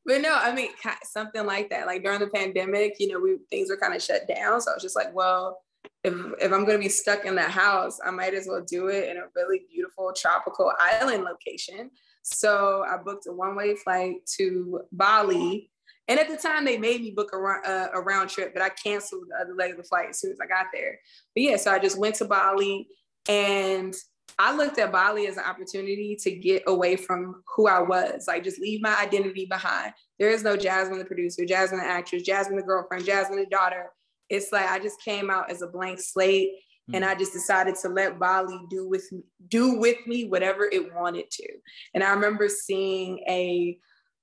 but 0.06 0.22
no, 0.22 0.34
I 0.34 0.54
mean 0.56 0.70
something 1.04 1.46
like 1.46 1.70
that. 1.70 1.86
Like 1.86 2.04
during 2.04 2.20
the 2.20 2.28
pandemic, 2.28 2.96
you 3.00 3.10
know, 3.10 3.20
we 3.20 3.38
things 3.52 3.70
were 3.70 3.78
kind 3.78 3.94
of 3.94 4.02
shut 4.02 4.28
down. 4.28 4.62
So 4.62 4.72
I 4.72 4.74
was 4.74 4.84
just 4.84 4.96
like, 4.96 5.14
well, 5.14 5.60
if 6.04 6.14
if 6.42 6.52
I'm 6.52 6.66
gonna 6.66 6.80
be 6.80 6.90
stuck 6.90 7.26
in 7.26 7.36
the 7.36 7.44
house, 7.44 8.00
I 8.04 8.12
might 8.12 8.34
as 8.34 8.48
well 8.48 8.64
do 8.66 8.88
it 8.88 9.10
in 9.10 9.18
a 9.18 9.28
really 9.36 9.66
beautiful 9.70 10.12
tropical 10.16 10.72
island 10.80 11.24
location. 11.24 11.92
So 12.26 12.84
I 12.90 12.98
booked 12.98 13.28
a 13.28 13.32
one-way 13.32 13.76
flight 13.76 14.26
to 14.38 14.82
Bali. 14.92 15.70
And 16.08 16.20
at 16.20 16.28
the 16.28 16.38
time, 16.38 16.66
they 16.66 16.78
made 16.78 17.02
me 17.02 17.12
book 17.12 17.32
a, 17.34 17.38
uh, 17.38 17.88
a 17.94 18.02
round 18.02 18.30
trip, 18.30 18.52
but 18.54 18.64
I 18.64 18.70
canceled 18.70 19.26
the 19.30 19.44
other 19.44 19.56
leg 19.56 19.72
of 19.72 19.78
the 19.78 19.84
flight 19.84 20.10
as 20.10 20.20
soon 20.20 20.32
as 20.32 20.40
I 20.42 20.48
got 20.48 20.68
there. 20.74 21.00
But 21.36 21.44
yeah, 21.44 21.58
so 21.58 21.72
I 21.72 21.80
just 21.80 22.00
went 22.00 22.16
to 22.16 22.26
Bali 22.26 22.88
and 23.30 23.96
I 24.38 24.56
looked 24.56 24.80
at 24.80 24.92
Bali 24.92 25.28
as 25.28 25.38
an 25.38 25.44
opportunity 25.44 26.18
to 26.22 26.32
get 26.32 26.64
away 26.68 26.96
from 26.96 27.44
who 27.56 27.68
I 27.68 27.82
was, 27.82 28.26
like 28.28 28.44
just 28.44 28.60
leave 28.60 28.82
my 28.82 28.96
identity 29.00 29.46
behind. 29.46 29.94
There 30.20 30.30
is 30.30 30.44
no 30.44 30.58
Jasmine 30.58 31.00
the 31.00 31.06
producer, 31.06 31.46
Jasmine 31.46 31.80
the 31.80 31.86
actress, 31.86 32.24
Jasmine 32.24 32.58
the 32.58 32.64
girlfriend, 32.64 33.06
Jasmine 33.06 33.40
the 33.40 33.46
daughter. 33.46 33.92
It's 34.30 34.52
like 34.52 34.68
I 34.68 34.80
just 34.80 35.02
came 35.04 35.30
out 35.30 35.52
as 35.52 35.62
a 35.62 35.68
blank 35.68 36.00
slate. 36.00 36.50
And 36.94 37.04
mm. 37.04 37.08
I 37.08 37.16
just 37.16 37.34
decided 37.34 37.76
to 37.82 37.90
let 37.90 38.20
Bali 38.20 38.60
do 38.70 38.88
with 38.88 39.12
me, 39.12 39.24
do 39.48 39.78
with 39.78 39.98
me 40.06 40.26
whatever 40.26 40.66
it 40.66 40.94
wanted 40.94 41.30
to. 41.32 41.48
And 41.94 42.04
I 42.04 42.12
remember 42.12 42.48
seeing 42.50 43.20
a 43.28 43.78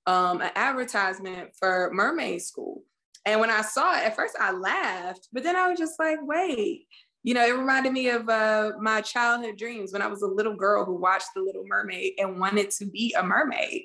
um, 0.07 0.41
an 0.41 0.51
advertisement 0.57 1.51
for 1.59 1.91
mermaid 1.93 2.43
school. 2.43 2.83
And 3.25 3.41
when 3.41 3.51
I 3.51 3.63
saw 3.63 3.95
it, 3.97 4.05
at 4.05 4.17
first 4.17 4.37
I 4.39 4.51
laughed, 4.51 5.29
but 5.33 5.45
then 5.45 5.55
I 5.55 5.69
was 5.69 5.79
just 5.79 5.99
like, 6.01 6.19
wait, 6.23 6.87
you 7.23 7.35
know, 7.35 7.47
it 7.47 7.57
reminded 7.57 7.93
me 7.93 8.09
of 8.09 8.29
uh, 8.29 8.73
my 8.81 9.01
childhood 9.01 9.57
dreams 9.57 9.93
when 9.93 10.03
I 10.03 10.09
was 10.09 10.23
a 10.23 10.27
little 10.27 10.57
girl 10.57 10.85
who 10.85 10.95
watched 10.95 11.29
The 11.35 11.43
Little 11.43 11.65
Mermaid 11.65 12.15
and 12.19 12.41
wanted 12.41 12.71
to 12.73 12.87
be 12.87 13.15
a 13.17 13.23
mermaid. 13.23 13.83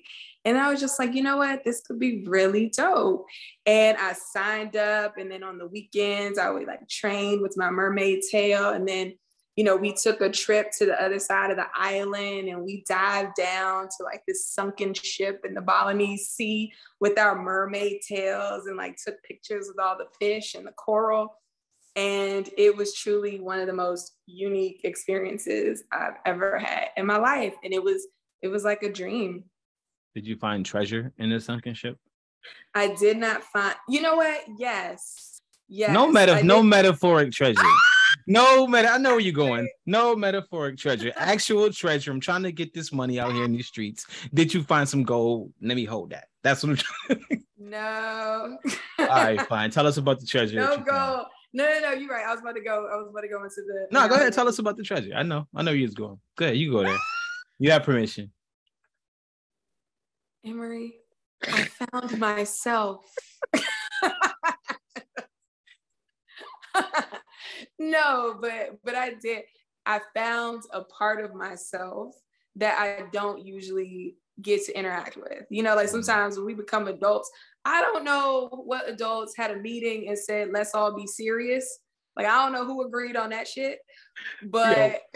And 0.48 0.58
I 0.58 0.72
was 0.72 0.80
just 0.80 0.98
like, 0.98 1.14
you 1.14 1.22
know 1.22 1.36
what, 1.36 1.66
this 1.66 1.82
could 1.82 2.00
be 2.00 2.24
really 2.26 2.70
dope. 2.70 3.26
And 3.66 3.98
I 3.98 4.14
signed 4.14 4.78
up, 4.78 5.18
and 5.18 5.30
then 5.30 5.44
on 5.44 5.58
the 5.58 5.68
weekends, 5.68 6.40
I 6.40 6.50
would 6.50 6.66
like 6.66 6.88
train 6.88 7.42
with 7.42 7.58
my 7.58 7.70
mermaid 7.70 8.22
tail. 8.32 8.70
And 8.70 8.88
then, 8.88 9.16
you 9.58 9.66
know, 9.66 9.76
we 9.76 9.92
took 9.92 10.22
a 10.22 10.30
trip 10.30 10.72
to 10.78 10.86
the 10.86 11.04
other 11.04 11.20
side 11.20 11.52
of 11.52 11.58
the 11.58 11.68
island 11.76 12.48
and 12.48 12.64
we 12.64 12.86
dived 12.88 13.36
down 13.36 13.90
to 13.98 14.04
like 14.06 14.22
this 14.26 14.48
sunken 14.48 14.94
ship 14.94 15.42
in 15.44 15.54
the 15.54 15.60
Balinese 15.60 16.30
Sea 16.30 16.72
with 17.02 17.20
our 17.20 17.38
mermaid 17.38 18.00
tails 18.08 18.68
and 18.68 18.78
like 18.78 18.96
took 19.06 19.22
pictures 19.24 19.68
with 19.68 19.84
all 19.84 19.98
the 19.98 20.08
fish 20.18 20.56
and 20.56 20.66
the 20.66 20.72
coral 20.72 21.36
and 21.98 22.48
it 22.60 22.78
was 22.78 22.94
truly 22.94 23.40
one 23.40 23.60
of 23.60 23.66
the 23.66 23.74
most 23.74 24.14
unique 24.28 24.82
experiences 24.84 25.84
I've 25.92 26.18
ever 26.28 26.60
had 26.60 26.90
in 26.96 27.08
my 27.08 27.18
life. 27.18 27.56
And 27.64 27.74
it 27.74 27.84
was 27.84 28.06
it 28.44 28.50
was 28.50 28.64
like 28.64 28.84
a 28.84 28.94
dream. 28.94 29.46
Did 30.18 30.26
you 30.26 30.36
find 30.36 30.66
treasure 30.66 31.14
in 31.20 31.30
the 31.30 31.40
sunken 31.40 31.76
ship? 31.76 31.96
I 32.74 32.88
did 32.96 33.18
not 33.18 33.44
find 33.44 33.76
you 33.88 34.02
know 34.02 34.16
what? 34.16 34.46
Yes. 34.58 35.40
Yes. 35.70 35.92
No 35.94 36.08
meta 36.12 36.44
no 36.44 36.64
metaphoric 36.64 37.32
treasure. 37.32 37.62
no 38.26 38.66
meta. 38.66 38.90
I 38.90 38.98
know 38.98 39.12
where 39.12 39.20
you're 39.20 39.32
going. 39.32 39.70
No 39.86 40.16
metaphoric 40.16 40.80
treasure. 40.80 41.14
Actual 41.18 41.72
treasure. 41.72 42.10
I'm 42.10 42.20
trying 42.20 42.42
to 42.42 42.52
get 42.52 42.74
this 42.74 42.92
money 42.92 43.20
out 43.20 43.32
here 43.32 43.46
in 43.46 43.52
these 43.52 43.68
streets. 43.68 44.08
Did 44.34 44.52
you 44.56 44.64
find 44.64 44.90
some 44.90 45.04
gold? 45.04 45.54
Let 45.62 45.76
me 45.76 45.86
hold 45.86 46.10
that. 46.10 46.30
That's 46.42 46.64
what 46.64 46.72
I'm 46.72 46.78
trying. 46.78 47.44
no. 47.60 48.58
All 48.98 49.06
right, 49.06 49.40
fine. 49.48 49.70
Tell 49.70 49.86
us 49.86 49.98
about 49.98 50.20
the 50.20 50.26
treasure. 50.26 50.60
Don't 50.60 50.84
go. 50.84 51.26
No, 51.54 51.64
no, 51.64 51.80
no. 51.80 51.92
You're 51.92 52.10
right. 52.10 52.26
I 52.26 52.32
was 52.32 52.42
about 52.42 52.56
to 52.56 52.64
go. 52.64 52.90
I 52.92 52.96
was 52.96 53.10
about 53.12 53.22
to 53.22 53.28
go 53.28 53.44
into 53.44 53.62
the. 53.68 53.88
No, 53.92 54.08
go 54.08 54.16
ahead. 54.16 54.34
Tell 54.34 54.48
us 54.48 54.58
about 54.58 54.78
the 54.78 54.84
treasure. 54.84 55.12
I 55.16 55.22
know. 55.22 55.48
I 55.54 55.62
know 55.62 55.74
you 55.74 55.84
was 55.84 55.94
going. 55.94 56.20
Go 56.38 56.46
ahead. 56.46 56.58
You 56.58 56.72
go 56.72 56.82
there. 56.82 56.98
You 57.60 57.70
have 57.70 57.84
permission. 57.84 58.32
Emery, 60.46 60.96
I 61.44 61.64
found 61.92 62.18
myself. 62.20 63.06
no, 67.80 68.38
but 68.42 68.80
but 68.84 68.96
I 68.96 69.14
did. 69.22 69.44
I 69.86 70.02
found 70.14 70.64
a 70.74 70.84
part 70.84 71.24
of 71.24 71.34
myself 71.34 72.16
that 72.58 72.80
I 72.80 73.06
don't 73.12 73.46
usually 73.46 74.18
get 74.42 74.66
to 74.66 74.78
interact 74.78 75.18
with. 75.18 75.46
You 75.50 75.64
know, 75.64 75.76
like 75.76 75.88
mm-hmm. 75.88 76.02
sometimes 76.02 76.38
when 76.38 76.46
we 76.46 76.54
become 76.54 76.88
adults, 76.88 77.32
I 77.66 77.82
don't 77.82 78.04
know 78.04 78.50
what 78.66 78.90
adults 78.90 79.36
had 79.36 79.52
a 79.52 79.58
meeting 79.58 80.08
and 80.08 80.18
said, 80.18 80.50
let's 80.52 80.74
all 80.74 80.96
be 80.96 81.08
serious. 81.08 81.80
Like, 82.16 82.26
I 82.26 82.44
don't 82.44 82.54
know 82.54 82.66
who 82.66 82.86
agreed 82.86 83.16
on 83.16 83.30
that 83.30 83.48
shit, 83.48 83.78
but 84.44 85.02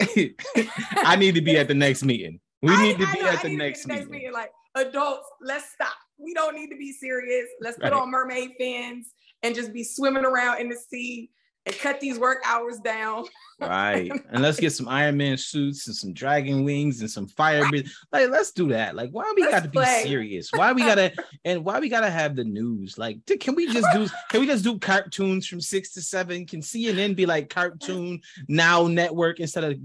I 0.96 1.16
need 1.16 1.34
to 1.34 1.40
be 1.40 1.56
at 1.56 1.66
the 1.66 1.74
next 1.74 2.04
meeting. 2.04 2.38
We 2.62 2.76
need 2.76 2.98
to 2.98 3.12
be 3.12 3.22
know, 3.22 3.28
at 3.28 3.42
the 3.42 3.56
next, 3.56 3.82
the 3.82 3.88
next 3.88 4.08
meeting. 4.08 4.10
meeting. 4.10 4.32
Like, 4.32 4.50
adults, 4.74 5.28
let's 5.40 5.72
stop. 5.72 5.94
We 6.18 6.34
don't 6.34 6.54
need 6.54 6.70
to 6.70 6.76
be 6.76 6.92
serious. 6.92 7.46
Let's 7.60 7.76
put 7.76 7.92
right. 7.92 7.92
on 7.92 8.10
mermaid 8.10 8.52
fins 8.58 9.12
and 9.42 9.54
just 9.54 9.72
be 9.72 9.84
swimming 9.84 10.24
around 10.24 10.60
in 10.60 10.68
the 10.68 10.76
sea 10.76 11.30
and 11.64 11.78
cut 11.78 12.00
these 12.00 12.18
work 12.18 12.42
hours 12.44 12.78
down. 12.78 13.24
right. 13.60 14.10
And 14.30 14.42
let's 14.42 14.58
get 14.58 14.72
some 14.72 14.88
Iron 14.88 15.16
Man 15.16 15.36
suits 15.36 15.86
and 15.86 15.94
some 15.94 16.12
dragon 16.12 16.64
wings 16.64 17.00
and 17.00 17.10
some 17.10 17.26
fire. 17.26 17.62
Right. 17.62 17.86
Like, 18.10 18.30
let's 18.30 18.50
do 18.52 18.68
that. 18.70 18.96
Like, 18.96 19.10
why 19.10 19.32
we 19.36 19.48
got 19.48 19.62
to 19.62 19.68
be 19.68 19.84
serious? 20.02 20.50
Why 20.52 20.72
we 20.72 20.82
gotta 20.82 21.12
and 21.44 21.64
why 21.64 21.78
we 21.78 21.88
gotta 21.88 22.10
have 22.10 22.34
the 22.34 22.44
news? 22.44 22.98
Like, 22.98 23.18
can 23.40 23.54
we 23.54 23.72
just 23.72 23.86
do 23.92 24.08
can 24.30 24.40
we 24.40 24.46
just 24.46 24.64
do 24.64 24.78
cartoons 24.78 25.46
from 25.46 25.60
six 25.60 25.92
to 25.94 26.02
seven? 26.02 26.46
Can 26.46 26.60
CNN 26.60 27.14
be 27.14 27.26
like 27.26 27.48
cartoon 27.48 28.20
now 28.48 28.86
network 28.88 29.38
instead 29.38 29.64
of 29.64 29.78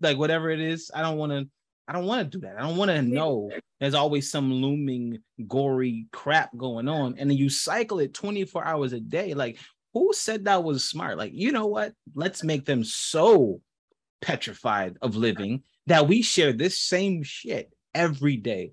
like 0.00 0.18
whatever 0.18 0.50
it 0.50 0.60
is? 0.60 0.90
I 0.94 1.00
don't 1.00 1.16
want 1.16 1.32
to 1.32 1.48
I 1.86 1.92
don't 1.92 2.06
want 2.06 2.30
to 2.30 2.38
do 2.38 2.46
that. 2.46 2.56
I 2.58 2.62
don't 2.62 2.76
want 2.76 2.90
to 2.90 3.02
know 3.02 3.50
there's 3.80 3.94
always 3.94 4.30
some 4.30 4.52
looming 4.52 5.18
gory 5.46 6.06
crap 6.12 6.56
going 6.56 6.88
on. 6.88 7.16
And 7.18 7.28
then 7.28 7.36
you 7.36 7.50
cycle 7.50 7.98
it 7.98 8.14
24 8.14 8.64
hours 8.64 8.92
a 8.92 9.00
day. 9.00 9.34
Like, 9.34 9.58
who 9.92 10.12
said 10.14 10.44
that 10.44 10.64
was 10.64 10.84
smart? 10.88 11.18
Like, 11.18 11.32
you 11.34 11.52
know 11.52 11.66
what? 11.66 11.92
Let's 12.14 12.42
make 12.42 12.64
them 12.64 12.84
so 12.84 13.60
petrified 14.22 14.96
of 15.02 15.16
living 15.16 15.62
that 15.86 16.08
we 16.08 16.22
share 16.22 16.52
this 16.52 16.78
same 16.78 17.22
shit 17.22 17.70
every 17.94 18.36
day, 18.36 18.72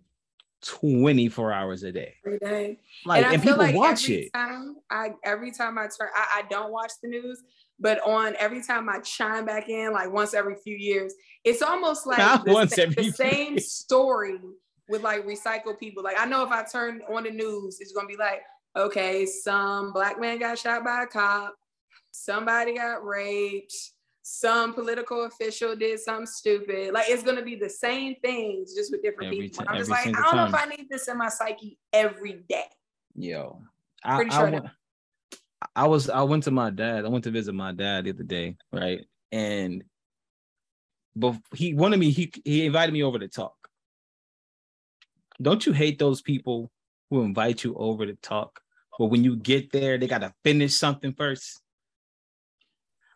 24 0.63 1.51
hours 1.51 1.83
a 1.83 1.91
day. 1.91 2.15
Every 2.25 2.39
day. 2.39 2.79
Like, 3.05 3.25
and, 3.25 3.33
and 3.35 3.43
people 3.43 3.57
like 3.57 3.75
watch 3.75 4.09
it. 4.09 4.31
Time 4.33 4.77
I 4.89 5.11
every 5.23 5.51
time 5.51 5.77
I 5.77 5.83
turn, 5.83 6.09
I, 6.15 6.39
I 6.39 6.43
don't 6.49 6.71
watch 6.71 6.91
the 7.03 7.09
news, 7.09 7.43
but 7.79 7.99
on 8.07 8.35
every 8.37 8.63
time 8.63 8.87
I 8.89 8.99
chime 8.99 9.45
back 9.45 9.69
in, 9.69 9.91
like 9.91 10.11
once 10.11 10.33
every 10.33 10.55
few 10.55 10.75
years, 10.75 11.13
it's 11.43 11.61
almost 11.61 12.05
like 12.05 12.19
Not 12.19 12.45
the, 12.45 12.53
once 12.53 12.77
every 12.77 12.95
the 12.95 13.11
same 13.11 13.59
story 13.59 14.39
with 14.87 15.01
like 15.01 15.25
recycled 15.25 15.79
people. 15.79 16.03
Like 16.03 16.19
I 16.19 16.25
know 16.25 16.43
if 16.43 16.51
I 16.51 16.63
turn 16.63 17.01
on 17.13 17.23
the 17.23 17.31
news, 17.31 17.79
it's 17.79 17.93
gonna 17.93 18.07
be 18.07 18.17
like, 18.17 18.41
okay, 18.75 19.25
some 19.25 19.93
black 19.93 20.19
man 20.19 20.39
got 20.39 20.59
shot 20.59 20.83
by 20.83 21.03
a 21.03 21.07
cop, 21.07 21.55
somebody 22.11 22.75
got 22.75 23.05
raped, 23.05 23.73
some 24.21 24.73
political 24.73 25.25
official 25.25 25.75
did 25.75 25.99
something 25.99 26.27
stupid. 26.27 26.93
Like 26.93 27.05
it's 27.07 27.23
gonna 27.23 27.41
be 27.41 27.55
the 27.55 27.69
same 27.69 28.15
things, 28.21 28.75
just 28.75 28.91
with 28.91 29.01
different 29.01 29.33
every 29.33 29.49
people. 29.49 29.63
T- 29.63 29.69
I'm 29.69 29.77
just 29.77 29.89
like, 29.89 30.07
I 30.07 30.11
don't 30.11 30.23
time. 30.23 30.37
know 30.37 30.45
if 30.45 30.53
I 30.53 30.65
need 30.65 30.87
this 30.89 31.07
in 31.07 31.17
my 31.17 31.29
psyche 31.29 31.77
every 31.91 32.43
day. 32.47 32.65
Yo, 33.15 33.61
I, 34.03 34.23
sure 34.29 34.31
I, 34.31 34.49
went, 34.49 34.65
I 35.75 35.87
was 35.87 36.09
I 36.09 36.21
went 36.21 36.43
to 36.43 36.51
my 36.51 36.69
dad. 36.69 37.05
I 37.05 37.07
went 37.09 37.23
to 37.23 37.31
visit 37.31 37.53
my 37.53 37.71
dad 37.71 38.05
the 38.05 38.11
other 38.11 38.23
day, 38.23 38.57
right? 38.71 39.05
And 39.31 39.83
but 41.15 41.35
he 41.55 41.73
wanted 41.73 41.99
me, 41.99 42.11
he 42.11 42.31
he 42.45 42.65
invited 42.65 42.93
me 42.93 43.03
over 43.03 43.19
to 43.19 43.27
talk. 43.27 43.55
Don't 45.41 45.65
you 45.65 45.73
hate 45.73 45.99
those 45.99 46.21
people 46.21 46.71
who 47.09 47.23
invite 47.23 47.63
you 47.63 47.75
over 47.75 48.05
to 48.05 48.15
talk, 48.15 48.61
but 48.97 49.07
when 49.07 49.23
you 49.23 49.35
get 49.35 49.71
there, 49.71 49.97
they 49.97 50.07
gotta 50.07 50.33
finish 50.43 50.75
something 50.75 51.13
first? 51.13 51.61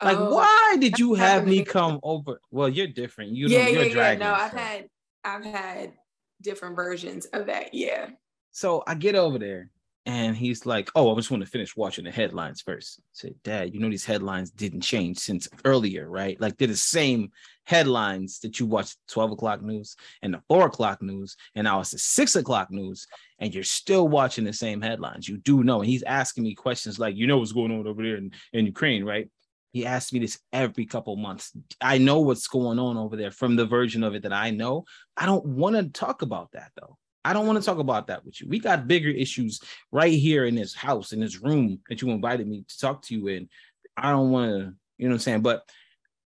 Like, 0.04 0.18
oh, 0.18 0.34
why 0.34 0.78
did 0.80 1.00
you 1.00 1.14
have 1.14 1.48
me 1.48 1.64
come 1.64 2.00
over? 2.04 2.42
Well, 2.52 2.68
you're 2.68 2.88
different. 2.88 3.32
You 3.32 3.48
yeah, 3.48 3.68
yeah, 3.68 3.82
yeah. 3.84 4.16
No, 4.16 4.34
I've 4.34 4.52
had 4.52 4.90
I've 5.24 5.46
had 5.46 5.94
different 6.42 6.76
versions 6.76 7.26
of 7.28 7.46
that. 7.48 7.74
Yeah. 7.74 8.10
So 8.52 8.84
I 8.86 8.96
get 8.96 9.16
over 9.16 9.40
there 9.40 9.70
and 10.06 10.36
he's 10.36 10.66
like, 10.66 10.90
Oh, 10.96 11.12
I 11.12 11.16
just 11.16 11.32
want 11.32 11.44
to 11.44 11.50
finish 11.50 11.76
watching 11.76 12.06
the 12.06 12.12
headlines 12.12 12.62
first. 12.62 13.00
I 13.00 13.04
said, 13.14 13.36
Dad, 13.44 13.74
you 13.74 13.80
know, 13.80 13.90
these 13.90 14.06
headlines 14.06 14.52
didn't 14.52 14.82
change 14.82 15.18
since 15.18 15.48
earlier, 15.64 16.10
right? 16.10 16.40
Like 16.40 16.58
they're 16.58 16.68
the 16.68 16.76
same 16.76 17.32
headlines 17.66 18.40
that 18.40 18.60
you 18.60 18.68
watch 18.68 18.96
12 19.10 19.32
o'clock 19.32 19.62
news 19.62 19.96
and 20.22 20.34
the 20.34 20.42
four 20.48 20.68
o'clock 20.68 21.02
news, 21.02 21.36
and 21.56 21.66
now 21.66 21.80
it's 21.80 21.92
the 21.92 21.98
six 21.98 22.36
o'clock 22.36 22.70
news, 22.72 23.08
and 23.40 23.54
you're 23.54 23.64
still 23.64 24.08
watching 24.08 24.44
the 24.44 24.54
same 24.54 24.82
headlines. 24.82 25.28
You 25.28 25.38
do 25.38 25.64
know. 25.64 25.82
And 25.82 25.90
he's 25.90 26.04
asking 26.04 26.44
me 26.44 26.54
questions 26.54 27.00
like, 27.00 27.16
you 27.16 27.28
know 27.28 27.40
what's 27.40 27.52
going 27.52 27.72
on 27.72 27.88
over 27.88 28.04
there 28.04 28.18
in, 28.18 28.32
in 28.54 28.66
Ukraine, 28.66 29.04
right? 29.04 29.30
He 29.72 29.86
asks 29.86 30.14
me 30.14 30.20
this 30.20 30.40
every 30.54 30.86
couple 30.86 31.18
months. 31.18 31.52
I 31.82 31.98
know 31.98 32.22
what's 32.22 32.48
going 32.48 32.80
on 32.80 32.96
over 32.96 33.18
there 33.18 33.32
from 33.32 33.58
the 33.58 33.66
version 33.66 34.04
of 34.04 34.16
it 34.16 34.24
that 34.24 34.32
I 34.32 34.52
know. 34.52 34.86
I 35.18 35.26
don't 35.26 35.46
want 35.46 35.76
to 35.76 35.90
talk 35.90 36.22
about 36.22 36.54
that 36.54 36.72
though. 36.80 36.98
I 37.26 37.34
don't 37.34 37.48
want 37.48 37.60
to 37.60 37.66
talk 37.66 37.80
about 37.80 38.06
that 38.08 38.24
with 38.24 38.40
you. 38.40 38.48
We 38.48 38.60
got 38.60 38.88
bigger 38.88 39.10
issues 39.10 39.60
right 39.92 40.14
here 40.14 40.46
in 40.46 40.54
this 40.54 40.76
house, 40.76 41.12
in 41.12 41.20
this 41.20 41.42
room 41.42 41.80
that 41.90 42.00
you 42.00 42.12
invited 42.12 42.48
me 42.48 42.64
to 42.68 42.80
talk 42.80 43.02
to 43.04 43.16
you 43.16 43.28
in. 43.30 43.50
I 43.98 44.12
don't 44.12 44.30
want 44.30 44.52
to, 44.52 44.74
you 45.00 45.08
know 45.08 45.14
what 45.14 45.16
I'm 45.16 45.20
saying? 45.20 45.42
But 45.42 45.68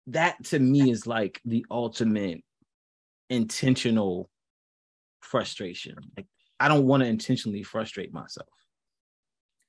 that 0.07 0.43
to 0.45 0.57
me 0.57 0.89
is 0.89 1.05
like 1.05 1.39
the 1.45 1.63
ultimate 1.69 2.43
intentional 3.29 4.31
frustration. 5.21 5.95
Like 6.17 6.25
I 6.59 6.67
don't 6.67 6.87
want 6.87 7.03
to 7.03 7.07
intentionally 7.07 7.61
frustrate 7.61 8.11
myself. 8.11 8.49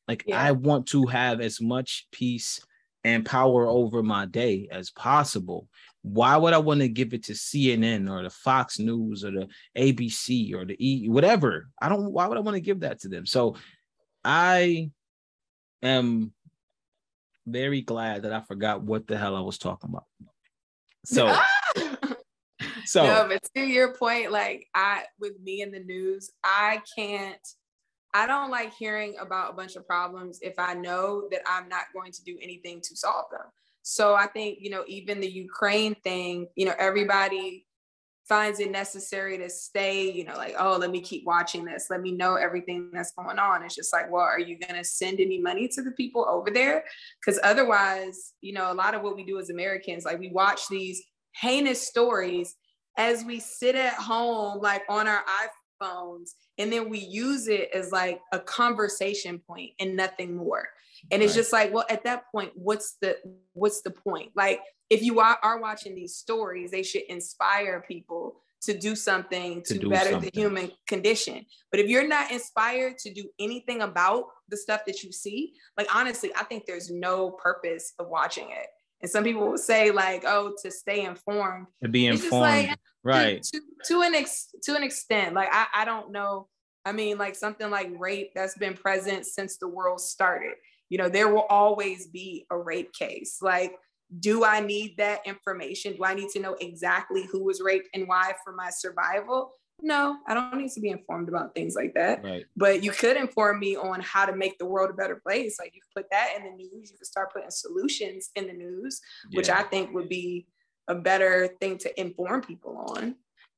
Like 0.09 0.25
yeah. 0.27 0.41
I 0.41 0.53
want 0.53 0.87
to 0.89 1.05
have 1.05 1.43
as 1.43 1.61
much 1.61 2.07
peace 2.13 2.61
and 3.05 3.27
power 3.27 3.67
over 3.67 4.03
my 4.03 4.25
day 4.25 4.69
as 4.73 4.91
possible. 4.91 5.69
Why 6.03 6.37
would 6.37 6.55
I 6.55 6.59
want 6.59 6.81
to 6.81 6.89
give 6.89 7.13
it 7.13 7.25
to 7.25 7.33
CNN 7.33 8.11
or 8.11 8.23
the 8.23 8.31
Fox 8.31 8.79
News 8.79 9.25
or 9.25 9.31
the 9.31 9.49
ABC 9.77 10.55
or 10.55 10.65
the 10.65 10.77
E 10.79 11.09
whatever? 11.09 11.69
I 11.81 11.89
don't 11.89 12.13
why 12.13 12.27
would 12.27 12.39
I 12.39 12.43
want 12.43 12.57
to 12.57 12.61
give 12.61 12.81
that 12.81 13.01
to 13.01 13.09
them? 13.09 13.27
So 13.27 13.57
I 14.25 14.91
am 15.83 16.33
very 17.47 17.83
glad 17.83 18.23
that 18.23 18.33
I 18.33 18.41
forgot 18.41 18.83
what 18.83 19.07
the 19.07 19.19
hell 19.19 19.37
I 19.37 19.41
was 19.41 19.59
talking 19.59 19.91
about. 19.91 20.05
So 21.05 21.35
so 22.87 23.05
no, 23.05 23.27
but 23.29 23.43
to 23.55 23.63
your 23.63 23.95
point, 23.95 24.33
like 24.33 24.67
I 24.75 25.05
with 25.19 25.39
me 25.43 25.63
in 25.63 25.71
the 25.71 25.81
news, 25.81 26.31
I 26.43 26.83
can't 26.97 27.47
I 28.13 28.27
don't 28.27 28.51
like 28.51 28.75
hearing 28.75 29.15
about 29.21 29.53
a 29.53 29.57
bunch 29.57 29.77
of 29.77 29.87
problems 29.87 30.41
if 30.43 30.59
I 30.59 30.75
know 30.75 31.29
that 31.31 31.43
I'm 31.47 31.69
not 31.69 31.85
going 31.95 32.13
to 32.13 32.25
do 32.25 32.39
anything 32.43 32.81
to 32.83 32.97
solve 32.97 33.27
them. 33.31 33.47
So 33.83 34.15
I 34.15 34.27
think, 34.27 34.59
you 34.61 34.71
know, 34.71 34.85
even 34.87 35.21
the 35.21 35.31
Ukraine 35.31 35.95
thing, 35.97 36.49
you 36.55 36.67
know, 36.67 36.75
everybody 36.79 37.67
finds 38.29 38.61
it 38.61 38.71
necessary 38.71 39.37
to 39.39 39.51
stay, 39.51 40.09
you 40.09 40.25
know, 40.25 40.37
like, 40.37 40.55
oh, 40.59 40.77
let 40.77 40.91
me 40.91 41.01
keep 41.01 41.27
watching 41.27 41.65
this. 41.65 41.89
Let 41.91 42.01
me 42.01 42.13
know 42.13 42.37
everything 42.37 42.91
that's 42.93 43.13
going 43.13 43.41
on. 43.41 43.65
It's 43.65 43.75
just 43.75 43.93
like, 43.93 44.11
well, 44.11 44.23
are 44.23 44.39
you 44.39 44.57
going 44.59 44.77
to 44.77 44.85
send 44.85 45.19
any 45.19 45.41
money 45.41 45.67
to 45.69 45.83
the 45.83 45.91
people 45.93 46.25
over 46.29 46.51
there? 46.51 46.85
Because 47.21 47.41
otherwise, 47.43 48.35
you 48.41 48.53
know, 48.53 48.71
a 48.71 48.75
lot 48.75 48.95
of 48.95 49.03
what 49.03 49.17
we 49.17 49.25
do 49.25 49.41
as 49.41 49.51
Americans, 49.51 50.05
like 50.05 50.21
we 50.21 50.31
watch 50.31 50.69
these 50.69 51.03
heinous 51.35 51.85
stories 51.85 52.55
as 52.97 53.25
we 53.25 53.41
sit 53.41 53.75
at 53.75 53.95
home, 53.95 54.61
like 54.61 54.83
on 54.89 55.09
our 55.09 55.25
iPhones 55.83 56.31
and 56.59 56.73
then 56.73 56.89
we 56.89 56.99
use 56.99 57.49
it 57.49 57.71
as 57.75 57.91
like 57.91 58.21
a 58.33 58.39
conversation 58.39 59.39
point 59.39 59.71
and 59.81 59.97
nothing 59.97 60.37
more 60.37 60.69
and 61.11 61.23
it's 61.23 61.33
right. 61.33 61.37
just 61.37 61.53
like 61.53 61.73
well 61.73 61.87
at 61.89 62.05
that 62.05 62.25
point 62.33 62.53
what's 62.55 62.97
the 63.01 63.17
what's 63.53 63.83
the 63.83 63.91
point? 63.91 64.31
Like 64.35 64.61
if 64.89 65.03
you 65.03 65.21
are, 65.21 65.39
are 65.43 65.61
watching 65.61 65.95
these 65.95 66.17
stories 66.17 66.71
they 66.71 66.83
should 66.83 67.03
inspire 67.09 67.85
people 67.87 68.37
to 68.63 68.77
do 68.77 68.95
something 68.95 69.63
to, 69.63 69.75
to 69.75 69.81
do 69.81 69.91
better 69.91 70.11
something. 70.11 70.31
the 70.33 70.41
human 70.41 70.71
condition. 70.87 71.47
But 71.71 71.81
if 71.81 71.89
you're 71.89 72.07
not 72.07 72.31
inspired 72.31 72.99
to 72.99 73.13
do 73.13 73.25
anything 73.39 73.83
about 73.83 74.27
the 74.49 74.57
stuff 74.57 74.83
that 74.87 75.03
you 75.03 75.13
see 75.13 75.55
like 75.77 75.95
honestly 75.95 76.31
i 76.37 76.45
think 76.45 76.67
there's 76.67 76.91
no 76.91 77.31
purpose 77.31 77.93
of 77.99 78.09
watching 78.09 78.51
it. 78.51 78.67
And 79.03 79.11
some 79.11 79.25
people 79.25 79.49
will 79.49 79.59
say 79.59 79.91
like 79.91 80.25
oh 80.27 80.55
to 80.63 80.71
stay 80.71 81.05
informed. 81.05 81.67
To 81.83 81.89
be 81.89 82.07
informed 82.07 82.69
like, 82.69 82.79
right 83.03 83.43
to, 83.43 83.59
to, 83.59 83.65
to, 83.87 84.03
an 84.03 84.15
ex 84.15 84.49
to 84.65 84.77
an 84.77 84.83
extent 84.83 85.35
like 85.35 85.49
I, 85.51 85.67
I 85.75 85.85
don't 85.85 86.13
know. 86.13 86.49
I 86.85 86.93
mean 86.93 87.19
like 87.19 87.35
something 87.35 87.71
like 87.71 87.91
rape 87.99 88.33
that's 88.35 88.57
been 88.57 88.75
present 88.75 89.27
since 89.27 89.57
the 89.57 89.69
world 89.69 90.01
started 90.01 90.55
you 90.91 90.99
know 90.99 91.09
there 91.09 91.33
will 91.33 91.47
always 91.49 92.09
be 92.09 92.45
a 92.51 92.59
rape 92.59 92.93
case 92.93 93.39
like 93.41 93.73
do 94.19 94.45
i 94.45 94.61
need 94.61 94.97
that 94.99 95.21
information 95.25 95.97
do 95.97 96.05
i 96.05 96.13
need 96.13 96.29
to 96.29 96.41
know 96.41 96.55
exactly 96.61 97.27
who 97.33 97.43
was 97.43 97.63
raped 97.63 97.89
and 97.95 98.07
why 98.07 98.35
for 98.45 98.53
my 98.53 98.69
survival 98.69 99.55
No, 99.83 100.19
I 100.29 100.35
don't 100.35 100.59
need 100.59 100.73
to 100.73 100.81
be 100.81 100.91
informed 100.91 101.29
about 101.29 101.55
things 101.55 101.75
like 101.75 101.95
that. 101.95 102.23
Right. 102.23 102.45
But 102.57 102.83
you 102.85 102.91
could 102.91 103.17
inform 103.17 103.61
me 103.61 103.77
on 103.77 104.01
how 104.01 104.27
to 104.27 104.37
make 104.37 104.59
the 104.59 104.67
world 104.67 104.91
a 104.91 104.93
better 104.93 105.21
place. 105.27 105.57
Like 105.59 105.75
you 105.75 105.81
could 105.81 106.03
put 106.03 106.11
that 106.11 106.35
in 106.37 106.45
the 106.45 106.51
news. 106.51 106.91
You 106.91 106.99
could 106.99 107.07
start 107.07 107.33
putting 107.33 107.51
solutions 107.51 108.31
in 108.37 108.47
the 108.47 108.53
news, 108.53 109.01
which 109.33 109.49
I 109.49 109.63
think 109.63 109.95
would 109.95 110.09
be 110.09 110.47
a 110.89 110.95
better 110.95 111.49
thing 111.61 111.79
to 111.79 112.01
inform 112.01 112.43
people 112.43 112.85
on. 112.91 113.17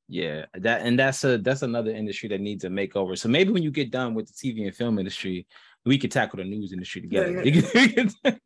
Yeah, 0.09 0.45
that 0.55 0.83
and 0.83 0.99
that's 0.99 1.25
a 1.25 1.39
that's 1.39 1.63
another 1.63 1.91
industry 1.91 2.29
that 2.29 2.41
needs 2.41 2.65
a 2.65 2.69
makeover. 2.69 3.17
So 3.17 3.29
maybe 3.29 3.51
when 3.51 3.63
you 3.63 3.71
get 3.71 3.91
done 3.91 4.15
with 4.15 4.27
the 4.27 4.35
TV 4.35 4.67
and 4.67 4.77
film 4.77 4.99
industry, 4.99 5.47
we 5.85 5.99
could 5.99 6.11
tackle 6.13 6.39
the 6.39 6.45
news 6.45 6.73
industry 6.73 7.01
together. 7.01 7.31
Yeah, 7.31 7.43
We 7.45 7.53
could- 7.63 8.39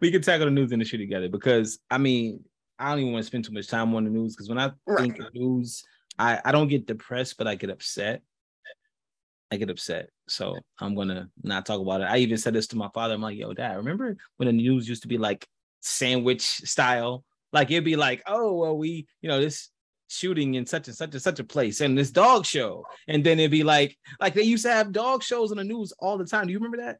we 0.00 0.10
could- 0.10 0.22
tackle 0.24 0.46
the 0.46 0.50
news 0.52 0.72
industry 0.72 0.98
together 0.98 1.28
because 1.28 1.78
I 1.90 1.98
mean, 1.98 2.44
I 2.78 2.90
don't 2.90 3.00
even 3.00 3.12
want 3.12 3.22
to 3.24 3.26
spend 3.26 3.44
too 3.44 3.52
much 3.52 3.66
time 3.68 3.94
on 3.94 4.04
the 4.04 4.10
news 4.10 4.34
because 4.34 4.48
when 4.48 4.58
I 4.58 4.68
think 4.96 5.18
Right. 5.18 5.20
of 5.20 5.34
news, 5.34 5.82
I 6.18 6.40
I 6.44 6.52
don't 6.52 6.68
get 6.68 6.86
depressed, 6.86 7.36
but 7.38 7.46
I 7.46 7.54
get 7.54 7.70
upset. 7.70 8.22
I 9.52 9.56
get 9.56 9.68
upset. 9.70 10.10
So 10.28 10.56
I'm 10.78 10.94
gonna 10.94 11.28
not 11.42 11.66
talk 11.66 11.80
about 11.80 12.00
it. 12.02 12.04
I 12.04 12.18
even 12.18 12.38
said 12.38 12.54
this 12.54 12.68
to 12.68 12.76
my 12.76 12.88
father. 12.94 13.14
I'm 13.14 13.20
like, 13.20 13.36
yo, 13.36 13.52
dad, 13.52 13.76
remember 13.76 14.16
when 14.36 14.46
the 14.46 14.52
news 14.52 14.88
used 14.88 15.02
to 15.02 15.08
be 15.08 15.18
like 15.18 15.46
sandwich 15.80 16.42
style? 16.42 17.24
Like 17.52 17.70
it'd 17.70 17.84
be 17.84 17.96
like, 17.96 18.22
oh, 18.26 18.54
well, 18.54 18.78
we, 18.78 19.08
you 19.22 19.28
know, 19.28 19.40
this 19.40 19.70
shooting 20.10 20.54
in 20.54 20.66
such 20.66 20.88
and 20.88 20.96
such 20.96 21.12
and 21.12 21.22
such 21.22 21.38
a 21.38 21.44
place 21.44 21.80
and 21.80 21.96
this 21.96 22.10
dog 22.10 22.44
show. 22.44 22.84
And 23.08 23.22
then 23.24 23.38
it'd 23.38 23.50
be 23.50 23.62
like, 23.62 23.96
like 24.20 24.34
they 24.34 24.42
used 24.42 24.64
to 24.64 24.72
have 24.72 24.92
dog 24.92 25.22
shows 25.22 25.50
on 25.52 25.58
the 25.58 25.64
news 25.64 25.92
all 25.98 26.18
the 26.18 26.24
time. 26.24 26.46
Do 26.46 26.52
you 26.52 26.58
remember 26.58 26.78
that? 26.78 26.98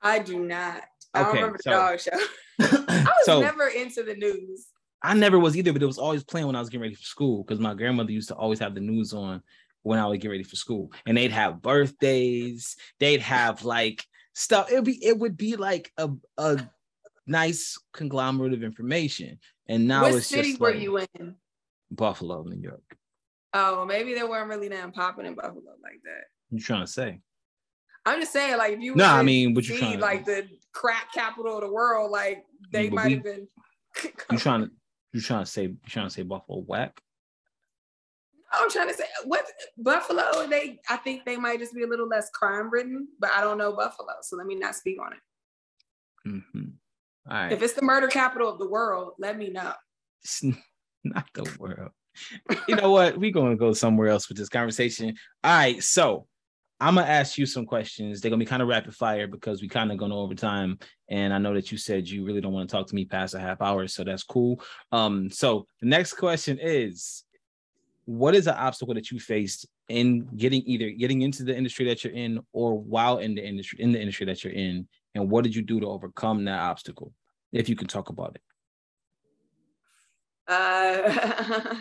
I 0.00 0.18
do 0.20 0.40
not. 0.40 0.82
I 1.14 1.20
don't 1.20 1.28
Okay, 1.28 1.36
remember 1.38 1.58
the 1.62 1.70
dog 1.70 2.00
show. 2.00 2.10
I 2.60 3.04
was 3.04 3.24
so 3.24 3.40
never 3.40 3.68
into 3.68 4.02
the 4.02 4.14
news. 4.14 4.66
I 5.02 5.14
never 5.14 5.38
was 5.38 5.56
either, 5.56 5.72
but 5.72 5.82
it 5.82 5.86
was 5.86 5.98
always 5.98 6.24
playing 6.24 6.46
when 6.46 6.56
I 6.56 6.60
was 6.60 6.70
getting 6.70 6.82
ready 6.82 6.94
for 6.94 7.02
school 7.02 7.44
because 7.44 7.60
my 7.60 7.74
grandmother 7.74 8.10
used 8.10 8.28
to 8.28 8.34
always 8.34 8.58
have 8.58 8.74
the 8.74 8.80
news 8.80 9.12
on 9.12 9.42
when 9.82 9.98
I 9.98 10.06
would 10.06 10.20
get 10.20 10.28
ready 10.28 10.42
for 10.42 10.56
school. 10.56 10.90
And 11.06 11.16
they'd 11.16 11.30
have 11.30 11.62
birthdays, 11.62 12.76
they'd 12.98 13.20
have 13.20 13.64
like 13.64 14.04
stuff. 14.32 14.72
It'd 14.72 14.84
be 14.84 15.04
it 15.04 15.18
would 15.18 15.36
be 15.36 15.56
like 15.56 15.92
a 15.98 16.10
a 16.36 16.60
nice 17.26 17.78
conglomerate 17.92 18.54
of 18.54 18.62
information. 18.62 19.38
And 19.68 19.86
now 19.86 20.02
what 20.02 20.14
it's 20.14 20.26
city 20.26 20.50
just 20.50 20.60
were 20.60 20.72
like 20.72 20.80
you 20.80 20.98
in? 20.98 21.36
Buffalo, 21.90 22.42
New 22.42 22.60
York. 22.60 22.96
Oh, 23.54 23.84
maybe 23.84 24.14
they 24.14 24.22
weren't 24.24 24.48
really 24.48 24.68
that 24.68 24.94
popping 24.94 25.26
in 25.26 25.34
Buffalo 25.34 25.62
like 25.82 26.00
that. 26.04 26.24
You 26.50 26.60
trying 26.60 26.84
to 26.84 26.90
say? 26.90 27.20
I'm 28.06 28.20
just 28.20 28.32
saying, 28.32 28.56
like, 28.58 28.74
if 28.74 28.80
you 28.80 28.94
No, 28.94 29.04
was 29.04 29.12
I 29.12 29.22
mean, 29.22 29.54
what 29.54 29.66
you 29.68 29.78
trying 29.78 29.94
to- 29.98 30.02
like 30.02 30.24
the 30.24 30.48
crack 30.72 31.12
capital 31.12 31.56
of 31.56 31.62
the 31.62 31.70
world, 31.72 32.10
like 32.10 32.44
they 32.72 32.88
might 32.90 33.12
have 33.12 33.24
been. 33.24 33.48
You 34.30 34.38
trying 34.38 34.62
to 34.64 34.70
you 35.12 35.20
trying 35.20 35.44
to 35.44 35.50
say 35.50 35.62
you 35.64 35.78
trying 35.86 36.06
to 36.06 36.10
say 36.10 36.22
Buffalo 36.22 36.60
whack? 36.60 37.00
I'm 38.52 38.70
trying 38.70 38.88
to 38.88 38.94
say 38.94 39.04
what 39.24 39.44
Buffalo. 39.76 40.46
They, 40.46 40.78
I 40.88 40.96
think 40.98 41.24
they 41.24 41.36
might 41.36 41.58
just 41.58 41.74
be 41.74 41.82
a 41.82 41.86
little 41.86 42.06
less 42.06 42.30
crime 42.30 42.70
ridden, 42.70 43.08
but 43.18 43.30
I 43.32 43.40
don't 43.40 43.58
know 43.58 43.72
Buffalo, 43.74 44.12
so 44.22 44.36
let 44.36 44.46
me 44.46 44.54
not 44.54 44.74
speak 44.76 44.98
on 45.00 45.12
it. 45.14 46.28
Mhm. 46.28 46.72
All 47.28 47.36
right. 47.36 47.52
If 47.52 47.62
it's 47.62 47.72
the 47.74 47.82
murder 47.82 48.06
capital 48.08 48.48
of 48.48 48.58
the 48.58 48.68
world, 48.68 49.14
let 49.18 49.36
me 49.36 49.48
know. 49.50 49.72
Not 51.14 51.26
the 51.34 51.56
world. 51.58 51.90
You 52.66 52.76
know 52.76 52.90
what? 52.90 53.16
We're 53.16 53.32
gonna 53.32 53.56
go 53.56 53.72
somewhere 53.72 54.08
else 54.08 54.28
with 54.28 54.38
this 54.38 54.48
conversation. 54.48 55.16
All 55.44 55.56
right, 55.56 55.82
so 55.82 56.26
I'm 56.80 56.94
gonna 56.94 57.06
ask 57.06 57.38
you 57.38 57.46
some 57.46 57.66
questions. 57.66 58.20
They're 58.20 58.30
gonna 58.30 58.40
be 58.40 58.46
kind 58.46 58.62
of 58.62 58.68
rapid 58.68 58.94
fire 58.94 59.26
because 59.26 59.60
we 59.60 59.68
kind 59.68 59.90
of 59.90 59.98
gone 59.98 60.12
over 60.12 60.34
time, 60.34 60.78
and 61.08 61.32
I 61.32 61.38
know 61.38 61.54
that 61.54 61.72
you 61.72 61.78
said 61.78 62.08
you 62.08 62.24
really 62.24 62.40
don't 62.40 62.52
want 62.52 62.68
to 62.68 62.76
talk 62.76 62.86
to 62.88 62.94
me 62.94 63.04
past 63.04 63.34
a 63.34 63.40
half 63.40 63.60
hour, 63.60 63.86
so 63.88 64.04
that's 64.04 64.22
cool. 64.22 64.60
Um, 64.92 65.30
so 65.30 65.66
the 65.80 65.88
next 65.88 66.14
question 66.14 66.58
is, 66.60 67.24
what 68.04 68.34
is 68.34 68.46
an 68.46 68.54
obstacle 68.54 68.94
that 68.94 69.10
you 69.10 69.18
faced 69.18 69.66
in 69.88 70.28
getting 70.36 70.62
either 70.66 70.90
getting 70.90 71.22
into 71.22 71.44
the 71.44 71.56
industry 71.56 71.86
that 71.86 72.04
you're 72.04 72.12
in 72.12 72.40
or 72.52 72.78
while 72.78 73.18
in 73.18 73.34
the 73.34 73.46
industry 73.46 73.80
in 73.80 73.92
the 73.92 74.00
industry 74.00 74.26
that 74.26 74.44
you're 74.44 74.52
in, 74.52 74.88
and 75.14 75.30
what 75.30 75.44
did 75.44 75.54
you 75.54 75.62
do 75.62 75.80
to 75.80 75.86
overcome 75.86 76.44
that 76.44 76.60
obstacle? 76.60 77.12
If 77.52 77.68
you 77.68 77.76
can 77.76 77.88
talk 77.88 78.10
about 78.10 78.34
it. 78.34 78.42
Uh, 80.48 81.74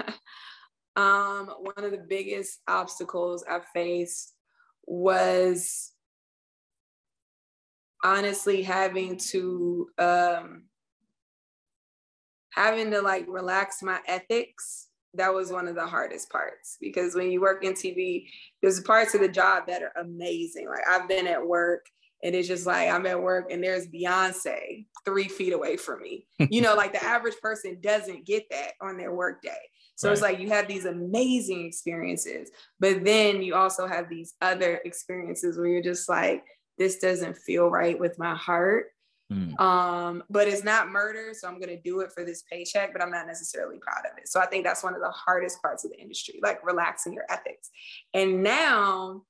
um, 0.95 1.49
one 1.61 1.85
of 1.85 1.91
the 1.91 2.05
biggest 2.07 2.59
obstacles 2.67 3.43
I 3.49 3.61
faced 3.73 4.33
was 4.85 5.91
honestly 8.03 8.61
having 8.63 9.17
to 9.17 9.87
um, 9.97 10.63
having 12.51 12.91
to 12.91 13.01
like 13.01 13.25
relax 13.27 13.81
my 13.81 13.99
ethics. 14.07 14.87
That 15.13 15.33
was 15.33 15.51
one 15.51 15.67
of 15.67 15.75
the 15.75 15.87
hardest 15.87 16.29
parts 16.29 16.77
because 16.79 17.15
when 17.15 17.31
you 17.31 17.41
work 17.41 17.63
in 17.63 17.73
TV, 17.73 18.27
there's 18.61 18.79
parts 18.81 19.15
of 19.15 19.21
the 19.21 19.29
job 19.29 19.63
that 19.67 19.81
are 19.81 19.93
amazing. 19.99 20.67
Like 20.67 20.87
I've 20.87 21.07
been 21.07 21.27
at 21.27 21.45
work 21.45 21.85
and 22.23 22.35
it's 22.35 22.47
just 22.47 22.65
like 22.65 22.89
I'm 22.89 23.05
at 23.05 23.21
work 23.21 23.51
and 23.51 23.63
there's 23.63 23.87
Beyonce 23.87 24.85
three 25.05 25.27
feet 25.27 25.53
away 25.53 25.77
from 25.77 26.01
me. 26.01 26.25
You 26.49 26.61
know, 26.61 26.75
like 26.75 26.93
the 26.93 27.03
average 27.03 27.35
person 27.41 27.77
doesn't 27.81 28.25
get 28.25 28.45
that 28.51 28.71
on 28.81 28.97
their 28.97 29.13
work 29.13 29.41
day. 29.41 29.51
So 29.95 30.11
it's 30.11 30.21
like 30.21 30.39
you 30.39 30.49
have 30.49 30.67
these 30.67 30.85
amazing 30.85 31.65
experiences, 31.65 32.51
but 32.79 33.03
then 33.03 33.41
you 33.41 33.55
also 33.55 33.87
have 33.87 34.09
these 34.09 34.35
other 34.41 34.79
experiences 34.85 35.57
where 35.57 35.67
you're 35.67 35.81
just 35.81 36.07
like, 36.07 36.43
this 36.77 36.99
doesn't 36.99 37.35
feel 37.37 37.69
right 37.69 37.99
with 37.99 38.17
my 38.19 38.35
heart. 38.35 38.87
Mm. 39.31 39.59
Um, 39.59 40.23
but 40.29 40.47
it's 40.47 40.63
not 40.63 40.89
murder, 40.89 41.33
so 41.33 41.47
I'm 41.47 41.59
gonna 41.59 41.81
do 41.81 41.99
it 42.01 42.11
for 42.13 42.23
this 42.23 42.43
paycheck, 42.43 42.93
but 42.93 43.01
I'm 43.01 43.11
not 43.11 43.27
necessarily 43.27 43.77
proud 43.79 44.05
of 44.05 44.17
it. 44.17 44.29
So 44.29 44.39
I 44.39 44.45
think 44.45 44.63
that's 44.63 44.83
one 44.83 44.93
of 44.93 45.01
the 45.01 45.11
hardest 45.11 45.61
parts 45.61 45.83
of 45.83 45.91
the 45.91 45.99
industry, 45.99 46.39
like 46.41 46.65
relaxing 46.65 47.13
your 47.13 47.25
ethics. 47.29 47.69
And 48.13 48.41
now 48.43 49.23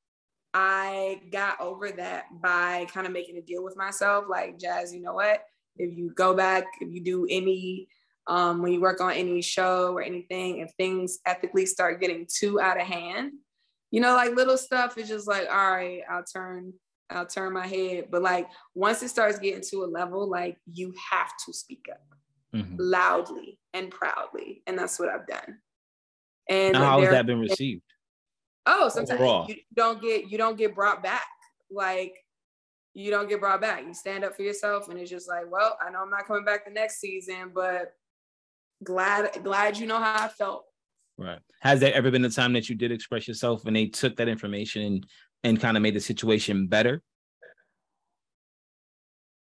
I 0.60 1.22
got 1.32 1.62
over 1.62 1.92
that 1.92 2.26
by 2.42 2.88
kind 2.92 3.06
of 3.06 3.14
making 3.14 3.38
a 3.38 3.42
deal 3.42 3.64
with 3.64 3.78
myself, 3.78 4.26
like 4.28 4.58
Jazz, 4.58 4.92
you 4.92 5.04
know 5.04 5.14
what? 5.14 5.44
If 5.78 5.96
you 5.96 6.10
go 6.16 6.34
back, 6.34 6.66
if 6.82 6.92
you 6.92 7.04
do 7.04 7.28
any 7.30 7.88
um, 8.26 8.64
when 8.64 8.74
you 8.74 8.82
work 8.82 9.00
on 9.00 9.12
any 9.12 9.40
show 9.44 9.94
or 9.94 10.02
anything, 10.02 10.58
if 10.58 10.72
things 10.72 11.20
ethically 11.28 11.68
start 11.68 12.02
getting 12.02 12.26
too 12.28 12.60
out 12.60 12.82
of 12.82 12.88
hand, 12.88 13.34
you 13.92 14.02
know, 14.02 14.16
like 14.16 14.36
little 14.36 14.58
stuff 14.58 14.98
is 14.98 15.08
just 15.08 15.28
like, 15.28 15.48
all 15.48 15.72
right, 15.72 16.02
I'll 16.10 16.24
turn, 16.26 16.74
I'll 17.12 17.28
turn 17.28 17.54
my 17.54 17.68
head. 17.68 18.06
But 18.10 18.24
like 18.24 18.50
once 18.74 19.04
it 19.04 19.10
starts 19.10 19.38
getting 19.38 19.62
to 19.70 19.84
a 19.84 19.86
level, 19.86 20.28
like 20.28 20.58
you 20.66 20.92
have 21.12 21.34
to 21.46 21.54
speak 21.54 21.86
up 21.92 22.02
Mhm. 22.56 22.78
loudly 22.80 23.60
and 23.76 23.92
proudly. 23.92 24.64
And 24.66 24.76
that's 24.76 24.98
what 24.98 25.10
I've 25.10 25.28
done. 25.28 25.60
And 26.50 26.74
Now, 26.74 26.80
how 26.80 27.02
has 27.02 27.12
that 27.12 27.28
been 27.28 27.42
received? 27.42 27.84
Oh, 28.68 28.90
sometimes 28.90 29.50
you 29.50 29.56
don't 29.74 30.02
get 30.02 30.30
you 30.30 30.38
don't 30.38 30.58
get 30.58 30.76
brought 30.76 31.02
back. 31.02 31.26
Like 31.72 32.14
you 32.94 33.12
don't 33.12 33.30
get 33.30 33.40
brought 33.40 33.62
back. 33.62 33.84
You 33.86 33.94
stand 33.94 34.24
up 34.24 34.36
for 34.36 34.42
yourself, 34.42 34.90
and 34.90 35.00
it's 35.00 35.10
just 35.10 35.30
like, 35.30 35.50
well, 35.50 35.78
I 35.82 35.90
know 35.90 36.02
I'm 36.02 36.10
not 36.10 36.28
coming 36.28 36.44
back 36.44 36.66
the 36.66 36.72
next 36.72 37.00
season, 37.00 37.52
but 37.56 37.94
glad 38.84 39.44
glad 39.44 39.78
you 39.78 39.88
know 39.88 40.00
how 40.00 40.26
I 40.26 40.28
felt. 40.28 40.66
Right. 41.18 41.40
Has 41.62 41.80
there 41.80 41.94
ever 41.94 42.12
been 42.12 42.26
a 42.26 42.30
time 42.30 42.54
that 42.54 42.70
you 42.70 42.76
did 42.76 42.92
express 42.92 43.28
yourself 43.28 43.66
and 43.66 43.76
they 43.76 43.88
took 43.88 44.18
that 44.18 44.28
information 44.28 44.84
and 44.84 45.06
and 45.44 45.60
kind 45.60 45.78
of 45.78 45.84
made 45.84 45.96
the 45.96 46.02
situation 46.02 46.68
better? 46.68 47.02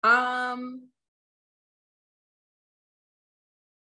Um, 0.04 0.90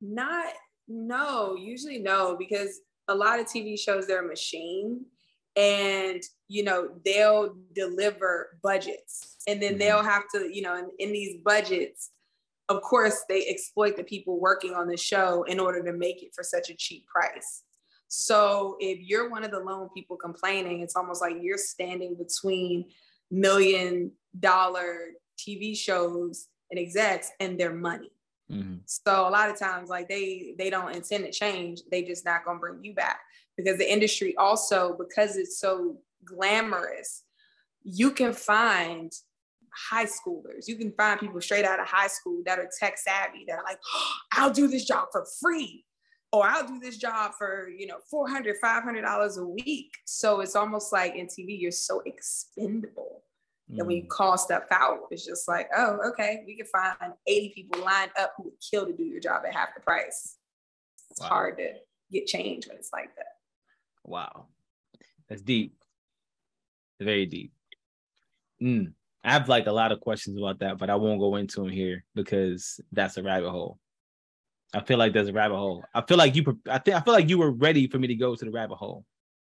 not 0.02 0.54
no. 0.88 1.56
Usually 1.56 2.00
no, 2.00 2.36
because 2.38 2.82
a 3.08 3.16
lot 3.16 3.40
of 3.40 3.48
TV 3.48 3.80
shows 3.80 4.08
they're 4.08 4.24
a 4.24 4.28
machine, 4.28 5.06
and 5.56 6.22
you 6.48 6.64
know 6.64 6.90
they'll 7.06 7.56
deliver 7.74 8.58
budgets, 8.64 9.38
and 9.48 9.62
then 9.62 9.76
Mhm. 9.76 9.80
they'll 9.80 10.04
have 10.04 10.24
to, 10.34 10.50
you 10.54 10.62
know, 10.62 10.76
in, 10.78 10.90
in 11.00 11.12
these 11.14 11.42
budgets, 11.44 12.12
of 12.70 12.82
course, 12.82 13.24
they 13.30 13.46
exploit 13.48 13.96
the 13.98 14.04
people 14.04 14.40
working 14.40 14.74
on 14.74 14.88
the 14.88 14.98
show 14.98 15.44
in 15.44 15.60
order 15.60 15.84
to 15.84 15.94
make 15.94 16.24
it 16.24 16.34
for 16.34 16.44
such 16.44 16.70
a 16.70 16.76
cheap 16.76 17.06
price. 17.08 17.64
So 18.08 18.78
if 18.80 19.00
you're 19.00 19.30
one 19.30 19.44
of 19.44 19.52
the 19.52 19.60
lone 19.60 19.90
people 19.94 20.18
complaining, 20.18 20.82
it's 20.82 20.96
almost 20.96 21.22
like 21.22 21.36
you're 21.42 21.58
standing 21.58 22.16
between 22.16 22.92
million 23.32 24.12
dollar 24.40 25.14
TV 25.38 25.76
shows 25.76 26.48
and 26.70 26.80
execs 26.80 27.32
and 27.40 27.60
their 27.60 27.74
money. 27.74 28.12
Mhm. 28.52 28.82
So 28.86 29.28
a 29.28 29.32
lot 29.32 29.50
of 29.50 29.58
times, 29.58 29.90
like 29.90 30.08
they 30.10 30.54
they 30.58 30.70
don't 30.70 30.96
intend 30.96 31.26
to 31.26 31.32
change. 31.32 31.82
They 31.90 32.04
just 32.04 32.24
not 32.26 32.46
gonna 32.46 32.60
bring 32.60 32.84
you 32.84 32.94
back 32.94 33.20
because 33.58 33.78
the 33.78 33.92
industry 33.92 34.36
also 34.38 34.96
because 34.98 35.38
it's 35.38 35.60
so 35.60 35.98
glamorous. 36.26 37.24
You 37.84 38.12
can 38.12 38.34
find 38.34 39.12
high 39.90 40.06
schoolers. 40.06 40.68
You 40.68 40.76
can 40.78 40.92
find 40.94 41.20
people 41.20 41.42
straight 41.42 41.66
out 41.66 41.80
of 41.80 41.88
high 41.88 42.08
school 42.08 42.42
that 42.46 42.60
are 42.60 42.70
tech 42.80 42.98
savvy 42.98 43.46
that 43.48 43.58
are 43.60 43.64
like, 43.64 43.80
"Oh, 43.94 44.14
I'll 44.34 44.54
do 44.54 44.68
this 44.68 44.86
job 44.86 45.10
for 45.12 45.26
free. 45.42 45.86
Or 46.32 46.46
I'll 46.48 46.68
do 46.68 46.80
this 46.80 46.98
job 46.98 47.34
for, 47.38 47.70
you 47.70 47.86
know, 47.88 48.00
400, 48.10 48.58
500 48.60 49.04
dollars 49.04 49.38
a 49.38 49.46
week. 49.46 49.94
So 50.06 50.42
it's 50.42 50.56
almost 50.56 50.92
like 50.92 51.16
in 51.16 51.28
TV, 51.28 51.56
you're 51.60 51.72
so 51.72 52.02
expendable 52.06 53.24
that 53.78 53.86
when 53.86 53.98
you 53.98 54.04
Mhm. 54.04 54.10
call 54.10 54.38
stuff 54.38 54.66
out, 54.72 55.02
it's 55.12 55.26
just 55.26 55.48
like, 55.48 55.70
oh, 55.76 56.00
okay, 56.12 56.44
we 56.48 56.58
can 56.58 56.66
find 56.68 57.14
80 57.28 57.50
people 57.54 57.82
lined 57.84 58.12
up 58.18 58.34
who 58.38 58.44
would 58.46 58.60
kill 58.62 58.86
to 58.88 58.94
do 58.94 59.04
your 59.04 59.20
job 59.20 59.44
at 59.46 59.54
half 59.54 59.76
the 59.76 59.82
price. 59.82 60.38
It's 61.12 61.22
Wow. 61.22 61.30
hard 61.30 61.58
to 61.58 61.76
get 62.12 62.28
change 62.28 62.68
when 62.68 62.78
it's 62.78 62.92
like 62.94 63.16
that. 63.18 63.28
Wow. 64.04 64.48
That's 65.30 65.42
deep. 65.42 65.76
Very 67.00 67.26
deep. 67.26 67.52
Mm. 68.62 68.94
I 69.24 69.32
have 69.32 69.48
like 69.48 69.68
a 69.68 69.72
lot 69.72 69.92
of 69.92 70.02
questions 70.02 70.38
about 70.38 70.60
that, 70.60 70.78
but 70.78 70.90
I 70.90 70.96
won't 70.96 71.20
go 71.20 71.36
into 71.36 71.62
them 71.62 71.70
here 71.70 72.04
because 72.14 72.80
that's 72.92 73.18
a 73.18 73.24
rabbit 73.24 73.50
hole. 73.50 73.80
I 74.74 74.82
feel 74.82 74.98
like 74.98 75.14
there's 75.14 75.30
a 75.30 75.34
rabbit 75.34 75.56
hole. 75.56 75.84
I 75.94 76.02
feel 76.02 76.18
like 76.18 76.36
you. 76.36 76.60
I 76.68 76.80
think 76.80 76.98
I 76.98 77.00
feel 77.00 77.14
like 77.14 77.30
you 77.30 77.38
were 77.38 77.52
ready 77.52 77.88
for 77.88 78.00
me 78.00 78.08
to 78.08 78.16
go 78.16 78.36
to 78.36 78.46
the 78.46 78.52
rabbit 78.52 78.76
hole. 78.76 79.06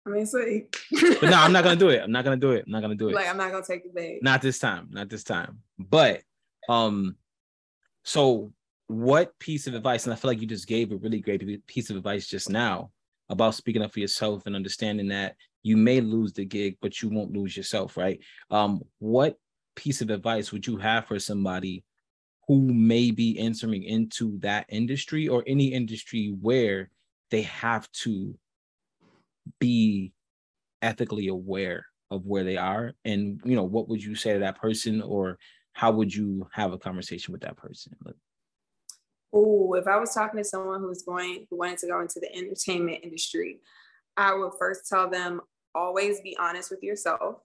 I 0.06 0.10
mean, 0.10 0.26
see. 0.26 0.66
but 0.92 1.24
no, 1.24 1.38
I'm 1.38 1.54
not 1.54 1.64
gonna 1.64 1.78
do 1.78 1.90
it. 1.90 2.02
I'm 2.02 2.12
not 2.12 2.26
gonna 2.26 2.36
do 2.36 2.52
it. 2.52 2.66
I'm 2.66 2.72
not 2.72 2.82
gonna 2.82 2.96
do 2.96 3.10
it. 3.10 3.16
Like 3.16 3.30
I'm 3.30 3.38
not 3.38 3.52
gonna 3.52 3.64
take 3.64 3.84
the 3.84 3.90
bait. 3.90 4.20
Not 4.22 4.42
this 4.42 4.60
time. 4.60 4.90
Not 4.92 5.10
this 5.10 5.24
time. 5.24 5.60
But 5.80 6.22
um, 6.68 7.16
so 8.04 8.52
what 8.88 9.38
piece 9.40 9.68
of 9.68 9.76
advice? 9.76 10.06
And 10.06 10.14
I 10.14 10.18
feel 10.18 10.30
like 10.30 10.42
you 10.42 10.48
just 10.48 10.68
gave 10.68 10.92
a 10.92 10.98
really 10.98 11.20
great 11.20 11.66
piece 11.68 11.90
of 11.90 11.96
advice 11.96 12.28
just 12.28 12.50
now 12.50 12.92
about 13.34 13.56
speaking 13.56 13.82
up 13.82 13.92
for 13.92 14.00
yourself 14.00 14.44
and 14.46 14.56
understanding 14.56 15.08
that 15.10 15.36
you 15.64 15.78
may 15.78 16.02
lose 16.02 16.34
the 16.34 16.46
gig, 16.46 16.78
but 16.82 17.02
you 17.02 17.10
won't 17.10 17.34
lose 17.34 17.56
yourself, 17.56 17.98
right? 17.98 18.20
Um, 18.50 18.82
what 19.00 19.38
piece 19.76 20.02
of 20.02 20.10
advice 20.10 20.52
would 20.52 20.66
you 20.68 20.78
have 20.78 21.06
for 21.06 21.20
somebody 21.20 21.84
who 22.48 22.62
may 22.74 23.12
be 23.12 23.38
entering 23.40 23.84
into 23.84 24.38
that 24.40 24.66
industry 24.70 25.28
or 25.28 25.44
any 25.48 25.74
industry 25.74 26.36
where 26.42 26.90
they 27.32 27.44
have 27.44 27.90
to 27.92 28.36
be 29.60 30.14
ethically 30.82 31.30
aware 31.30 31.86
of 32.12 32.26
where 32.26 32.44
they 32.44 32.58
are 32.58 32.94
and 33.06 33.42
you 33.44 33.56
know 33.56 33.64
what 33.64 33.88
would 33.88 34.04
you 34.04 34.14
say 34.14 34.34
to 34.34 34.40
that 34.40 34.60
person 34.60 35.02
or 35.02 35.40
how 35.72 35.92
would 35.92 36.14
you 36.14 36.48
have 36.52 36.74
a 36.74 36.78
conversation 36.78 37.32
with 37.32 37.42
that 37.42 37.58
person 37.58 37.96
oh 39.34 39.74
if 39.74 39.88
i 39.88 39.98
was 39.98 40.14
talking 40.14 40.38
to 40.38 40.44
someone 40.44 40.80
who 40.80 40.88
was 40.88 41.04
going 41.04 41.46
who 41.50 41.58
wanted 41.58 41.78
to 41.78 41.88
go 41.88 42.00
into 42.00 42.20
the 42.20 42.34
entertainment 42.36 43.00
industry 43.04 43.60
i 44.18 44.34
would 44.34 44.52
first 44.60 44.88
tell 44.88 45.10
them 45.10 45.42
always 45.76 46.22
be 46.22 46.38
honest 46.40 46.70
with 46.70 46.84
yourself 46.84 47.38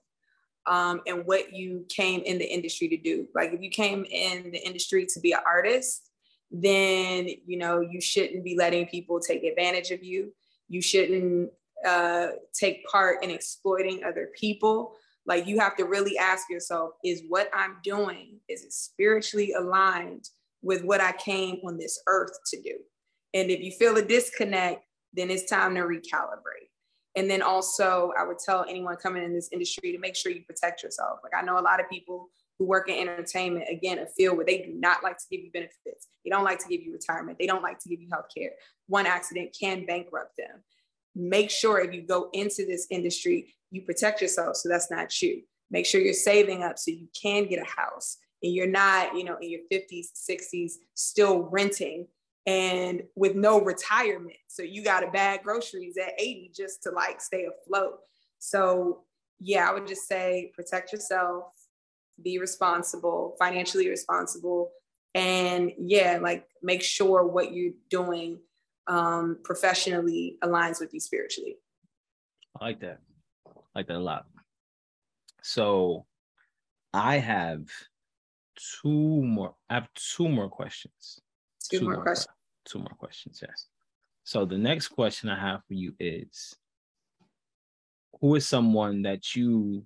um, 0.69 1.01
and 1.07 1.25
what 1.25 1.53
you 1.53 1.85
came 1.89 2.21
in 2.21 2.37
the 2.37 2.45
industry 2.45 2.87
to 2.89 2.97
do. 2.97 3.27
Like 3.33 3.51
if 3.53 3.61
you 3.61 3.69
came 3.69 4.05
in 4.05 4.51
the 4.51 4.65
industry 4.65 5.05
to 5.07 5.19
be 5.19 5.31
an 5.31 5.39
artist, 5.45 6.09
then 6.51 7.27
you 7.45 7.57
know 7.57 7.81
you 7.81 7.99
shouldn't 7.99 8.43
be 8.43 8.55
letting 8.55 8.87
people 8.87 9.19
take 9.19 9.43
advantage 9.43 9.91
of 9.91 10.03
you. 10.03 10.31
You 10.67 10.81
shouldn't 10.81 11.51
uh, 11.85 12.27
take 12.53 12.85
part 12.85 13.23
in 13.23 13.31
exploiting 13.31 14.03
other 14.03 14.29
people. 14.39 14.95
Like 15.25 15.47
you 15.47 15.59
have 15.59 15.75
to 15.77 15.85
really 15.85 16.17
ask 16.17 16.49
yourself: 16.49 16.91
Is 17.03 17.23
what 17.27 17.49
I'm 17.53 17.77
doing 17.83 18.39
is 18.47 18.63
it 18.63 18.73
spiritually 18.73 19.53
aligned 19.53 20.25
with 20.61 20.83
what 20.83 21.01
I 21.01 21.13
came 21.13 21.59
on 21.65 21.77
this 21.77 22.01
earth 22.07 22.31
to 22.51 22.61
do? 22.61 22.75
And 23.33 23.49
if 23.49 23.61
you 23.61 23.71
feel 23.71 23.97
a 23.97 24.01
disconnect, 24.01 24.83
then 25.13 25.29
it's 25.29 25.49
time 25.49 25.75
to 25.75 25.81
recalibrate. 25.81 26.69
And 27.15 27.29
then 27.29 27.41
also, 27.41 28.13
I 28.17 28.23
would 28.23 28.39
tell 28.39 28.65
anyone 28.69 28.95
coming 28.95 29.23
in 29.23 29.33
this 29.33 29.49
industry 29.51 29.91
to 29.91 29.99
make 29.99 30.15
sure 30.15 30.31
you 30.31 30.43
protect 30.43 30.83
yourself. 30.83 31.19
Like 31.23 31.33
I 31.35 31.45
know 31.45 31.59
a 31.59 31.61
lot 31.61 31.79
of 31.79 31.89
people 31.89 32.29
who 32.57 32.65
work 32.65 32.89
in 32.89 32.97
entertainment, 32.97 33.65
again, 33.69 33.99
a 33.99 34.05
field 34.05 34.37
where 34.37 34.45
they 34.45 34.59
do 34.59 34.73
not 34.73 35.03
like 35.03 35.17
to 35.17 35.25
give 35.31 35.41
you 35.41 35.51
benefits. 35.51 36.07
They 36.23 36.29
don't 36.29 36.43
like 36.43 36.59
to 36.59 36.67
give 36.67 36.81
you 36.81 36.91
retirement. 36.91 37.39
They 37.39 37.47
don't 37.47 37.63
like 37.63 37.79
to 37.79 37.89
give 37.89 38.01
you 38.01 38.09
health 38.11 38.25
care. 38.35 38.51
One 38.87 39.05
accident 39.05 39.55
can 39.59 39.85
bankrupt 39.85 40.37
them. 40.37 40.63
Make 41.15 41.49
sure 41.49 41.79
if 41.79 41.93
you 41.93 42.03
go 42.03 42.29
into 42.33 42.65
this 42.65 42.85
industry, 42.91 43.55
you 43.71 43.81
protect 43.81 44.21
yourself 44.21 44.57
so 44.57 44.69
that's 44.69 44.91
not 44.91 45.21
you. 45.21 45.41
Make 45.71 45.85
sure 45.85 46.01
you're 46.01 46.13
saving 46.13 46.63
up 46.63 46.77
so 46.77 46.91
you 46.91 47.07
can 47.19 47.47
get 47.47 47.61
a 47.61 47.65
house 47.65 48.17
and 48.41 48.53
you're 48.53 48.67
not, 48.67 49.15
you 49.15 49.23
know, 49.23 49.37
in 49.41 49.49
your 49.49 49.61
50s, 49.71 50.07
60s, 50.29 50.73
still 50.93 51.43
renting 51.51 52.07
and 52.45 53.03
with 53.15 53.35
no 53.35 53.61
retirement. 53.61 54.37
So 54.47 54.63
you 54.63 54.83
got 54.83 55.01
to 55.01 55.11
bag 55.11 55.43
groceries 55.43 55.97
at 55.97 56.19
80 56.19 56.51
just 56.55 56.83
to 56.83 56.91
like 56.91 57.21
stay 57.21 57.45
afloat. 57.45 57.99
So 58.39 59.03
yeah, 59.39 59.69
I 59.69 59.73
would 59.73 59.87
just 59.87 60.07
say 60.07 60.51
protect 60.55 60.91
yourself, 60.91 61.53
be 62.21 62.39
responsible, 62.39 63.35
financially 63.39 63.89
responsible, 63.89 64.71
and 65.15 65.71
yeah, 65.77 66.19
like 66.21 66.45
make 66.61 66.81
sure 66.81 67.25
what 67.25 67.53
you're 67.53 67.73
doing 67.89 68.39
um, 68.87 69.37
professionally 69.43 70.37
aligns 70.43 70.79
with 70.79 70.93
you 70.93 70.99
spiritually. 70.99 71.57
I 72.59 72.65
like 72.65 72.79
that. 72.81 72.99
I 73.47 73.51
like 73.75 73.87
that 73.87 73.97
a 73.97 73.99
lot. 73.99 74.25
So 75.41 76.05
I 76.93 77.17
have 77.17 77.67
two 78.81 79.23
more. 79.23 79.55
I 79.69 79.75
have 79.75 79.89
two 79.93 80.29
more 80.29 80.49
questions. 80.49 81.19
Two, 81.69 81.79
two 81.79 81.85
more, 81.85 81.95
more 81.95 82.03
questions 82.03 82.35
two 82.69 82.79
more 82.79 82.95
questions. 82.97 83.41
Yes. 83.41 83.67
So 84.23 84.45
the 84.45 84.57
next 84.57 84.89
question 84.89 85.29
I 85.29 85.39
have 85.39 85.61
for 85.67 85.73
you 85.73 85.93
is 85.99 86.55
who 88.21 88.35
is 88.35 88.47
someone 88.47 89.01
that 89.03 89.35
you 89.35 89.85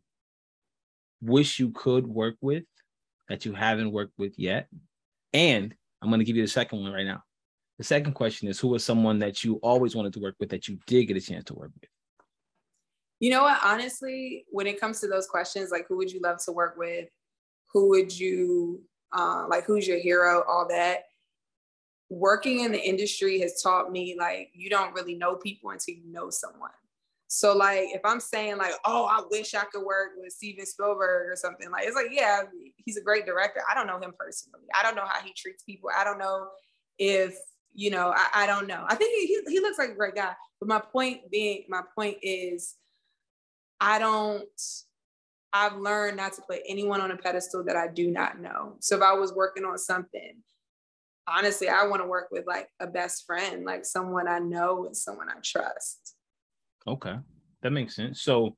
wish 1.22 1.60
you 1.60 1.72
could 1.72 2.06
work 2.06 2.36
with 2.42 2.64
that 3.30 3.46
you 3.46 3.54
haven't 3.54 3.92
worked 3.92 4.14
with 4.18 4.38
yet? 4.38 4.68
And 5.32 5.74
I'm 6.02 6.10
going 6.10 6.20
to 6.20 6.26
give 6.26 6.36
you 6.36 6.44
the 6.44 6.50
second 6.50 6.82
one 6.82 6.92
right 6.92 7.06
now. 7.06 7.24
The 7.78 7.84
second 7.84 8.14
question 8.14 8.48
is 8.50 8.60
who 8.60 8.76
is 8.76 8.84
someone 8.84 9.20
that 9.20 9.44
you 9.44 9.56
always 9.64 9.96
wanted 9.96 10.14
to 10.14 10.20
work 10.20 10.36
with 10.40 10.50
that 10.50 10.68
you 10.68 10.78
did 10.86 11.06
get 11.06 11.18
a 11.18 11.22
chance 11.22 11.46
to 11.46 11.56
work 11.56 11.72
with? 11.80 11.90
You 13.20 13.32
know 13.32 13.44
what? 13.44 13.60
Honestly, 13.64 14.46
when 14.52 14.68
it 14.68 14.80
comes 14.80 15.00
to 15.00 15.08
those 15.08 15.28
questions, 15.28 15.72
like 15.72 15.86
who 15.88 15.96
would 15.98 16.12
you 16.12 16.20
love 16.20 16.44
to 16.46 16.52
work 16.52 16.76
with? 16.78 17.08
Who 17.74 17.90
would 17.90 18.18
you 18.18 18.82
uh, 19.12 19.46
like? 19.50 19.66
Who's 19.66 19.88
your 19.88 20.00
hero? 20.00 20.44
All 20.48 20.68
that 20.70 21.04
working 22.10 22.60
in 22.62 22.72
the 22.72 22.82
industry 22.82 23.40
has 23.42 23.62
taught 23.62 23.92
me 23.92 24.16
like 24.18 24.50
you 24.54 24.70
don't 24.70 24.94
really 24.94 25.16
know 25.16 25.36
people 25.36 25.72
until 25.72 25.96
you 25.96 26.12
know 26.12 26.30
someone. 26.30 26.70
So 27.28 27.58
like 27.58 27.88
if 27.94 28.02
I'm 28.06 28.20
saying 28.20 28.58
like, 28.58 28.74
oh, 28.86 29.06
I 29.06 29.24
wish 29.32 29.56
I 29.56 29.64
could 29.64 29.84
work 29.84 30.12
with 30.18 30.32
Steven 30.32 30.68
Spielberg 30.68 31.32
or 31.32 31.36
something, 31.36 31.72
like 31.72 31.88
it's 31.88 31.96
like, 31.96 32.10
yeah, 32.12 32.44
he's 32.78 32.98
a 32.98 33.02
great 33.02 33.26
director. 33.26 33.62
I 33.70 33.74
don't 33.74 33.88
know 33.88 33.98
him 33.98 34.14
personally. 34.18 34.66
I 34.80 34.84
don't 34.84 34.96
know 34.96 35.06
how 35.10 35.20
he 35.22 35.34
treats 35.36 35.64
people. 35.64 35.90
I 35.98 36.04
don't 36.04 36.20
know 36.20 36.50
if, 37.00 37.36
you 37.74 37.90
know, 37.90 38.14
I, 38.16 38.44
I 38.44 38.46
don't 38.46 38.68
know. 38.68 38.86
I 38.88 38.94
think 38.94 39.16
he, 39.16 39.52
he 39.52 39.60
looks 39.60 39.80
like 39.80 39.90
a 39.90 39.96
great 39.96 40.14
guy. 40.14 40.34
But 40.60 40.70
my 40.70 40.80
point 40.80 41.32
being, 41.32 41.64
my 41.70 41.82
point 41.98 42.18
is 42.22 42.76
I 43.80 43.98
don't 43.98 44.44
I've 45.54 45.78
learned 45.78 46.18
not 46.18 46.34
to 46.34 46.42
put 46.42 46.62
anyone 46.68 47.00
on 47.00 47.12
a 47.12 47.18
pedestal 47.18 47.64
that 47.66 47.76
I 47.76 47.88
do 47.88 48.10
not 48.10 48.40
know. 48.40 48.76
So 48.80 48.96
if 48.98 49.04
I 49.04 49.14
was 49.14 49.34
working 49.34 49.66
on 49.66 49.78
something 49.78 50.42
honestly, 51.28 51.70
I 51.70 51.86
want 51.86 52.02
to 52.02 52.08
work 52.08 52.30
with 52.32 52.46
like 52.48 52.70
a 52.80 52.88
best 52.88 53.26
friend, 53.26 53.66
like 53.66 53.86
someone 53.86 54.28
I 54.28 54.40
know 54.40 54.86
and 54.86 54.96
someone 54.96 55.30
I 55.30 55.36
trust. 55.44 56.16
Okay, 56.88 57.16
that 57.62 57.72
makes 57.72 57.96
sense. 57.96 58.22
So, 58.22 58.56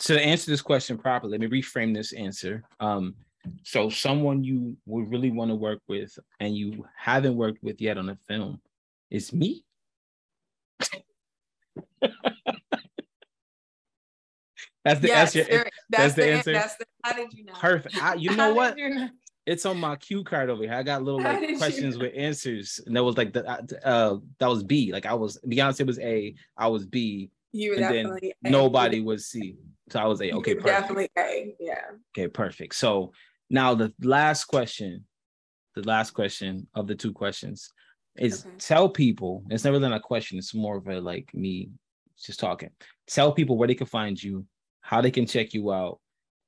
to 0.00 0.20
answer 0.20 0.50
this 0.50 0.60
question 0.60 0.98
properly, 0.98 1.38
let 1.38 1.40
me 1.40 1.62
reframe 1.62 1.94
this 1.94 2.12
answer. 2.12 2.64
Um, 2.80 3.14
so 3.62 3.88
someone 3.88 4.44
you 4.44 4.76
would 4.84 5.08
really 5.08 5.30
want 5.30 5.50
to 5.50 5.54
work 5.54 5.78
with 5.88 6.18
and 6.40 6.54
you 6.54 6.84
haven't 6.98 7.36
worked 7.36 7.62
with 7.62 7.80
yet 7.80 7.96
on 7.96 8.10
a 8.10 8.16
film 8.28 8.60
is 9.10 9.32
me. 9.32 9.64
that's 14.86 15.00
the 15.00 15.08
yes, 15.08 15.36
answer. 15.36 15.50
That's, 15.50 15.70
that's, 15.90 16.14
the, 16.14 16.22
the 16.22 16.32
answer. 16.32 16.52
That's 16.52 16.76
the, 16.76 16.84
how 17.02 17.12
did 17.12 17.32
you 17.32 17.44
know? 17.44 17.52
Perfect. 17.54 18.02
I, 18.02 18.14
you 18.14 18.30
know 18.36 18.54
what? 18.54 18.78
You 18.78 18.90
know? 18.90 19.08
it's 19.46 19.64
on 19.66 19.78
my 19.78 19.96
cue 19.96 20.24
card 20.24 20.50
over 20.50 20.62
here. 20.62 20.74
I 20.74 20.82
got 20.82 21.02
little 21.02 21.20
like 21.20 21.58
questions 21.58 21.96
you? 21.96 22.02
with 22.02 22.12
answers, 22.16 22.80
and 22.86 22.96
that 22.96 23.02
was 23.02 23.16
like 23.16 23.32
the 23.32 23.48
uh, 23.48 23.88
uh 23.88 24.18
that 24.38 24.48
was 24.48 24.62
B. 24.62 24.92
Like 24.92 25.06
I 25.06 25.14
was 25.14 25.38
Beyonce 25.46 25.86
was 25.86 25.98
A, 25.98 26.34
I 26.56 26.68
was 26.68 26.86
B, 26.86 27.30
you 27.52 27.70
were 27.70 27.76
definitely 27.76 28.34
A. 28.44 28.50
nobody 28.50 29.00
was 29.00 29.28
C. 29.28 29.56
So 29.90 30.00
I 30.00 30.06
was 30.06 30.20
A. 30.20 30.32
Okay, 30.32 30.54
perfect. 30.54 30.66
definitely 30.66 31.10
A. 31.16 31.54
Yeah. 31.60 31.80
Okay, 32.16 32.28
perfect. 32.28 32.74
So 32.74 33.12
now 33.50 33.74
the 33.74 33.92
last 34.02 34.44
question, 34.44 35.04
the 35.74 35.82
last 35.82 36.10
question 36.10 36.66
of 36.74 36.86
the 36.86 36.94
two 36.94 37.12
questions 37.12 37.72
is 38.18 38.44
okay. 38.44 38.54
tell 38.58 38.88
people. 38.88 39.44
It's 39.50 39.64
never 39.64 39.78
been 39.78 39.92
a 39.92 40.00
question. 40.00 40.38
It's 40.38 40.54
more 40.54 40.76
of 40.76 40.88
a 40.88 41.00
like 41.00 41.32
me 41.34 41.70
just 42.20 42.40
talking. 42.40 42.70
Tell 43.06 43.32
people 43.32 43.56
where 43.56 43.68
they 43.68 43.74
can 43.74 43.86
find 43.86 44.20
you, 44.20 44.44
how 44.86 45.00
they 45.00 45.10
can 45.10 45.26
check 45.26 45.52
you 45.52 45.72
out, 45.72 45.98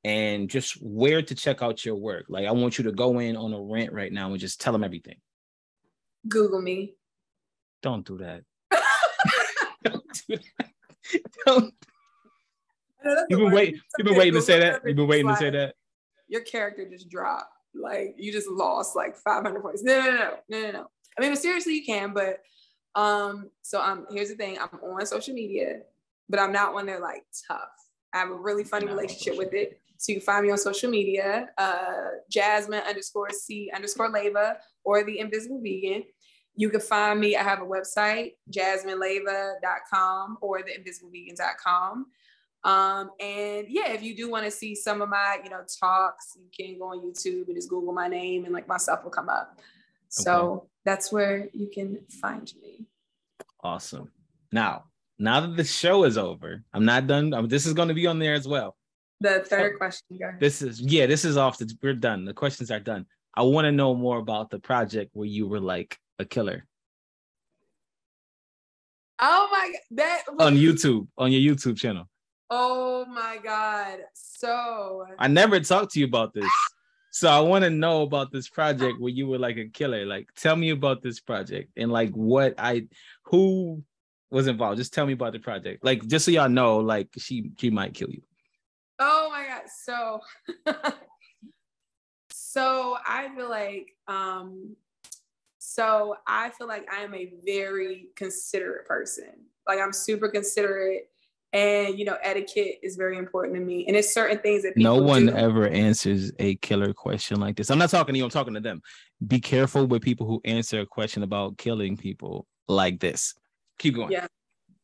and 0.05 0.49
just 0.49 0.81
where 0.81 1.23
to 1.23 1.35
check 1.35 1.61
out 1.61 1.85
your 1.85 1.97
work. 1.97 2.27
Like 2.29 2.47
I 2.47 2.53
want 2.53 2.79
you 2.79 2.85
to 2.85 2.93
go 2.93 3.19
in 3.19 3.37
on 3.37 3.53
a 3.53 3.61
rant 3.61 3.93
right 3.93 4.13
now 4.13 4.31
and 4.31 4.39
just 4.39 4.61
tell 4.61 4.73
them 4.73 4.85
everything. 4.85 5.17
Google 6.29 6.63
me. 6.63 6.95
Don't 7.83 8.07
do 8.07 8.19
that. 8.19 8.43
Don't 9.85 10.23
do 10.29 10.37
that. 10.37 10.71
Don't. 11.47 11.75
You've 13.29 13.41
been 13.41 13.53
waiting. 13.53 13.81
You've 13.99 14.07
been 14.07 14.17
waiting 14.17 14.35
to 14.35 14.43
say 14.43 14.61
that. 14.61 14.83
You've 14.85 14.97
been 14.97 15.09
waiting 15.09 15.29
to 15.29 15.37
say 15.37 15.51
that. 15.51 15.75
Your 16.29 16.43
character 16.43 16.89
just 16.89 17.09
dropped. 17.09 17.53
Like 17.75 18.15
you 18.19 18.33
just 18.33 18.49
lost 18.49 18.97
like 18.97 19.17
500 19.17 19.63
points. 19.63 19.83
No, 19.83 20.01
no, 20.01 20.11
no, 20.11 20.31
no, 20.49 20.63
no, 20.63 20.71
no. 20.71 20.87
I 21.17 21.21
mean, 21.21 21.31
but 21.31 21.39
seriously, 21.39 21.75
you 21.75 21.85
can. 21.85 22.13
But 22.13 22.41
um, 22.95 23.51
so 23.63 23.81
um, 23.81 24.07
here's 24.11 24.29
the 24.29 24.37
thing. 24.37 24.59
I'm 24.59 24.79
on 24.81 25.07
social 25.07 25.35
media, 25.35 25.81
but 26.29 26.41
I'm 26.41 26.53
not 26.53 26.75
one 26.75 26.87
that 26.87 27.01
like 27.01 27.25
tough. 27.47 27.69
I 28.19 28.23
have 28.23 28.31
a 28.31 28.35
really 28.35 28.65
funny 28.65 28.87
relationship 28.87 29.37
with 29.37 29.55
it. 29.55 29.81
So 29.97 30.13
you 30.13 30.19
can 30.19 30.27
find 30.27 30.45
me 30.45 30.53
on 30.53 30.59
social 30.59 30.91
media, 30.91 31.49
uh, 31.57 32.07
Jasmine 32.31 32.83
underscore 32.87 33.31
C 33.31 33.71
underscore 33.75 34.13
Leyva 34.13 34.57
or 34.85 35.05
the 35.05 35.19
Invisible 35.19 35.61
Vegan. 35.61 36.05
You 36.55 36.71
can 36.71 36.81
find 36.81 37.21
me. 37.21 37.37
I 37.37 37.43
have 37.43 37.61
a 37.61 37.65
website, 37.65 38.33
jasmineleyva.com 38.51 40.39
or 40.41 40.61
theinvisiblevegan.com. 40.61 42.07
Um, 42.65 43.11
and 43.21 43.67
yeah, 43.69 43.93
if 43.93 44.03
you 44.03 44.17
do 44.17 44.29
want 44.31 44.45
to 44.45 44.51
see 44.51 44.75
some 44.75 45.01
of 45.01 45.09
my, 45.09 45.39
you 45.45 45.51
know, 45.51 45.63
talks, 45.81 46.37
you 46.37 46.49
can 46.57 46.79
go 46.79 46.87
on 46.87 47.01
YouTube 47.01 47.47
and 47.47 47.55
just 47.55 47.69
Google 47.69 47.93
my 47.93 48.09
name 48.09 48.45
and 48.45 48.53
like 48.53 48.67
my 48.67 48.77
stuff 48.77 49.05
will 49.05 49.11
come 49.11 49.29
up. 49.29 49.61
So 50.09 50.33
okay. 50.33 50.67
that's 50.85 51.13
where 51.13 51.49
you 51.53 51.69
can 51.73 52.01
find 52.21 52.53
me. 52.61 52.87
Awesome. 53.63 54.11
Now, 54.51 54.85
now 55.19 55.41
that 55.41 55.57
the 55.57 55.65
show 55.65 56.05
is 56.05 56.17
over, 56.17 56.63
I'm 56.73 56.85
not 56.85 57.07
done. 57.07 57.35
I 57.35 57.41
mean, 57.41 57.49
this 57.49 57.67
is 57.67 57.75
going 57.75 57.89
to 57.89 57.95
be 57.95 58.07
on 58.07 58.19
there 58.19 58.35
as 58.35 58.47
well. 58.47 58.77
The 59.21 59.41
third 59.41 59.73
oh, 59.75 59.79
question, 59.79 60.17
guys. 60.21 60.35
This 60.39 60.63
is 60.63 60.81
yeah, 60.81 61.07
this 61.07 61.25
is 61.25 61.37
off. 61.37 61.59
The, 61.59 61.73
we're 61.83 61.95
done. 61.95 62.25
The 62.25 62.35
questions 62.35 62.71
are 62.71 62.81
done. 62.81 63.07
I 63.35 63.43
want 63.43 63.65
to 63.65 63.73
know 63.73 63.95
more 63.95 64.19
about 64.19 64.51
the 64.51 64.61
project 64.61 65.11
where 65.13 65.27
you 65.27 65.49
were 65.49 65.61
like 65.61 65.99
a 66.19 66.25
killer. 66.25 66.65
Oh 69.21 69.49
my 69.51 69.73
god, 69.73 69.99
that 69.99 70.23
on 70.39 70.55
YouTube, 70.55 71.09
on 71.19 71.33
your 71.33 71.55
YouTube 71.55 71.77
channel. 71.77 72.09
Oh 72.51 73.05
my 73.07 73.39
god. 73.43 73.99
So 74.15 75.05
I 75.19 75.27
never 75.27 75.59
talked 75.61 75.93
to 75.93 76.01
you 76.01 76.07
about 76.07 76.33
this. 76.33 76.49
So 77.11 77.29
I 77.29 77.41
want 77.41 77.65
to 77.65 77.71
know 77.71 78.03
about 78.03 78.31
this 78.31 78.49
project 78.49 79.01
where 79.01 79.13
you 79.13 79.27
were 79.27 79.39
like 79.39 79.57
a 79.57 79.67
killer. 79.67 80.07
Like 80.07 80.29
tell 80.37 80.55
me 80.55 80.71
about 80.71 81.03
this 81.03 81.19
project 81.19 81.73
and 81.77 81.91
like 81.91 82.11
what 82.11 82.55
I 82.59 82.87
who 83.25 83.83
was 84.31 84.47
involved. 84.47 84.79
Just 84.79 84.93
tell 84.93 85.07
me 85.07 85.15
about 85.15 85.33
the 85.33 85.39
project. 85.39 85.85
Like 85.85 86.07
just 86.07 86.25
so 86.25 86.31
y'all 86.31 86.49
know, 86.49 86.79
like 86.79 87.09
she 87.19 87.51
she 87.59 87.71
might 87.71 87.95
kill 87.95 88.11
you. 88.11 88.23
Oh 88.99 89.31
my 89.31 89.47
god. 89.47 89.63
So 89.85 90.21
so 92.33 92.97
I 93.07 93.29
feel 93.35 93.49
like 93.49 93.95
um 94.07 94.77
so 95.59 96.17
I 96.27 96.51
feel 96.51 96.67
like 96.67 96.89
I 96.93 97.03
am 97.03 97.15
a 97.15 97.33
very 97.45 98.09
considerate 98.17 98.87
person. 98.87 99.33
Like 99.67 99.81
I'm 99.81 99.93
super 99.93 100.29
considerate 100.29 101.09
and 101.53 101.99
you 101.99 102.05
know 102.05 102.17
etiquette 102.23 102.79
is 102.83 102.97
very 102.97 103.17
important 103.17 103.55
to 103.55 103.61
me 103.61 103.87
and 103.87 103.97
it's 103.97 104.13
certain 104.13 104.39
things 104.39 104.63
that 104.63 104.77
no 104.77 104.97
one 104.97 105.27
do. 105.27 105.33
ever 105.33 105.67
answers 105.69 106.31
a 106.39 106.57
killer 106.57 106.93
question 106.93 107.41
like 107.41 107.57
this 107.57 107.71
i'm 107.71 107.79
not 107.79 107.89
talking 107.89 108.13
to 108.13 108.19
you 108.19 108.25
i'm 108.25 108.31
talking 108.31 108.53
to 108.53 108.61
them 108.61 108.83
be 109.27 109.41
careful 109.41 109.87
with 109.87 110.03
people 110.03 110.27
who 110.27 110.43
answer 110.45 110.81
a 110.81 110.87
question 110.87 111.23
about 111.23 111.57
killing 111.57 111.97
people 111.97 112.47
like 112.69 113.01
this 113.01 113.35
keep 113.79 113.95
going. 113.95 114.13
Yeah. 114.13 114.27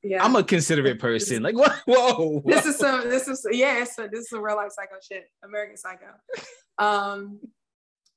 Yeah. 0.02 0.22
I'm 0.22 0.36
a 0.36 0.44
considerate 0.44 0.98
person. 0.98 1.42
Like 1.42 1.56
what 1.58 1.72
whoa, 1.86 2.40
whoa. 2.40 2.42
this 2.44 2.66
is 2.66 2.76
some 2.76 3.08
this 3.08 3.26
is 3.26 3.46
yeah 3.50 3.84
so 3.84 4.06
this 4.06 4.26
is 4.26 4.32
a 4.32 4.40
real 4.40 4.56
life 4.56 4.72
psycho 4.72 4.96
shit. 5.06 5.24
American 5.42 5.76
psycho. 5.76 6.06
Um 6.78 7.40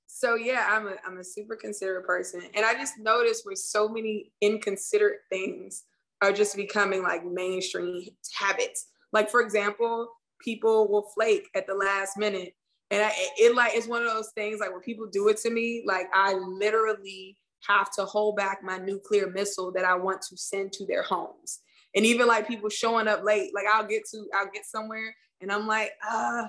so 0.09 0.33
yeah 0.35 0.67
i'm 0.71 0.87
a 0.87 0.95
i'm 1.05 1.19
a 1.19 1.23
super 1.23 1.55
considerate 1.55 2.05
person. 2.05 2.41
And 2.55 2.65
i 2.65 2.73
just 2.73 2.95
noticed 2.99 3.43
with 3.45 3.57
so 3.57 3.87
many 3.87 4.31
inconsiderate 4.41 5.19
things 5.31 5.83
are 6.21 6.31
just 6.31 6.55
becoming 6.55 7.03
like 7.03 7.25
mainstream 7.25 8.03
habits. 8.37 8.87
Like 9.13 9.29
for 9.29 9.41
example, 9.41 10.09
people 10.41 10.87
will 10.89 11.09
flake 11.13 11.47
at 11.55 11.67
the 11.67 11.73
last 11.73 12.17
minute, 12.17 12.53
and 12.91 13.03
I, 13.03 13.11
it 13.37 13.55
like 13.55 13.73
it's 13.75 13.87
one 13.87 14.03
of 14.03 14.11
those 14.11 14.31
things 14.35 14.59
like 14.59 14.71
when 14.71 14.81
people 14.81 15.07
do 15.07 15.29
it 15.29 15.37
to 15.37 15.49
me, 15.49 15.83
like 15.85 16.07
I 16.13 16.33
literally 16.33 17.37
have 17.65 17.91
to 17.93 18.05
hold 18.05 18.35
back 18.35 18.59
my 18.63 18.77
nuclear 18.77 19.29
missile 19.29 19.71
that 19.71 19.85
I 19.85 19.95
want 19.95 20.21
to 20.29 20.37
send 20.37 20.73
to 20.73 20.85
their 20.85 21.03
homes. 21.03 21.59
And 21.95 22.05
even 22.05 22.27
like 22.27 22.47
people 22.47 22.69
showing 22.69 23.07
up 23.07 23.23
late, 23.23 23.53
like 23.55 23.65
I'll 23.71 23.87
get 23.87 24.03
to 24.11 24.27
I'll 24.33 24.51
get 24.53 24.65
somewhere 24.65 25.15
and 25.41 25.51
I'm 25.51 25.67
like, 25.67 25.91
uh, 26.07 26.47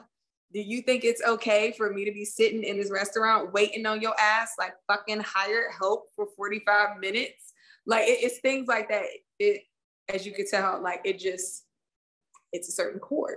do 0.52 0.60
you 0.60 0.82
think 0.82 1.04
it's 1.04 1.22
okay 1.22 1.72
for 1.76 1.90
me 1.92 2.04
to 2.04 2.12
be 2.12 2.24
sitting 2.24 2.62
in 2.62 2.78
this 2.78 2.90
restaurant 2.90 3.52
waiting 3.52 3.84
on 3.86 4.00
your 4.00 4.18
ass 4.18 4.52
like 4.58 4.72
fucking 4.86 5.20
hired 5.20 5.72
help 5.78 6.06
for 6.16 6.26
45 6.36 6.98
minutes? 6.98 7.52
Like 7.86 8.08
it, 8.08 8.18
it's 8.22 8.38
things 8.38 8.66
like 8.66 8.88
that. 8.88 9.04
It, 9.38 9.62
as 10.12 10.24
you 10.24 10.32
could 10.32 10.46
tell, 10.48 10.82
like 10.82 11.02
it 11.04 11.18
just, 11.18 11.64
it's 12.52 12.68
a 12.68 12.72
certain 12.72 12.98
chord. 12.98 13.36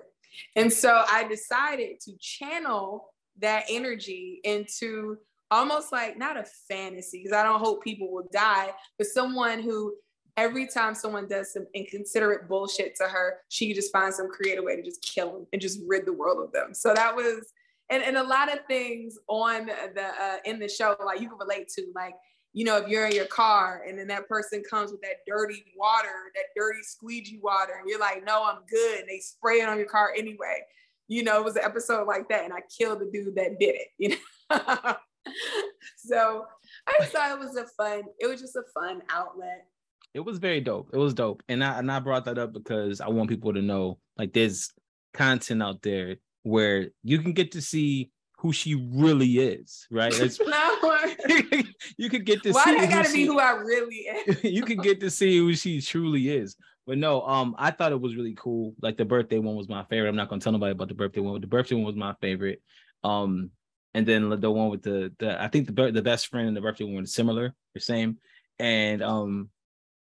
And 0.56 0.72
so 0.72 1.04
I 1.10 1.28
decided 1.28 2.00
to 2.02 2.14
channel 2.20 3.14
that 3.40 3.66
energy 3.70 4.40
into 4.46 5.18
almost 5.52 5.92
like 5.92 6.18
not 6.18 6.38
a 6.38 6.46
fantasy, 6.68 7.20
because 7.20 7.34
I 7.34 7.44
don't 7.44 7.60
hope 7.60 7.84
people 7.84 8.12
will 8.12 8.28
die, 8.32 8.72
but 8.98 9.08
someone 9.08 9.62
who 9.62 9.94
every 10.38 10.66
time 10.66 10.96
someone 10.96 11.28
does 11.28 11.54
some 11.54 11.68
inconsiderate 11.74 12.48
bullshit 12.48 12.96
to 12.96 13.04
her, 13.04 13.40
she 13.50 13.74
just 13.74 13.92
finds 13.92 14.16
some 14.16 14.30
creative 14.30 14.64
way 14.64 14.76
to 14.76 14.82
just 14.82 15.02
kill 15.04 15.34
them 15.34 15.48
and 15.52 15.62
just 15.62 15.80
rid 15.86 16.06
the 16.06 16.14
world 16.14 16.44
of 16.44 16.54
them. 16.54 16.74
So 16.74 16.94
that 16.94 17.16
was, 17.16 17.52
and, 17.90 18.02
and 18.02 18.18
a 18.18 18.24
lot 18.24 18.52
of 18.52 18.60
things 18.68 19.18
on 19.28 19.66
the 19.66 20.06
uh, 20.06 20.38
in 20.46 20.58
the 20.60 20.70
show, 20.70 20.96
like 21.06 21.20
you 21.20 21.30
can 21.30 21.38
relate 21.38 21.68
to, 21.76 21.86
like 21.94 22.16
you 22.54 22.66
know, 22.66 22.78
if 22.78 22.88
you're 22.90 23.06
in 23.06 23.16
your 23.16 23.28
car 23.28 23.84
and 23.88 23.98
then 23.98 24.08
that 24.08 24.28
person 24.28 24.62
comes 24.70 24.92
with 24.92 25.02
that 25.02 25.24
dirty 25.26 25.64
water, 25.78 26.32
that 26.36 26.46
dirty 26.56 26.84
squeegee 26.84 27.40
water, 27.42 27.74
and 27.80 27.90
you're 27.90 28.00
like, 28.00 28.26
no, 28.26 28.44
I'm 28.44 28.60
good. 28.70 29.00
And 29.00 29.10
they 29.10 29.20
spray 29.20 29.62
it 29.62 29.70
on 29.70 29.78
your 29.78 29.88
car 29.88 30.14
anyway. 30.18 30.62
You 31.08 31.24
know, 31.24 31.38
it 31.38 31.46
was 31.46 31.56
an 31.56 31.64
episode 31.64 32.08
like 32.08 32.28
that, 32.30 32.44
and 32.44 32.54
I 32.54 32.62
killed 32.78 33.00
the 33.00 33.10
dude 33.12 33.36
that 33.36 33.60
did 33.60 33.76
it, 33.76 33.88
you 33.98 34.10
know. 34.10 34.96
so 35.98 36.46
I 36.88 36.94
just 37.00 37.12
thought 37.12 37.32
it 37.32 37.40
was 37.40 37.56
a 37.56 37.66
fun, 37.78 38.04
it 38.20 38.28
was 38.28 38.42
just 38.42 38.56
a 38.56 38.64
fun 38.74 39.02
outlet. 39.10 39.68
It 40.14 40.20
was 40.22 40.40
very 40.40 40.60
dope. 40.60 40.90
It 40.94 40.98
was 40.98 41.14
dope. 41.14 41.42
And 41.48 41.64
I 41.64 41.80
and 41.80 41.90
I 41.92 42.00
brought 42.00 42.26
that 42.26 42.38
up 42.38 42.52
because 42.52 43.00
I 43.00 43.08
want 43.08 43.30
people 43.30 43.54
to 43.54 43.62
know 43.62 43.98
like 44.18 44.34
there's 44.34 44.72
content 45.14 45.64
out 45.64 45.82
there 45.82 46.18
where 46.44 46.90
you 47.04 47.20
can 47.20 47.34
get 47.34 47.54
to 47.54 47.62
see 47.62 48.12
who 48.40 48.52
she 48.52 48.90
really 48.94 49.38
is, 49.38 49.88
right? 49.92 50.14
you 51.98 52.10
could 52.10 52.26
get 52.26 52.44
to 52.44 52.52
Why 52.52 52.64
see. 52.66 52.76
Why 52.76 52.82
I 52.82 52.86
gotta 52.88 53.10
she, 53.10 53.18
be 53.18 53.26
who 53.26 53.40
I 53.40 53.52
really 53.52 54.08
am? 54.08 54.36
you 54.44 54.64
could 54.64 54.82
get 54.82 55.00
to 55.02 55.10
see 55.10 55.38
who 55.38 55.54
she 55.54 55.80
truly 55.80 56.30
is. 56.30 56.56
But 56.88 56.98
no, 56.98 57.22
um, 57.22 57.56
I 57.58 57.72
thought 57.72 57.92
it 57.92 58.02
was 58.02 58.16
really 58.16 58.36
cool. 58.38 58.74
Like 58.82 58.98
the 58.98 59.06
birthday 59.06 59.38
one 59.38 59.56
was 59.56 59.70
my 59.70 59.84
favorite. 59.86 60.10
I'm 60.10 60.16
not 60.16 60.28
gonna 60.28 60.42
tell 60.42 60.52
nobody 60.52 60.72
about 60.72 60.88
the 60.88 60.96
birthday 60.96 61.22
one. 61.22 61.36
but 61.36 61.42
The 61.42 61.48
birthday 61.48 61.76
one 61.76 61.86
was 61.86 61.96
my 61.96 62.16
favorite. 62.20 62.62
Um, 63.04 63.52
and 63.94 64.06
then 64.06 64.30
the 64.40 64.52
one 64.52 64.70
with 64.70 64.84
the 64.84 65.12
the 65.20 65.42
I 65.42 65.48
think 65.48 65.68
the 65.68 65.92
the 65.92 66.02
best 66.02 66.28
friend 66.28 66.48
and 66.48 66.56
the 66.56 66.62
birthday 66.62 66.86
one 66.86 67.06
similar, 67.06 67.54
the 67.74 67.80
same. 67.80 68.18
And 68.60 69.02
um, 69.02 69.50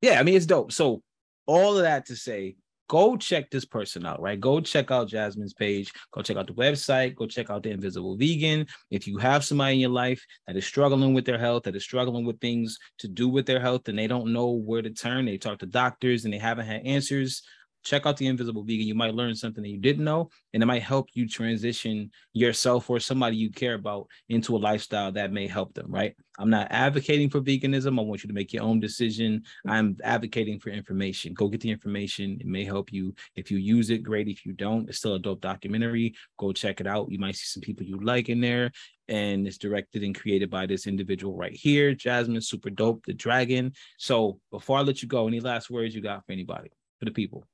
yeah, 0.01 0.21
I 0.21 0.23
mean 0.23 0.37
it's 0.37 0.47
dope. 0.47 0.73
So 0.73 1.03
all 1.47 1.77
of 1.77 1.83
that 1.83 2.07
to 2.07 2.17
say, 2.17 2.57
go 2.89 3.17
check 3.17 3.51
this 3.51 3.65
person 3.65 4.07
out, 4.07 4.21
right? 4.21 4.39
Go 4.39 4.61
check 4.61 4.91
out 4.91 5.09
Jasmine's 5.09 5.55
page. 5.55 5.91
Go 6.13 6.23
check 6.23 6.37
out 6.37 6.47
the 6.47 6.53
website. 6.53 7.17
Go 7.17 7.27
check 7.27 7.51
out 7.51 7.63
the 7.63 7.71
Invisible 7.71 8.17
Vegan. 8.17 8.67
If 8.91 9.07
you 9.07 9.19
have 9.19 9.45
somebody 9.45 9.75
in 9.75 9.81
your 9.81 9.91
life 9.91 10.23
that 10.47 10.57
is 10.57 10.67
struggling 10.67 11.15
with 11.15 11.25
their 11.25 11.39
health, 11.39 11.65
that 11.65 11.75
is 11.75 11.83
struggling 11.83 12.25
with 12.25 12.41
things 12.41 12.79
to 12.99 13.09
do 13.09 13.29
with 13.29 13.47
their 13.47 13.61
health, 13.61 13.89
and 13.89 13.99
they 13.99 14.07
don't 14.07 14.33
know 14.33 14.51
where 14.51 14.83
to 14.83 14.91
turn, 14.91 15.25
they 15.25 15.39
talk 15.39 15.59
to 15.61 15.67
doctors 15.67 16.25
and 16.25 16.35
they 16.35 16.39
haven't 16.39 16.67
had 16.67 16.85
answers 16.85 17.43
check 17.83 18.07
out 18.07 18.17
the 18.17 18.27
invisible 18.27 18.63
vegan. 18.63 18.87
You 18.87 18.95
might 18.95 19.15
learn 19.15 19.35
something 19.35 19.63
that 19.63 19.69
you 19.69 19.79
didn't 19.79 20.05
know 20.05 20.31
and 20.53 20.63
it 20.63 20.67
might 20.67 20.83
help 20.83 21.09
you 21.15 21.29
transition 21.29 22.11
yourself 22.33 22.89
or 22.89 23.01
somebody 23.01 23.37
you 23.37 23.51
care 23.51 23.75
about 23.75 24.07
into 24.29 24.57
a 24.57 24.59
lifestyle 24.59 25.13
that 25.13 25.33
may 25.33 25.47
help 25.47 25.75
them 25.75 25.91
right? 25.91 26.15
I'm 26.39 26.51
not 26.51 26.69
advocating 26.71 27.29
for 27.29 27.41
veganism. 27.41 27.99
I 27.99 28.03
want 28.03 28.25
you 28.25 28.29
to 28.29 28.35
make 28.35 28.53
your 28.53 28.63
own 28.63 28.81
decision. 28.81 29.43
I'm 29.67 29.97
advocating 30.03 30.59
for 30.59 30.71
information. 30.71 31.35
Go 31.35 31.49
get 31.49 31.61
the 31.61 31.71
information. 31.71 32.39
It 32.41 32.47
may 32.47 32.65
help 32.65 32.93
you. 32.93 33.15
If 33.37 33.51
you 33.51 33.59
use 33.59 33.91
it 33.91 33.99
great. 33.99 34.29
If 34.29 34.47
you 34.47 34.53
don't 34.53 34.89
it's 34.89 34.99
still 34.99 35.15
a 35.15 35.19
dope 35.19 35.41
documentary. 35.41 36.15
Go 36.39 36.53
check 36.53 36.81
it 36.81 36.87
out. 36.87 37.11
You 37.11 37.19
might 37.19 37.37
see 37.37 37.47
some 37.47 37.61
people 37.61 37.85
you 37.85 37.99
like 38.03 38.29
in 38.29 38.41
there 38.41 38.71
and 39.09 39.47
it's 39.47 39.59
directed 39.59 40.03
and 40.03 40.19
created 40.19 40.49
by 40.49 40.65
this 40.65 40.87
individual 40.87 41.37
right 41.37 41.53
here 41.53 41.93
jasmine 41.93 42.41
super 42.41 42.71
dope 42.71 43.05
the 43.05 43.13
dragon. 43.13 43.73
So 43.99 44.39
before 44.51 44.79
i 44.79 44.83
let 44.83 45.03
you 45.03 45.09
go 45.09 45.27
any 45.27 45.41
last 45.41 45.71
words 45.71 45.95
you 45.95 46.01
got 46.01 46.25
for 46.25 46.33
anybody? 46.33 46.71
For 46.99 47.07
the 47.07 47.11
people 47.11 47.45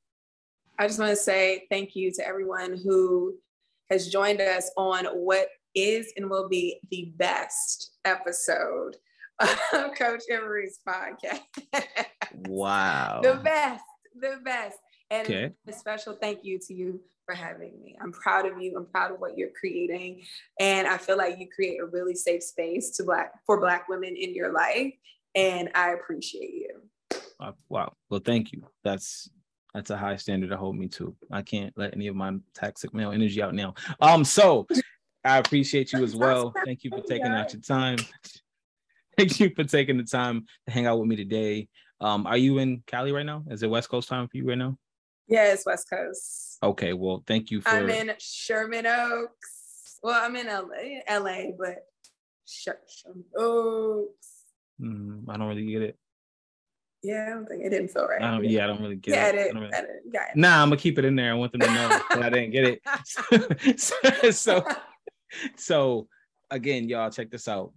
I 0.79 0.87
just 0.87 0.99
want 1.01 1.11
to 1.11 1.17
say 1.17 1.67
thank 1.71 1.97
you 1.97 2.13
to 2.13 2.27
everyone 2.27 2.77
who 2.77 3.35
has 3.91 4.09
joined 4.09 4.41
us 4.41 4.71
on 4.77 5.07
what 5.07 5.49
is 5.75 6.13
and 6.17 6.31
will 6.31 6.49
be 6.49 6.79
the 6.91 7.13
best 7.17 7.97
episode 8.05 8.97
of 9.41 9.59
Coach 9.99 10.23
Emery's 10.31 10.79
podcast. 10.87 11.41
wow. 12.47 13.21
The 13.23 13.41
best, 13.43 13.85
the 14.21 14.39
best. 14.45 14.79
And 15.11 15.27
okay. 15.27 15.53
a 15.67 15.73
special 15.73 16.15
thank 16.15 16.45
you 16.45 16.61
to 16.67 16.75
you 16.75 17.01
for 17.27 17.35
having 17.35 17.81
me. 17.83 17.97
I'm 18.01 18.13
proud 18.13 18.47
of 18.47 18.61
you. 18.61 18.77
I'm 18.77 18.87
proud 18.87 19.11
of 19.11 19.21
what 19.21 19.37
you're 19.37 19.51
creating. 19.59 20.23
And 20.61 20.87
I 20.87 20.97
feel 20.97 21.17
like 21.17 21.39
you 21.39 21.49
create 21.53 21.81
a 21.81 21.87
really 21.87 22.15
safe 22.15 22.43
space 22.43 22.91
to 22.99 23.05
black 23.05 23.33
for 23.47 23.61
black 23.61 23.89
women 23.89 24.15
in 24.17 24.35
your 24.35 24.53
life. 24.53 24.93
And 25.35 25.71
I 25.75 25.91
appreciate 25.91 26.53
you. 26.53 27.19
Uh, 27.41 27.53
wow. 27.69 27.93
Well, 28.11 28.21
thank 28.25 28.53
you. 28.53 28.65
That's 28.85 29.29
that's 29.79 29.91
a 29.91 29.97
high 29.97 30.17
standard 30.17 30.51
to 30.51 30.57
hold 30.57 30.77
me 30.77 30.89
to. 30.89 31.15
I 31.31 31.41
can't 31.41 31.73
let 31.77 31.95
any 31.95 32.09
of 32.09 32.17
my 32.17 32.37
toxic 32.53 32.93
male 32.93 33.13
energy 33.13 33.41
out 33.41 33.55
now. 33.55 33.75
Um, 34.01 34.25
so 34.25 34.67
I 35.25 35.39
appreciate 35.39 35.93
you 35.93 36.03
as 36.03 36.17
well. 36.17 36.53
Thank 36.65 36.83
you 36.83 36.91
for 36.91 37.01
taking 37.01 37.29
out 37.29 37.53
your 37.53 37.63
time. 37.63 37.99
Thank 39.17 39.39
you 39.39 39.53
for 39.55 39.63
taking 39.63 39.97
the 39.97 40.03
time 40.03 40.47
to 40.67 40.73
hang 40.73 40.87
out 40.87 40.99
with 40.99 41.09
me 41.09 41.15
today. 41.15 41.69
Um, 42.01 42.27
are 42.27 42.37
you 42.37 42.59
in 42.59 42.83
Cali 42.89 43.13
right 43.13 43.25
now? 43.25 43.45
Is 43.49 43.63
it 43.63 43.71
West 43.71 43.89
Coast 43.89 44.09
time 44.09 44.27
for 44.27 44.37
you 44.37 44.49
right 44.49 44.59
now? 44.59 44.77
Yeah, 45.29 45.53
it's 45.53 45.65
West 45.65 45.89
Coast. 45.89 46.59
Okay, 46.61 46.93
well, 46.93 47.23
thank 47.25 47.53
you 47.53 47.61
for. 47.61 47.69
I'm 47.69 47.89
in 47.89 48.13
Sherman 48.19 48.87
Oaks. 48.87 50.01
Well, 50.03 50.21
I'm 50.21 50.35
in 50.35 50.49
LA, 50.49 51.19
LA, 51.21 51.53
but 51.57 51.87
Sherman 52.47 53.25
Oaks. 53.37 54.45
Mm, 54.81 55.25
I 55.29 55.37
don't 55.37 55.47
really 55.47 55.67
get 55.67 55.83
it. 55.83 55.99
Yeah, 57.03 57.27
I 57.29 57.31
don't 57.31 57.47
think 57.47 57.65
it 57.65 57.71
didn't 57.71 57.89
feel 57.89 58.07
right. 58.07 58.21
I 58.21 58.41
yeah, 58.41 58.65
I 58.65 58.67
don't 58.67 58.83
really 58.83 58.97
get 58.97 59.15
yeah, 59.15 59.29
it. 59.29 59.35
edit, 59.37 59.57
I 59.57 59.59
really- 59.59 59.71
got 60.13 60.31
it. 60.31 60.37
Nah, 60.37 60.63
I'm 60.63 60.69
gonna 60.69 60.81
keep 60.81 60.99
it 60.99 61.05
in 61.05 61.15
there. 61.15 61.31
I 61.31 61.35
want 61.35 61.53
them 61.53 61.61
to 61.61 61.67
know 61.73 61.89
that 62.11 62.23
I 62.23 62.31
didn't 62.31 62.51
get 62.51 62.65
it. 62.65 63.79
so, 63.79 63.93
so, 64.31 64.65
so 65.57 66.09
again, 66.51 66.89
y'all 66.89 67.11
check 67.11 67.31
this 67.31 67.47
out. 67.47 67.73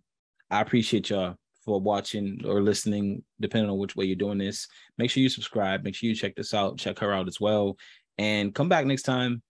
I 0.50 0.62
appreciate 0.62 1.10
y'all 1.10 1.36
for 1.64 1.80
watching 1.80 2.42
or 2.46 2.62
listening, 2.62 3.24
depending 3.40 3.70
on 3.70 3.78
which 3.78 3.96
way 3.96 4.06
you're 4.06 4.16
doing 4.16 4.40
this. 4.40 4.68
Make 4.98 5.12
sure 5.12 5.22
you 5.22 5.30
subscribe. 5.30 5.84
Make 5.84 5.94
sure 5.94 6.10
you 6.10 6.16
check 6.16 6.36
this 6.36 6.54
out. 6.54 6.80
Check 6.80 6.98
her 7.00 7.14
out 7.14 7.28
as 7.28 7.40
well, 7.40 7.78
and 8.18 8.56
come 8.56 8.70
back 8.70 8.86
next 8.86 9.04
time. 9.04 9.44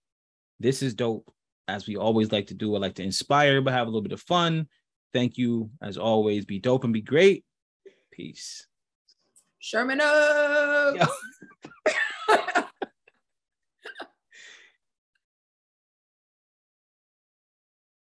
This 0.60 0.82
is 0.82 0.94
dope. 0.94 1.32
As 1.66 1.86
we 1.86 1.96
always 1.96 2.30
like 2.30 2.48
to 2.48 2.54
do, 2.54 2.74
I 2.74 2.78
like 2.78 2.96
to 2.96 3.02
inspire, 3.02 3.62
but 3.62 3.72
have 3.72 3.86
a 3.86 3.90
little 3.90 4.02
bit 4.02 4.12
of 4.12 4.20
fun. 4.20 4.68
Thank 5.14 5.38
you, 5.38 5.70
as 5.80 5.96
always. 5.96 6.44
Be 6.44 6.58
dope 6.58 6.84
and 6.84 6.92
be 6.92 7.00
great. 7.00 7.44
Peace. 8.10 8.66
Sherman 9.62 10.00
Oaks. 10.02 11.06